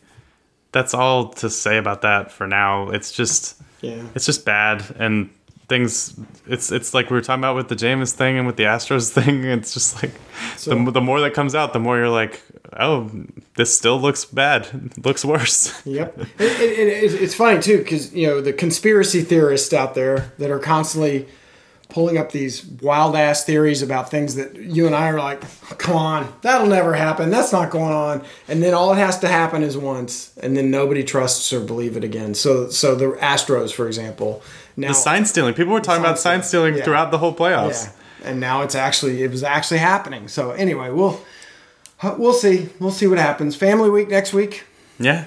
that's 0.71 0.93
all 0.93 1.29
to 1.29 1.49
say 1.49 1.77
about 1.77 2.01
that 2.03 2.31
for 2.31 2.47
now. 2.47 2.89
It's 2.89 3.11
just 3.11 3.59
Yeah. 3.81 4.03
it's 4.15 4.25
just 4.25 4.45
bad 4.45 4.83
and 4.97 5.29
things 5.67 6.19
it's 6.47 6.71
it's 6.71 6.93
like 6.95 7.09
we 7.11 7.15
were 7.15 7.21
talking 7.21 7.41
about 7.41 7.55
with 7.55 7.67
the 7.69 7.75
Jameis 7.75 8.11
thing 8.11 8.37
and 8.37 8.47
with 8.47 8.55
the 8.57 8.63
Astros 8.63 9.09
thing. 9.17 9.43
It's 9.43 9.73
just 9.73 10.01
like 10.01 10.11
So- 10.57 10.83
the, 10.83 10.91
the 10.91 11.01
more 11.01 11.19
that 11.21 11.33
comes 11.33 11.53
out, 11.55 11.73
the 11.73 11.79
more 11.79 11.97
you're 11.97 12.09
like, 12.09 12.41
oh, 12.77 13.09
this 13.55 13.75
still 13.75 13.99
looks 13.99 14.25
bad. 14.25 14.67
It 14.73 15.05
looks 15.05 15.23
worse. 15.23 15.79
Yep. 15.85 16.17
it, 16.17 16.27
it, 16.39 16.87
it, 17.03 17.21
it's 17.21 17.35
funny 17.35 17.61
too 17.61 17.77
because 17.79 18.13
you 18.13 18.27
know 18.27 18.41
the 18.41 18.51
conspiracy 18.53 19.21
theorists 19.21 19.71
out 19.73 19.93
there 19.95 20.31
that 20.39 20.49
are 20.51 20.59
constantly 20.59 21.27
pulling 21.89 22.19
up 22.19 22.31
these 22.31 22.63
wild 22.65 23.15
ass 23.15 23.43
theories 23.43 23.81
about 23.81 24.11
things 24.11 24.35
that 24.35 24.55
you 24.55 24.85
and 24.85 24.95
I 24.95 25.09
are 25.09 25.17
like, 25.17 25.41
come 25.79 25.95
on, 25.95 26.31
that'll 26.41 26.67
never 26.67 26.93
happen. 26.93 27.31
That's 27.31 27.51
not 27.51 27.71
going 27.71 27.91
on. 27.91 28.23
And 28.47 28.61
then 28.61 28.75
all 28.75 28.93
it 28.93 28.97
has 28.97 29.19
to 29.19 29.27
happen 29.27 29.63
is 29.63 29.75
once, 29.75 30.31
and 30.37 30.55
then 30.55 30.69
nobody 30.69 31.03
trusts 31.03 31.51
or 31.51 31.59
believe 31.59 31.97
it 31.97 32.03
again. 32.03 32.35
So, 32.35 32.69
so 32.69 32.93
the 32.93 33.07
Astros, 33.19 33.73
for 33.73 33.87
example, 33.87 34.43
now 34.77 34.89
The 34.89 34.93
sign 34.93 35.25
stealing. 35.25 35.55
People 35.55 35.73
were 35.73 35.81
talking 35.81 36.03
sign 36.03 36.05
about 36.11 36.19
sign 36.19 36.43
stealing, 36.43 36.73
stealing 36.73 36.77
yeah. 36.77 36.83
throughout 36.85 37.11
the 37.11 37.17
whole 37.17 37.35
playoffs. 37.35 37.85
yeah, 37.85 38.29
and 38.29 38.39
now 38.39 38.61
it's 38.61 38.75
actually 38.75 39.23
it 39.23 39.31
was 39.31 39.43
actually 39.43 39.79
happening. 39.79 40.27
So 40.27 40.51
anyway, 40.51 40.89
we'll 40.89 41.19
we'll 42.17 42.33
see 42.33 42.69
we'll 42.79 42.91
see 42.91 43.07
what 43.07 43.17
happens. 43.17 43.55
Family 43.55 43.89
week 43.89 44.09
next 44.09 44.31
week. 44.31 44.65
Yeah, 44.99 45.25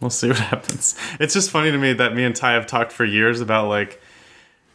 we'll 0.00 0.10
see 0.10 0.28
what 0.28 0.38
happens. 0.52 0.96
It's 1.20 1.34
just 1.34 1.50
funny 1.50 1.70
to 1.70 1.78
me 1.78 1.92
that 1.92 2.14
me 2.14 2.24
and 2.24 2.34
Ty 2.34 2.52
have 2.52 2.66
talked 2.66 2.92
for 2.92 3.04
years 3.04 3.40
about 3.40 3.68
like 3.68 4.00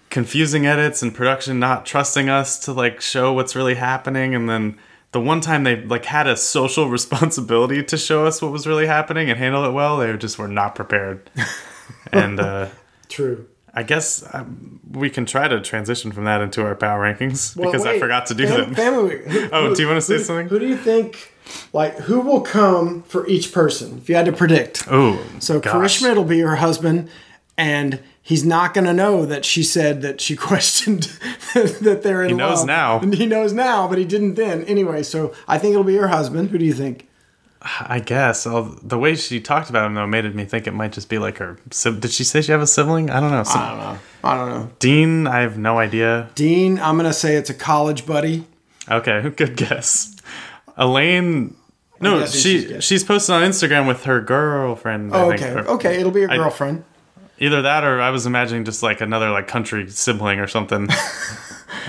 confusing 0.09 0.65
edits 0.65 1.01
and 1.01 1.13
production 1.13 1.59
not 1.59 1.85
trusting 1.85 2.29
us 2.29 2.57
to 2.59 2.73
like 2.73 2.99
show 3.01 3.31
what's 3.33 3.55
really 3.55 3.75
happening 3.75 4.33
and 4.33 4.49
then 4.49 4.77
the 5.11 5.19
one 5.19 5.39
time 5.41 5.63
they 5.63 5.81
like 5.83 6.05
had 6.05 6.25
a 6.27 6.35
social 6.35 6.89
responsibility 6.97 7.83
to 7.83 7.97
show 7.97 8.25
us 8.25 8.41
what 8.41 8.51
was 8.51 8.65
really 8.65 8.87
happening 8.87 9.29
and 9.29 9.37
handle 9.37 9.63
it 9.65 9.71
well 9.71 9.97
they 9.97 10.15
just 10.17 10.39
were 10.39 10.47
not 10.47 10.73
prepared 10.75 11.29
and 12.11 12.39
uh 12.39 12.67
True. 13.07 13.47
i 13.73 13.83
guess 13.83 14.23
um, 14.33 14.79
we 14.91 15.09
can 15.09 15.25
try 15.25 15.47
to 15.47 15.61
transition 15.61 16.11
from 16.11 16.23
that 16.25 16.41
into 16.41 16.63
our 16.63 16.75
power 16.75 17.01
rankings 17.03 17.55
Well, 17.55 17.71
because 17.71 17.85
i 17.85 17.99
forgot 17.99 18.25
to 18.27 18.33
do 18.35 18.47
fam- 18.47 18.59
them 18.73 18.75
Family. 18.75 19.17
Who- 19.27 19.49
Oh, 19.53 19.69
who- 19.69 19.75
do 19.75 19.81
you 19.83 19.87
wanna 19.87 20.01
say 20.01 20.17
who- 20.17 20.23
something? 20.23 20.47
Who 20.47 20.59
do 20.59 20.67
you 20.67 20.77
think? 20.77 21.33
Like, 21.73 21.97
who 21.97 22.19
will 22.21 22.41
come 22.41 23.01
for 23.03 23.25
each 23.27 23.51
person? 23.51 23.97
If 23.97 24.07
you 24.07 24.13
had 24.15 24.25
to 24.27 24.31
predict. 24.31 24.85
oh 24.91 25.19
So 25.39 25.59
gosh. 25.59 25.73
Karishma 26.01 26.15
will 26.15 26.23
be 26.23 26.39
her 26.41 26.57
husband, 26.57 27.09
and 27.57 27.99
he's 28.29 28.45
not 28.45 28.75
going 28.75 28.85
to 28.85 28.93
know 28.93 29.25
that 29.25 29.43
she 29.43 29.63
said 29.63 30.03
that 30.03 30.21
she 30.21 30.35
questioned 30.49 31.03
that 31.55 32.01
they're 32.03 32.23
in 32.23 32.37
love. 32.37 32.49
He 32.49 32.55
knows 32.55 32.63
now. 32.65 32.99
And 32.99 33.13
he 33.15 33.25
knows 33.25 33.53
now, 33.53 33.87
but 33.87 33.97
he 33.97 34.05
didn't 34.05 34.35
then. 34.35 34.63
Anyway, 34.65 35.01
so 35.03 35.33
I 35.47 35.57
think 35.57 35.71
it'll 35.73 35.83
be 35.83 35.95
her 35.97 36.09
husband. 36.09 36.51
Who 36.51 36.59
do 36.59 36.65
you 36.65 36.73
think? 36.73 37.07
I 37.81 37.99
guess 37.99 38.45
the 38.45 38.97
way 38.97 39.15
she 39.15 39.41
talked 39.41 39.69
about 39.69 39.85
him 39.87 39.95
though 39.95 40.07
made 40.07 40.33
me 40.33 40.45
think 40.45 40.65
it 40.67 40.73
might 40.73 40.93
just 40.93 41.09
be 41.09 41.17
like 41.17 41.39
her. 41.39 41.57
sib- 41.71 41.99
Did 41.99 42.11
she 42.11 42.23
say 42.23 42.41
she 42.41 42.53
have 42.53 42.61
a 42.61 42.67
sibling? 42.67 43.09
I 43.09 43.19
don't 43.19 43.31
know. 43.31 43.43
Some- 43.43 43.61
I 43.61 43.67
don't 43.69 43.79
know. 43.79 43.99
I 44.23 44.35
don't 44.37 44.49
know. 44.49 44.71
Dean, 44.79 45.27
I 45.27 45.39
have 45.41 45.57
no 45.57 45.77
idea. 45.79 46.29
Dean, 46.35 46.79
I'm 46.79 46.95
going 46.97 47.09
to 47.09 47.13
say 47.13 47.35
it's 47.35 47.49
a 47.49 47.53
college 47.53 48.05
buddy. 48.05 48.45
Okay, 48.89 49.29
good 49.35 49.57
guess. 49.57 50.15
Elaine, 50.77 51.55
no, 51.99 52.25
she 52.25 52.61
she's 52.61 52.83
she's 52.83 53.03
posted 53.03 53.35
on 53.35 53.41
Instagram 53.43 53.87
with 53.87 54.05
her 54.05 54.21
girlfriend. 54.21 55.13
I 55.13 55.19
Oh, 55.21 55.31
okay. 55.33 55.51
Okay, 55.51 55.99
it'll 55.99 56.11
be 56.13 56.21
her 56.21 56.31
I- 56.31 56.37
girlfriend. 56.37 56.85
Either 57.39 57.61
that, 57.61 57.83
or 57.83 58.01
I 58.01 58.09
was 58.09 58.25
imagining 58.25 58.65
just 58.65 58.83
like 58.83 59.01
another 59.01 59.29
like 59.31 59.47
country 59.47 59.89
sibling 59.89 60.39
or 60.39 60.47
something. 60.47 60.87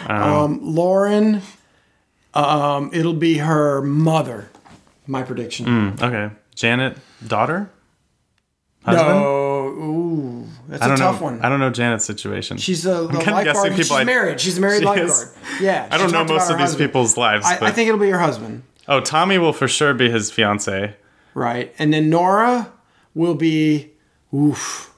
Um, 0.07 0.59
Lauren, 0.63 1.41
um, 2.35 2.91
it'll 2.93 3.13
be 3.15 3.39
her 3.39 3.81
mother. 3.83 4.49
My 5.07 5.23
prediction. 5.23 5.67
Hmm, 5.67 6.03
okay, 6.05 6.31
Janet, 6.55 6.97
daughter, 7.27 7.71
husband. 8.85 9.09
No, 9.09 9.67
ooh, 9.69 10.47
that's 10.69 10.85
a 10.85 10.97
tough 10.97 11.21
know. 11.21 11.27
one. 11.27 11.41
I 11.43 11.49
don't 11.49 11.61
know 11.61 11.71
Janet's 11.71 12.05
situation. 12.05 12.57
She's 12.57 12.87
a, 12.87 13.09
guessing 13.13 13.33
lifeguard. 13.33 13.77
She's 13.77 13.91
I- 13.91 14.05
married. 14.05 14.41
She's 14.41 14.59
a 14.59 14.61
married 14.61 14.79
She 14.81 14.85
lifeguard. 14.85 15.11
is? 15.11 15.35
Yeah. 15.61 15.89
I 15.91 15.99
don't 15.99 16.11
know 16.13 16.25
most 16.25 16.51
of 16.51 16.57
these 16.57 16.69
husband. 16.69 16.89
people's 16.91 17.17
lives. 17.17 17.47
I, 17.47 17.59
but, 17.59 17.69
I 17.69 17.73
think 17.73 17.89
it'll 17.89 18.01
be 18.01 18.11
her 18.11 18.19
husband, 18.19 18.63
oh, 18.89 19.01
Tommy 19.01 19.39
will 19.39 19.53
for 19.53 19.69
sure 19.69 19.95
be 19.95 20.11
his 20.11 20.31
fiance. 20.31 20.97
right? 21.35 21.73
And 21.79 21.93
then 21.93 22.11
Noura 22.11 22.73
will 23.15 23.35
be, 23.35 23.91
oof, 24.35 24.93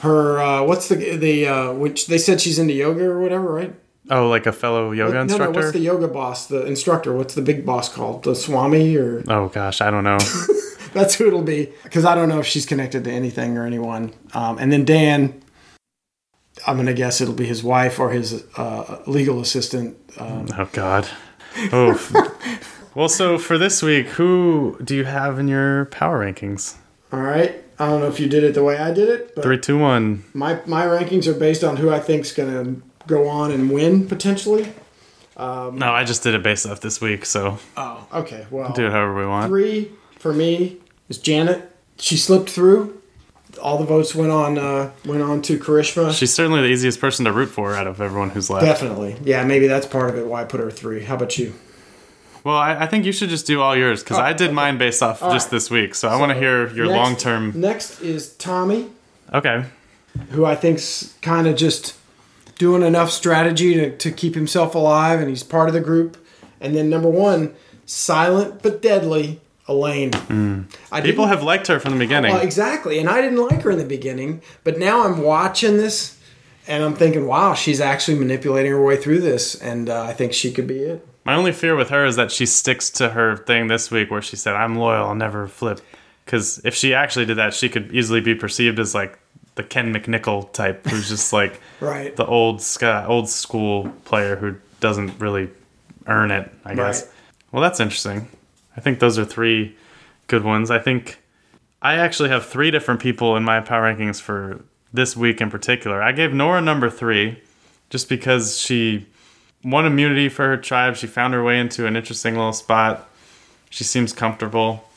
her. 0.00 0.38
Uh, 0.38 0.62
what's 0.64 0.88
the 0.88 1.16
the 1.16 1.46
uh, 1.46 1.72
which 1.72 2.06
they 2.06 2.18
said 2.18 2.40
she's 2.40 2.58
into 2.58 2.74
yoga 2.74 3.04
or 3.04 3.20
whatever, 3.20 3.52
right? 3.52 3.74
Oh, 4.10 4.28
like 4.28 4.44
a 4.46 4.52
fellow 4.52 4.92
yoga 4.92 5.12
no, 5.12 5.18
no. 5.18 5.22
instructor. 5.22 5.60
What's 5.60 5.72
the 5.72 5.78
yoga 5.78 6.08
boss? 6.08 6.46
The 6.46 6.66
instructor. 6.66 7.14
What's 7.14 7.34
the 7.34 7.42
big 7.42 7.64
boss 7.64 7.88
called? 7.88 8.22
The 8.24 8.34
Swami 8.34 8.96
or 8.96 9.24
oh 9.28 9.48
gosh, 9.48 9.80
I 9.80 9.90
don't 9.90 10.04
know. 10.04 10.18
that's 10.92 11.14
who 11.14 11.26
it'll 11.26 11.42
be. 11.42 11.72
Because 11.82 12.04
I 12.04 12.14
don't 12.14 12.28
know 12.28 12.38
if 12.38 12.46
she's 12.46 12.66
connected 12.66 13.04
to 13.04 13.10
anything 13.10 13.56
or 13.56 13.66
anyone. 13.66 14.12
Um, 14.34 14.58
and 14.58 14.72
then 14.72 14.84
Dan. 14.84 15.40
I'm 16.68 16.76
gonna 16.76 16.94
guess 16.94 17.20
it'll 17.20 17.34
be 17.34 17.46
his 17.46 17.64
wife 17.64 17.98
or 17.98 18.10
his 18.10 18.44
uh, 18.56 19.02
legal 19.06 19.40
assistant. 19.40 19.96
Um, 20.18 20.46
Oh 20.56 20.68
God. 20.72 21.08
Oh. 21.72 22.48
well, 22.94 23.08
so 23.08 23.38
for 23.38 23.58
this 23.58 23.82
week, 23.82 24.06
who 24.06 24.78
do 24.82 24.94
you 24.94 25.04
have 25.04 25.38
in 25.38 25.48
your 25.48 25.86
power 25.86 26.24
rankings? 26.24 26.76
all 27.12 27.20
right. 27.20 27.63
I 27.78 27.86
don't 27.88 28.00
know 28.00 28.06
if 28.08 28.20
you 28.20 28.28
did 28.28 28.44
it 28.44 28.54
the 28.54 28.62
way 28.62 28.78
I 28.78 28.92
did 28.92 29.08
it, 29.08 29.34
but 29.34 29.42
Three, 29.42 29.58
two, 29.58 29.78
one. 29.78 30.24
My 30.32 30.60
my 30.66 30.84
rankings 30.84 31.26
are 31.26 31.34
based 31.34 31.64
on 31.64 31.76
who 31.76 31.90
I 31.90 31.98
think's 32.00 32.32
gonna 32.32 32.76
go 33.06 33.28
on 33.28 33.50
and 33.50 33.70
win 33.70 34.06
potentially. 34.08 34.72
No, 35.36 35.92
I 35.92 36.04
just 36.04 36.22
did 36.22 36.34
it 36.34 36.42
based 36.42 36.66
off 36.66 36.80
this 36.80 37.00
week, 37.00 37.24
so 37.26 37.58
Oh, 37.76 38.06
okay. 38.14 38.46
Well, 38.50 38.72
do 38.72 38.86
it 38.86 38.92
however 38.92 39.14
we 39.16 39.26
want. 39.26 39.48
three 39.48 39.90
for 40.18 40.32
me 40.32 40.76
is 41.08 41.18
Janet. 41.18 41.70
She 41.98 42.16
slipped 42.16 42.50
through. 42.50 43.00
All 43.62 43.78
the 43.78 43.84
votes 43.84 44.14
went 44.14 44.32
on 44.32 44.58
uh, 44.58 44.90
went 45.04 45.22
on 45.22 45.42
to 45.42 45.58
Karishma. 45.58 46.12
She's 46.16 46.32
certainly 46.34 46.60
the 46.62 46.68
easiest 46.68 47.00
person 47.00 47.24
to 47.24 47.32
root 47.32 47.46
for 47.48 47.74
out 47.74 47.86
of 47.86 48.00
everyone 48.00 48.30
who's 48.30 48.50
left. 48.50 48.64
Definitely, 48.64 49.16
yeah. 49.24 49.44
Maybe 49.44 49.66
that's 49.66 49.86
part 49.86 50.10
of 50.10 50.16
it. 50.18 50.26
Why 50.26 50.42
I 50.42 50.44
put 50.44 50.60
her 50.60 50.70
three? 50.70 51.04
How 51.04 51.14
about 51.16 51.38
you? 51.38 51.54
Well, 52.44 52.56
I, 52.56 52.82
I 52.82 52.86
think 52.86 53.06
you 53.06 53.12
should 53.12 53.30
just 53.30 53.46
do 53.46 53.60
all 53.62 53.74
yours 53.74 54.02
because 54.02 54.18
I 54.18 54.34
did 54.34 54.52
mine 54.52 54.76
based 54.76 55.02
off 55.02 55.20
just 55.20 55.46
right. 55.46 55.50
this 55.50 55.70
week. 55.70 55.94
So 55.94 56.08
I 56.08 56.16
want 56.16 56.30
to 56.30 56.38
hear 56.38 56.68
your 56.74 56.86
long 56.86 57.16
term. 57.16 57.58
Next 57.58 58.00
is 58.02 58.34
Tommy, 58.36 58.90
Okay. 59.32 59.64
who 60.30 60.44
I 60.44 60.54
think's 60.54 61.14
kind 61.22 61.46
of 61.46 61.56
just 61.56 61.96
doing 62.58 62.82
enough 62.82 63.10
strategy 63.10 63.74
to, 63.74 63.96
to 63.96 64.10
keep 64.12 64.34
himself 64.34 64.74
alive, 64.74 65.20
and 65.20 65.28
he's 65.28 65.42
part 65.42 65.68
of 65.68 65.74
the 65.74 65.80
group. 65.80 66.18
And 66.60 66.76
then 66.76 66.88
number 66.90 67.08
one, 67.08 67.54
silent 67.86 68.62
but 68.62 68.80
deadly, 68.82 69.40
Elaine. 69.66 70.14
I 70.14 70.18
Hmm. 70.18 70.62
People 71.02 71.26
have 71.26 71.42
liked 71.42 71.66
her 71.68 71.80
from 71.80 71.92
the 71.92 71.98
beginning. 71.98 72.32
Well, 72.32 72.42
exactly. 72.42 72.98
And 72.98 73.08
I 73.08 73.22
didn't 73.22 73.38
like 73.38 73.62
her 73.62 73.70
in 73.70 73.78
the 73.78 73.84
beginning, 73.86 74.42
but 74.62 74.78
now 74.78 75.04
I'm 75.04 75.22
watching 75.22 75.78
this 75.78 76.18
and 76.66 76.84
I'm 76.84 76.94
thinking, 76.94 77.26
wow, 77.26 77.54
she's 77.54 77.80
actually 77.80 78.18
manipulating 78.18 78.72
her 78.72 78.82
way 78.82 78.96
through 78.96 79.20
this, 79.20 79.54
and 79.54 79.90
uh, 79.90 80.02
I 80.04 80.12
think 80.14 80.32
she 80.32 80.50
could 80.50 80.66
be 80.66 80.78
it. 80.78 81.06
My 81.24 81.34
only 81.34 81.52
fear 81.52 81.74
with 81.74 81.88
her 81.90 82.04
is 82.04 82.16
that 82.16 82.30
she 82.30 82.44
sticks 82.46 82.90
to 82.90 83.10
her 83.10 83.36
thing 83.36 83.66
this 83.68 83.90
week 83.90 84.10
where 84.10 84.22
she 84.22 84.36
said, 84.36 84.54
I'm 84.54 84.76
loyal, 84.76 85.06
I'll 85.08 85.14
never 85.14 85.48
flip. 85.48 85.80
Because 86.24 86.60
if 86.64 86.74
she 86.74 86.94
actually 86.94 87.24
did 87.26 87.36
that, 87.38 87.54
she 87.54 87.68
could 87.68 87.92
easily 87.94 88.20
be 88.20 88.34
perceived 88.34 88.78
as 88.78 88.94
like 88.94 89.18
the 89.54 89.62
Ken 89.62 89.94
McNickle 89.94 90.52
type, 90.52 90.86
who's 90.86 91.08
just 91.08 91.32
like 91.40 91.60
Right. 91.80 92.14
the 92.16 92.26
old 92.26 92.60
sky, 92.60 93.04
old 93.06 93.28
school 93.28 93.88
player 94.04 94.36
who 94.36 94.56
doesn't 94.80 95.18
really 95.18 95.48
earn 96.06 96.30
it, 96.30 96.50
I 96.64 96.74
guess. 96.74 97.02
Right. 97.04 97.10
Well, 97.52 97.62
that's 97.62 97.80
interesting. 97.80 98.28
I 98.76 98.80
think 98.80 98.98
those 98.98 99.18
are 99.18 99.24
three 99.24 99.76
good 100.26 100.44
ones. 100.44 100.70
I 100.70 100.78
think 100.78 101.18
I 101.80 101.94
actually 101.96 102.30
have 102.30 102.44
three 102.44 102.70
different 102.70 103.00
people 103.00 103.36
in 103.36 103.44
my 103.44 103.60
power 103.60 103.82
rankings 103.94 104.20
for 104.20 104.60
this 104.92 105.16
week 105.16 105.40
in 105.40 105.50
particular. 105.50 106.02
I 106.02 106.12
gave 106.12 106.32
Noura 106.34 106.60
number 106.60 106.90
three 106.90 107.40
just 107.90 108.08
because 108.08 108.58
she 108.58 109.06
won 109.64 109.86
immunity 109.86 110.28
for 110.28 110.46
her 110.46 110.56
tribe. 110.56 110.96
She 110.96 111.06
found 111.06 111.34
her 111.34 111.42
way 111.42 111.58
into 111.58 111.86
an 111.86 111.96
interesting 111.96 112.34
little 112.34 112.52
spot. 112.52 113.08
She 113.70 113.84
seems 113.84 114.12
comfortable. 114.12 114.88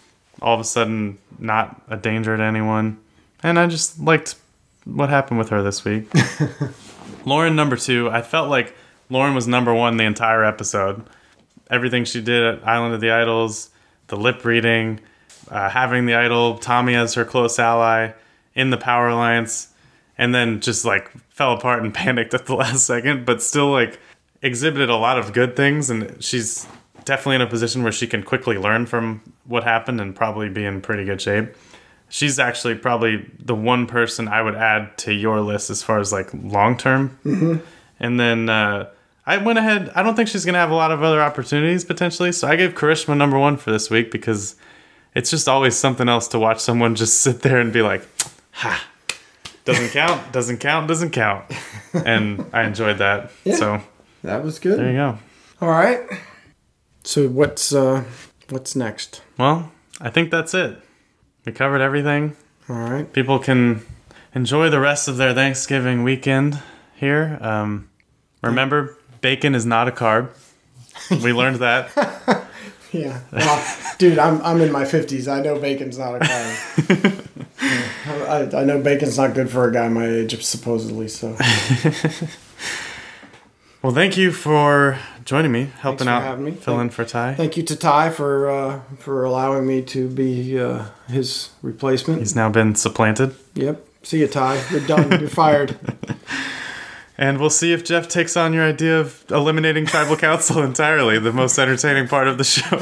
All 0.41 0.53
of 0.53 0.59
a 0.59 0.65
sudden, 0.65 1.17
not 1.39 1.81
a 1.89 1.97
danger 1.97 2.35
to 2.37 2.43
anyone. 2.43 2.97
And 3.41 3.57
I 3.57 3.67
just 3.67 3.99
liked 3.99 4.35
what 4.85 5.09
happened 5.09 5.39
with 5.39 5.49
her 5.49 5.63
this 5.63 5.83
week. 5.83 6.11
Lauren, 7.25 7.55
number 7.55 7.75
two. 7.75 8.09
I 8.09 8.21
felt 8.21 8.49
like 8.49 8.75
Lauren 9.09 9.33
was 9.33 9.47
number 9.47 9.73
one 9.73 9.97
the 9.97 10.03
entire 10.03 10.43
episode. 10.43 11.03
Everything 11.69 12.05
she 12.05 12.21
did 12.21 12.43
at 12.43 12.67
Island 12.67 12.93
of 12.93 13.01
the 13.01 13.11
Idols, 13.11 13.69
the 14.07 14.15
lip 14.15 14.45
reading, 14.45 14.99
uh, 15.49 15.69
having 15.69 16.05
the 16.05 16.15
idol, 16.15 16.57
Tommy 16.57 16.95
as 16.95 17.13
her 17.13 17.25
close 17.25 17.59
ally 17.59 18.11
in 18.55 18.69
the 18.69 18.77
Power 18.77 19.09
Alliance, 19.09 19.73
and 20.17 20.33
then 20.33 20.59
just 20.61 20.85
like 20.85 21.11
fell 21.29 21.53
apart 21.53 21.83
and 21.83 21.93
panicked 21.93 22.33
at 22.33 22.45
the 22.45 22.55
last 22.55 22.85
second, 22.85 23.25
but 23.25 23.41
still 23.41 23.71
like 23.71 23.99
exhibited 24.41 24.89
a 24.89 24.95
lot 24.95 25.17
of 25.17 25.33
good 25.33 25.55
things. 25.55 25.89
And 25.89 26.23
she's 26.23 26.67
definitely 27.05 27.35
in 27.37 27.41
a 27.41 27.47
position 27.47 27.83
where 27.83 27.91
she 27.91 28.07
can 28.07 28.23
quickly 28.23 28.57
learn 28.57 28.85
from 28.85 29.21
what 29.45 29.63
happened 29.63 30.01
and 30.01 30.15
probably 30.15 30.49
be 30.49 30.65
in 30.65 30.81
pretty 30.81 31.05
good 31.05 31.21
shape. 31.21 31.55
She's 32.09 32.39
actually 32.39 32.75
probably 32.75 33.29
the 33.39 33.55
one 33.55 33.85
person 33.87 34.27
I 34.27 34.41
would 34.41 34.55
add 34.55 34.97
to 34.99 35.13
your 35.13 35.41
list 35.41 35.69
as 35.69 35.83
far 35.83 35.99
as 35.99 36.11
like 36.13 36.29
long 36.33 36.77
term. 36.77 37.61
And 37.99 38.19
then 38.19 38.47
uh, 38.47 38.89
I 39.25 39.37
went 39.37 39.59
ahead. 39.59 39.91
I 39.93 40.03
don't 40.03 40.15
think 40.15 40.29
she's 40.29 40.45
gonna 40.45 40.57
have 40.57 40.71
a 40.71 40.75
lot 40.75 40.91
of 40.91 41.03
other 41.03 41.21
opportunities 41.21 41.83
potentially. 41.83 42.31
So 42.31 42.47
I 42.47 42.55
gave 42.55 42.75
Karishma 42.75 43.17
number 43.17 43.37
one 43.37 43.57
for 43.57 43.71
this 43.71 43.89
week 43.89 44.09
because 44.11 44.55
it's 45.15 45.29
just 45.29 45.49
always 45.49 45.75
something 45.75 46.07
else 46.07 46.27
to 46.29 46.39
watch 46.39 46.59
someone 46.59 46.95
just 46.95 47.19
sit 47.21 47.41
there 47.41 47.59
and 47.59 47.73
be 47.73 47.81
like, 47.81 48.03
"Ha, 48.51 48.87
Doesn't 49.65 49.89
count, 49.89 50.31
doesn't 50.31 50.59
count, 50.59 50.87
doesn't 50.87 51.09
count. 51.11 51.45
And 52.05 52.45
I 52.53 52.63
enjoyed 52.63 52.99
that. 52.99 53.31
So 53.57 53.81
That 54.27 54.43
was 54.43 54.59
good. 54.59 54.77
there 54.77 54.91
you 54.91 54.97
go. 54.97 55.17
All 55.61 55.69
right. 55.69 56.01
So 57.03 57.29
what's 57.29 57.73
uh 57.73 58.03
what's 58.49 58.75
next? 58.75 59.21
Well, 59.37 59.71
I 60.01 60.09
think 60.09 60.31
that's 60.31 60.53
it. 60.53 60.77
We 61.45 61.53
covered 61.53 61.79
everything. 61.79 62.35
All 62.69 62.75
right. 62.75 63.11
People 63.13 63.39
can 63.39 63.85
enjoy 64.35 64.69
the 64.69 64.81
rest 64.81 65.07
of 65.07 65.15
their 65.15 65.33
Thanksgiving 65.33 66.03
weekend 66.03 66.61
here. 66.95 67.37
Um, 67.39 67.89
remember, 68.43 68.97
bacon 69.21 69.55
is 69.55 69.65
not 69.65 69.87
a 69.87 69.91
carb. 69.91 70.29
We 71.23 71.31
learned 71.31 71.57
that. 71.57 72.43
Yeah. 72.93 73.19
Well, 73.33 73.77
dude, 73.97 74.17
I'm 74.17 74.41
I'm 74.41 74.61
in 74.61 74.71
my 74.71 74.85
fifties. 74.85 75.27
I 75.27 75.41
know 75.41 75.59
bacon's 75.59 75.97
not 75.97 76.15
a 76.15 76.19
carb. 76.19 77.27
I, 78.55 78.61
I 78.61 78.63
know 78.63 78.81
bacon's 78.81 79.17
not 79.17 79.33
good 79.33 79.49
for 79.49 79.67
a 79.67 79.73
guy 79.73 79.89
my 79.89 80.07
age, 80.07 80.41
supposedly. 80.43 81.09
So 81.09 81.35
Well, 83.81 83.93
thank 83.93 84.17
you 84.17 84.31
for 84.31 84.97
joining 85.23 85.51
me, 85.51 85.69
helping 85.79 86.07
out, 86.07 86.23
having 86.23 86.45
me. 86.45 86.51
fill 86.51 86.79
in 86.79 86.89
for 86.89 87.05
Ty. 87.05 87.35
thank 87.35 87.57
you 87.57 87.63
to 87.63 87.75
Ty 87.75 88.09
for 88.09 88.49
uh, 88.49 88.81
for 88.97 89.23
allowing 89.23 89.67
me 89.67 89.81
to 89.83 90.09
be 90.09 90.59
uh, 90.59 90.85
his 91.07 91.49
replacement. 91.61 92.19
He's 92.19 92.35
now 92.35 92.49
been 92.49 92.75
supplanted. 92.75 93.35
Yep. 93.53 93.85
See 94.03 94.19
you, 94.19 94.27
Ty. 94.27 94.63
You're 94.71 94.87
done. 94.87 95.19
You're 95.19 95.29
fired. 95.29 95.77
And 97.19 97.39
we'll 97.39 97.49
see 97.49 97.73
if 97.73 97.83
Jeff 97.83 98.07
takes 98.07 98.37
on 98.37 98.53
your 98.53 98.63
idea 98.63 98.99
of 98.99 99.25
eliminating 99.31 99.87
tribal 99.87 100.15
council 100.15 100.61
entirely, 100.61 101.17
the 101.17 101.33
most 101.33 101.57
entertaining 101.57 102.07
part 102.07 102.27
of 102.27 102.37
the 102.37 102.43
show. 102.43 102.77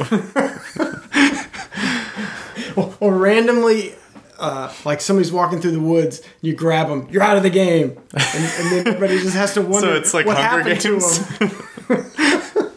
or 3.00 3.16
randomly, 3.16 3.94
uh, 4.38 4.72
like 4.84 5.00
somebody's 5.00 5.32
walking 5.32 5.60
through 5.60 5.72
the 5.72 5.80
woods, 5.80 6.22
you 6.40 6.54
grab 6.54 6.88
them, 6.88 7.08
you're 7.10 7.22
out 7.22 7.36
of 7.36 7.42
the 7.42 7.50
game, 7.50 7.98
and, 8.12 8.44
and 8.44 8.72
then 8.72 8.88
everybody 8.88 9.18
just 9.18 9.36
has 9.36 9.54
to 9.54 9.62
wonder 9.62 9.88
so 9.88 9.94
it's 9.94 10.14
like 10.14 10.26
what 10.26 10.36
Hunger 10.36 10.70
happened 10.70 10.80
Games. 10.80 11.18
to 11.38 11.46
them. 11.46 12.72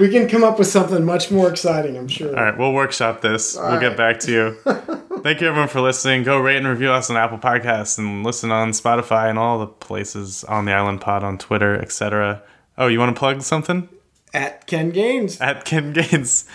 We 0.00 0.08
can 0.08 0.28
come 0.30 0.42
up 0.42 0.58
with 0.58 0.68
something 0.68 1.04
much 1.04 1.30
more 1.30 1.50
exciting, 1.50 1.98
I'm 1.98 2.08
sure. 2.08 2.34
All 2.34 2.42
right, 2.42 2.56
we'll 2.56 2.72
workshop 2.72 3.20
this. 3.20 3.54
we'll 3.54 3.78
get 3.78 3.98
back 3.98 4.18
to 4.20 4.32
you. 4.32 4.56
Thank 5.22 5.42
you 5.42 5.48
everyone 5.48 5.68
for 5.68 5.82
listening. 5.82 6.22
Go 6.22 6.38
rate 6.38 6.56
and 6.56 6.66
review 6.66 6.90
us 6.90 7.10
on 7.10 7.18
Apple 7.18 7.36
Podcasts 7.36 7.98
and 7.98 8.24
listen 8.24 8.50
on 8.50 8.70
Spotify 8.70 9.28
and 9.28 9.38
all 9.38 9.58
the 9.58 9.66
places 9.66 10.42
on 10.44 10.64
the 10.64 10.72
Island 10.72 11.02
Pod 11.02 11.22
on 11.22 11.36
Twitter, 11.36 11.78
etc. 11.78 12.42
Oh, 12.78 12.86
you 12.86 12.98
want 12.98 13.14
to 13.14 13.18
plug 13.18 13.42
something? 13.42 13.90
At 14.32 14.66
Ken 14.66 14.88
Gaines. 14.88 15.38
At 15.38 15.66
Ken 15.66 15.92
Gaines. 15.92 16.46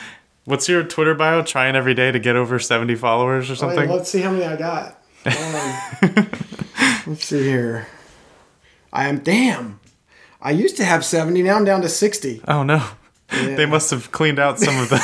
What's 0.45 0.69
your 0.69 0.83
Twitter 0.83 1.15
bio? 1.15 1.41
Trying 1.41 1.75
every 1.75 1.95
day 1.95 2.11
to 2.11 2.19
get 2.19 2.35
over 2.35 2.59
70 2.59 2.95
followers 2.95 3.49
or 3.49 3.53
Wait, 3.53 3.59
something? 3.59 3.89
let's 3.89 4.09
see 4.09 4.21
how 4.21 4.31
many 4.31 4.45
I 4.45 4.55
got. 4.55 5.01
Um, 5.25 6.29
let's 7.07 7.25
see 7.25 7.43
here. 7.43 7.87
I 8.93 9.07
am 9.09 9.19
damn. 9.19 9.79
I 10.39 10.51
used 10.51 10.77
to 10.77 10.85
have 10.85 11.03
70, 11.03 11.41
now 11.41 11.55
I'm 11.55 11.65
down 11.65 11.81
to 11.81 11.89
60. 11.89 12.41
oh 12.47 12.63
no. 12.63 12.87
Yeah. 13.33 13.55
They 13.55 13.65
must 13.65 13.89
have 13.89 14.11
cleaned 14.11 14.37
out 14.37 14.59
some 14.59 14.77
of 14.79 14.89
the 14.89 15.01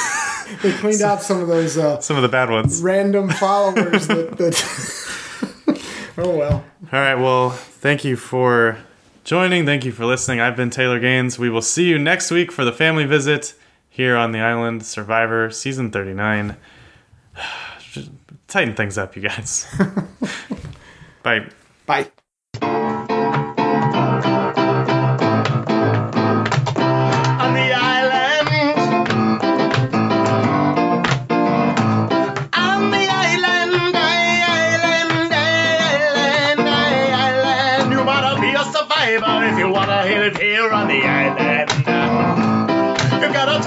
They 0.61 0.71
cleaned 0.73 1.01
out 1.01 1.23
some 1.23 1.41
of 1.41 1.47
those 1.47 1.75
uh, 1.77 1.99
some 2.01 2.17
of 2.17 2.21
the 2.21 2.29
bad 2.29 2.49
ones. 2.51 2.81
random 2.81 3.29
followers 3.29 4.05
that. 4.07 4.37
that 4.37 5.81
oh, 6.17 6.37
well. 6.37 6.65
All 6.93 6.99
right, 6.99 7.15
well, 7.15 7.49
thank 7.49 8.03
you 8.03 8.15
for 8.15 8.77
joining. 9.23 9.65
Thank 9.65 9.85
you 9.85 9.91
for 9.91 10.05
listening. 10.05 10.39
I've 10.39 10.55
been 10.55 10.69
Taylor 10.69 10.99
Gaines. 10.99 11.39
We 11.39 11.49
will 11.49 11.61
see 11.63 11.87
you 11.87 11.97
next 11.97 12.29
week 12.29 12.51
for 12.51 12.63
the 12.63 12.73
family 12.73 13.05
visit 13.05 13.55
here 13.91 14.15
on 14.15 14.31
the 14.31 14.39
island 14.39 14.83
Survivor 14.83 15.51
season 15.51 15.91
39. 15.91 16.55
Tighten 18.47 18.75
things 18.75 18.97
up, 18.97 19.15
you 19.15 19.21
guys. 19.21 19.67
Bye. 21.23 21.47
Bye. 21.85 22.09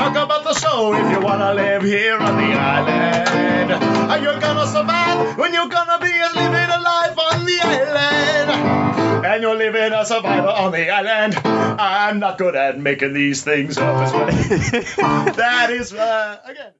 Talk 0.05 0.25
about 0.25 0.45
the 0.45 0.53
show 0.55 0.93
if 0.93 1.11
you 1.13 1.21
wanna 1.21 1.55
live 1.55 1.83
here 1.83 2.19
on 2.19 2.37
the 2.37 2.53
island. 2.53 3.73
Are 3.73 4.19
you 4.19 4.39
gonna 4.39 4.67
survive 4.67 5.39
when 5.39 5.55
you're 5.55 5.69
gonna 5.69 5.99
be 5.99 6.13
living 6.41 6.71
a 6.79 6.81
life 6.93 7.19
on 7.19 7.47
the 7.47 7.59
island? 7.63 9.25
And 9.25 9.43
you're 9.43 9.57
living 9.57 9.93
a 9.95 10.05
survivor 10.05 10.49
on 10.49 10.73
the 10.73 10.91
island. 10.91 11.37
I'm 11.81 12.19
not 12.19 12.37
good 12.37 12.55
at 12.55 12.79
making 12.79 13.15
these 13.15 13.43
things 13.43 13.79
up 13.79 13.97
as 13.97 14.13
well. 14.13 14.27
that 15.37 15.71
is, 15.71 15.95
uh, 15.95 16.39
again. 16.45 16.75